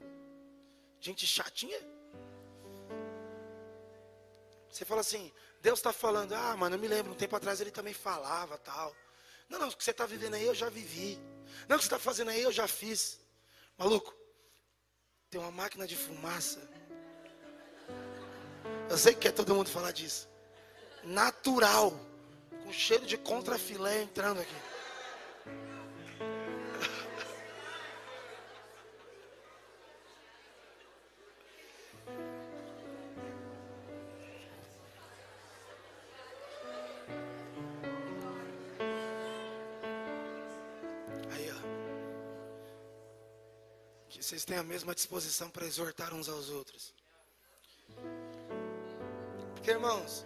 Gente 1.00 1.26
chatinha? 1.26 1.80
Você 4.70 4.86
fala 4.86 5.02
assim, 5.02 5.32
Deus 5.62 5.80
está 5.80 5.92
falando, 5.92 6.34
ah, 6.34 6.56
mano, 6.56 6.76
eu 6.76 6.80
me 6.80 6.88
lembro, 6.88 7.12
um 7.12 7.16
tempo 7.16 7.36
atrás 7.36 7.60
ele 7.62 7.72
também 7.72 7.94
falava 7.94 8.58
tal. 8.58 8.96
Não, 9.50 9.60
não, 9.60 9.70
o 9.70 9.76
que 9.76 9.84
você 9.84 9.92
está 9.92 10.06
vivendo 10.06 10.36
aí 10.36 10.46
eu 10.46 10.56
já 10.56 10.70
vivi. 10.70 11.20
Não, 11.68 11.76
o 11.76 11.80
que 11.80 11.86
você 11.86 11.88
está 11.88 12.00
fazendo 12.00 12.30
aí 12.30 12.42
eu 12.42 12.52
já 12.52 12.68
fiz. 12.68 13.20
Maluco, 13.78 14.14
tem 15.30 15.40
uma 15.40 15.52
máquina 15.52 15.88
de 15.88 15.96
fumaça. 15.96 16.70
Eu 18.90 18.98
sei 18.98 19.14
que 19.14 19.22
quer 19.22 19.32
todo 19.32 19.56
mundo 19.56 19.70
falar 19.70 19.92
disso. 19.92 20.28
Natural. 21.04 21.94
Com 22.64 22.74
cheiro 22.74 23.06
de 23.06 23.18
contrafilé 23.18 24.04
entrando 24.04 24.42
aqui. 24.42 24.56
Têm 44.48 44.58
a 44.58 44.64
mesma 44.64 44.96
disposição 44.96 45.50
para 45.50 45.66
exortar 45.66 46.14
uns 46.14 46.30
aos 46.30 46.50
outros. 46.50 46.94
Porque, 49.54 49.70
irmãos, 49.70 50.26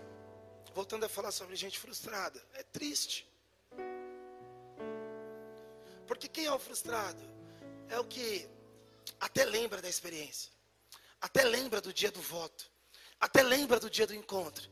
voltando 0.76 1.06
a 1.06 1.10
falar 1.10 1.32
sobre 1.32 1.56
gente 1.56 1.80
frustrada, 1.80 2.40
é 2.54 2.62
triste. 2.62 3.28
Porque 6.06 6.28
quem 6.28 6.46
é 6.46 6.54
o 6.54 6.60
frustrado? 6.60 7.24
É 7.90 8.00
o 8.00 8.06
que 8.06 8.48
até 9.20 9.44
lembra 9.44 9.82
da 9.82 9.90
experiência, 9.90 10.52
até 11.20 11.44
lembra 11.44 11.82
do 11.82 11.92
dia 11.92 12.12
do 12.12 12.22
voto, 12.22 12.72
até 13.20 13.42
lembra 13.42 13.80
do 13.80 13.90
dia 13.90 14.06
do 14.06 14.14
encontro, 14.14 14.70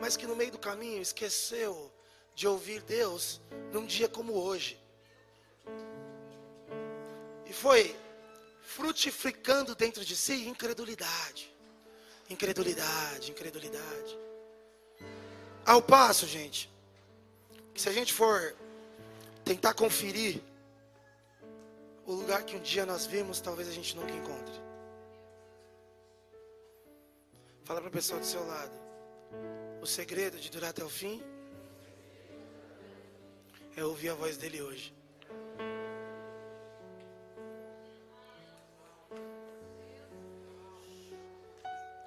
mas 0.00 0.16
que 0.16 0.28
no 0.28 0.36
meio 0.36 0.52
do 0.52 0.58
caminho 0.58 1.02
esqueceu 1.02 1.92
de 2.36 2.46
ouvir 2.46 2.82
Deus 2.82 3.40
num 3.72 3.84
dia 3.84 4.08
como 4.08 4.32
hoje. 4.34 4.80
E 7.44 7.52
foi 7.52 8.05
frutificando 8.66 9.74
dentro 9.74 10.04
de 10.04 10.16
si 10.16 10.46
incredulidade. 10.46 11.54
Incredulidade, 12.28 13.30
incredulidade. 13.30 14.18
Ao 15.64 15.80
passo, 15.80 16.26
gente, 16.26 16.68
que 17.72 17.80
se 17.80 17.88
a 17.88 17.92
gente 17.92 18.12
for 18.12 18.54
tentar 19.44 19.72
conferir 19.72 20.42
o 22.04 22.12
lugar 22.12 22.42
que 22.44 22.56
um 22.56 22.60
dia 22.60 22.84
nós 22.84 23.06
vimos, 23.06 23.40
talvez 23.40 23.68
a 23.68 23.72
gente 23.72 23.96
nunca 23.96 24.12
encontre. 24.12 24.54
Fala 27.64 27.80
para 27.80 27.88
a 27.88 27.92
pessoa 27.92 28.18
do 28.18 28.26
seu 28.26 28.44
lado. 28.46 28.72
O 29.80 29.86
segredo 29.86 30.38
de 30.38 30.50
durar 30.50 30.70
até 30.70 30.84
o 30.84 30.88
fim 30.88 31.22
é 33.76 33.84
ouvir 33.84 34.08
a 34.08 34.14
voz 34.14 34.36
dele 34.36 34.60
hoje. 34.60 34.92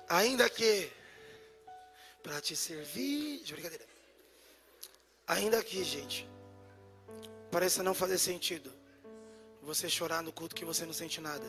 Ainda 0.10 0.50
que 0.50 0.92
para 2.24 2.42
te 2.42 2.56
servir, 2.56 3.44
de 3.44 3.54
brincadeira. 3.54 3.86
Ainda 5.28 5.64
que, 5.64 5.84
gente, 5.84 6.28
pareça 7.52 7.84
não 7.84 7.94
fazer 7.94 8.18
sentido 8.18 8.74
você 9.62 9.88
chorar 9.88 10.24
no 10.24 10.34
culto 10.34 10.56
que 10.56 10.66
você 10.66 10.84
não 10.86 10.94
sente 10.94 11.22
nada. 11.22 11.46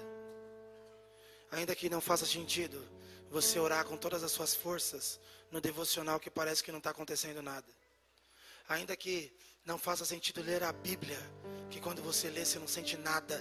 Ainda 1.50 1.74
que 1.74 1.88
não 1.88 2.00
faça 2.00 2.26
sentido 2.26 2.86
você 3.30 3.58
orar 3.58 3.84
com 3.86 3.96
todas 3.96 4.22
as 4.22 4.30
suas 4.30 4.54
forças 4.54 5.18
no 5.50 5.60
devocional 5.60 6.20
que 6.20 6.30
parece 6.30 6.62
que 6.62 6.70
não 6.70 6.78
está 6.78 6.90
acontecendo 6.90 7.40
nada. 7.40 7.66
Ainda 8.68 8.94
que 8.94 9.34
não 9.64 9.78
faça 9.78 10.04
sentido 10.04 10.42
ler 10.42 10.62
a 10.62 10.72
Bíblia, 10.72 11.18
que 11.70 11.80
quando 11.80 12.02
você 12.02 12.28
lê 12.28 12.44
você 12.44 12.58
não 12.58 12.68
sente 12.68 12.96
nada. 12.98 13.38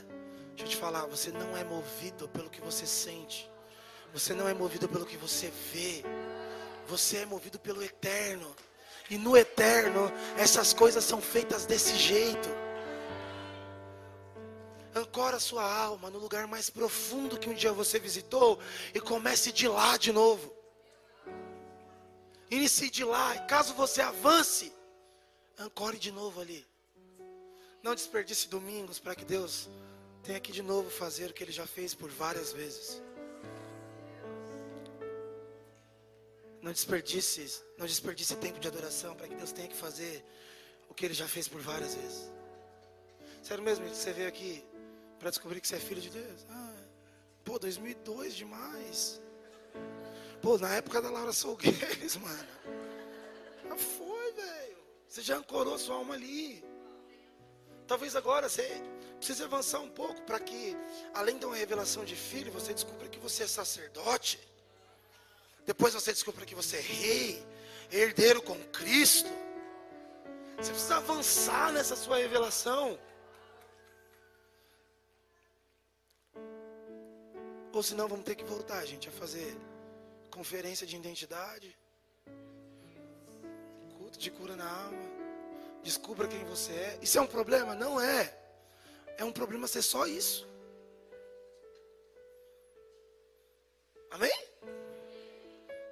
Deixa 0.56 0.64
eu 0.64 0.70
te 0.70 0.78
falar, 0.78 1.06
você 1.06 1.30
não 1.32 1.56
é 1.58 1.64
movido 1.64 2.28
pelo 2.30 2.50
que 2.50 2.62
você 2.62 2.88
sente. 2.88 3.50
Você 4.14 4.34
não 4.34 4.48
é 4.48 4.54
movido 4.54 4.88
pelo 4.88 5.06
que 5.06 5.18
você 5.18 5.52
vê. 5.72 6.04
Você 6.88 7.18
é 7.18 7.26
movido 7.26 7.60
pelo 7.60 7.84
eterno. 7.84 8.56
E 9.10 9.18
no 9.18 9.36
eterno, 9.36 10.12
essas 10.38 10.74
coisas 10.74 11.04
são 11.04 11.22
feitas 11.22 11.66
desse 11.66 11.96
jeito. 11.96 12.50
Ancora 14.94 15.40
sua 15.40 15.64
alma 15.64 16.10
no 16.10 16.20
lugar 16.20 16.48
mais 16.48 16.70
profundo 16.70 17.38
que 17.38 17.50
um 17.50 17.54
dia 17.54 17.72
você 17.72 18.00
visitou 18.00 18.60
e 18.94 19.00
comece 19.00 19.52
de 19.52 19.68
lá 19.68 19.98
de 19.98 20.12
novo. 20.12 20.54
Inicie 22.50 22.90
de 22.90 23.04
lá, 23.04 23.36
e 23.36 23.46
caso 23.46 23.76
você 23.76 24.02
avance, 24.02 24.74
ancore 25.58 26.00
de 26.00 26.12
novo 26.12 26.42
ali. 26.42 26.66
Não 27.84 27.94
desperdice 27.94 28.48
domingos 28.48 29.00
para 29.00 29.14
que 29.14 29.24
Deus 29.24 29.70
tenha 30.24 30.40
que 30.40 30.52
de 30.52 30.64
novo 30.64 30.90
fazer 30.90 31.30
o 31.30 31.34
que 31.34 31.44
Ele 31.44 31.52
já 31.52 31.68
fez 31.68 31.94
por 31.94 32.10
várias 32.10 32.52
vezes. 32.52 33.02
Não 36.62 36.72
desperdice, 36.72 37.64
não 37.78 37.86
desperdice 37.86 38.36
tempo 38.36 38.60
de 38.60 38.68
adoração 38.68 39.16
para 39.16 39.28
que 39.28 39.36
Deus 39.36 39.52
tenha 39.52 39.68
que 39.68 39.76
fazer 39.76 40.24
o 40.90 40.94
que 40.94 41.06
Ele 41.06 41.14
já 41.14 41.28
fez 41.28 41.48
por 41.48 41.62
várias 41.62 41.96
vezes. 41.96 42.32
Sério 43.42 43.64
mesmo, 43.64 43.88
você 43.88 44.12
veio 44.12 44.28
aqui 44.28 44.64
para 45.18 45.30
descobrir 45.30 45.62
que 45.62 45.68
você 45.68 45.78
é 45.78 45.80
filho 45.80 46.02
de 46.02 46.10
Deus? 46.10 46.46
Ah, 46.50 46.74
pô, 47.44 47.58
2002 47.58 48.36
demais. 48.36 49.22
Pô, 50.42 50.58
na 50.58 50.74
época 50.76 51.02
da 51.02 51.10
Laura 51.10 51.32
Solgueiros, 51.32 52.16
mano. 52.18 52.48
Já 53.64 53.78
foi, 53.78 54.32
velho. 54.34 54.78
Você 55.08 55.22
já 55.22 55.38
ancorou 55.38 55.78
sua 55.78 55.96
alma 55.96 56.14
ali. 56.14 56.64
Talvez 57.88 58.16
agora 58.16 58.48
você 58.48 58.82
precise 59.18 59.44
avançar 59.44 59.80
um 59.80 59.90
pouco 59.90 60.22
para 60.22 60.40
que, 60.40 60.76
além 61.14 61.38
de 61.38 61.46
uma 61.46 61.56
revelação 61.56 62.06
de 62.06 62.16
filho, 62.16 62.52
você 62.52 62.74
descubra 62.74 63.10
que 63.10 63.20
você 63.20 63.44
é 63.44 63.48
sacerdote. 63.48 64.40
Depois 65.70 65.94
você 65.94 66.12
descobre 66.12 66.48
que 66.48 66.56
você 66.56 66.78
é 66.78 66.82
rei, 66.82 67.46
herdeiro 67.92 68.42
com 68.42 68.58
Cristo. 68.80 69.30
Você 70.58 70.72
precisa 70.72 70.98
avançar 70.98 71.72
nessa 71.72 71.96
sua 71.96 72.18
revelação. 72.18 73.00
Ou 77.72 77.84
senão 77.84 78.08
vamos 78.08 78.26
ter 78.26 78.34
que 78.34 78.44
voltar, 78.44 78.84
gente, 78.88 79.10
a 79.10 79.12
fazer 79.12 79.56
conferência 80.32 80.88
de 80.88 80.96
identidade, 80.96 81.78
culto 83.96 84.18
de 84.18 84.32
cura 84.32 84.56
na 84.56 84.68
alma. 84.86 85.06
Descubra 85.84 86.28
quem 86.28 86.44
você 86.46 86.72
é. 86.72 87.00
Isso 87.00 87.20
é 87.20 87.22
um 87.22 87.28
problema? 87.28 87.76
Não 87.76 88.02
é. 88.02 88.36
É 89.20 89.24
um 89.24 89.32
problema 89.32 89.68
ser 89.68 89.84
só 89.84 90.08
isso. 90.08 90.50
Amém? 94.10 94.50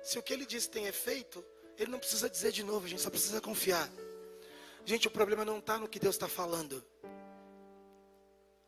Se 0.07 0.17
o 0.17 0.23
que 0.23 0.31
ele 0.31 0.45
diz 0.45 0.67
tem 0.67 0.85
efeito, 0.85 1.43
ele 1.77 1.91
não 1.91 1.99
precisa 1.99 2.29
dizer 2.29 2.53
de 2.53 2.63
novo, 2.63 2.85
a 2.85 2.89
gente 2.89 3.01
só 3.01 3.09
precisa 3.09 3.41
confiar. 3.41 3.89
Gente, 4.85 5.05
o 5.05 5.11
problema 5.11 5.43
não 5.43 5.59
está 5.59 5.77
no 5.77 5.89
que 5.89 5.99
Deus 5.99 6.15
está 6.15 6.29
falando. 6.29 6.81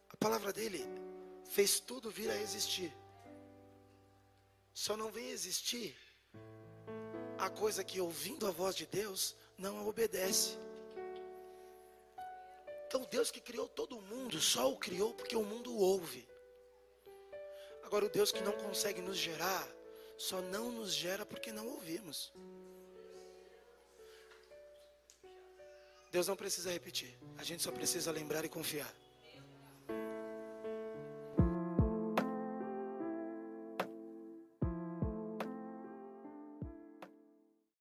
A 0.09 0.17
palavra 0.17 0.51
dele 0.51 0.83
fez 1.49 1.79
tudo 1.79 2.11
vir 2.11 2.29
a 2.29 2.35
existir. 2.35 2.93
Só 4.73 4.97
não 4.97 5.09
vem 5.11 5.29
existir 5.29 5.95
a 7.37 7.49
coisa 7.49 7.85
que, 7.85 8.01
ouvindo 8.01 8.45
a 8.45 8.51
voz 8.51 8.75
de 8.75 8.85
Deus, 8.85 9.33
não 9.57 9.79
a 9.79 9.83
obedece. 9.83 10.57
Então, 12.85 13.07
Deus 13.09 13.31
que 13.31 13.39
criou 13.39 13.69
todo 13.69 14.01
mundo, 14.01 14.41
só 14.41 14.69
o 14.69 14.77
criou 14.77 15.13
porque 15.13 15.37
o 15.37 15.45
mundo 15.45 15.73
ouve. 15.73 16.27
Agora, 17.81 18.03
o 18.03 18.09
Deus 18.09 18.29
que 18.29 18.41
não 18.41 18.51
consegue 18.51 19.01
nos 19.01 19.15
gerar, 19.15 19.78
só 20.19 20.41
não 20.41 20.69
nos 20.69 20.93
gera 20.93 21.25
porque 21.25 21.49
não 21.51 21.65
ouvimos. 21.69 22.33
Deus 26.11 26.27
não 26.27 26.35
precisa 26.35 26.71
repetir, 26.71 27.17
a 27.37 27.43
gente 27.43 27.63
só 27.63 27.71
precisa 27.71 28.11
lembrar 28.11 28.43
e 28.43 28.49
confiar. 28.49 28.93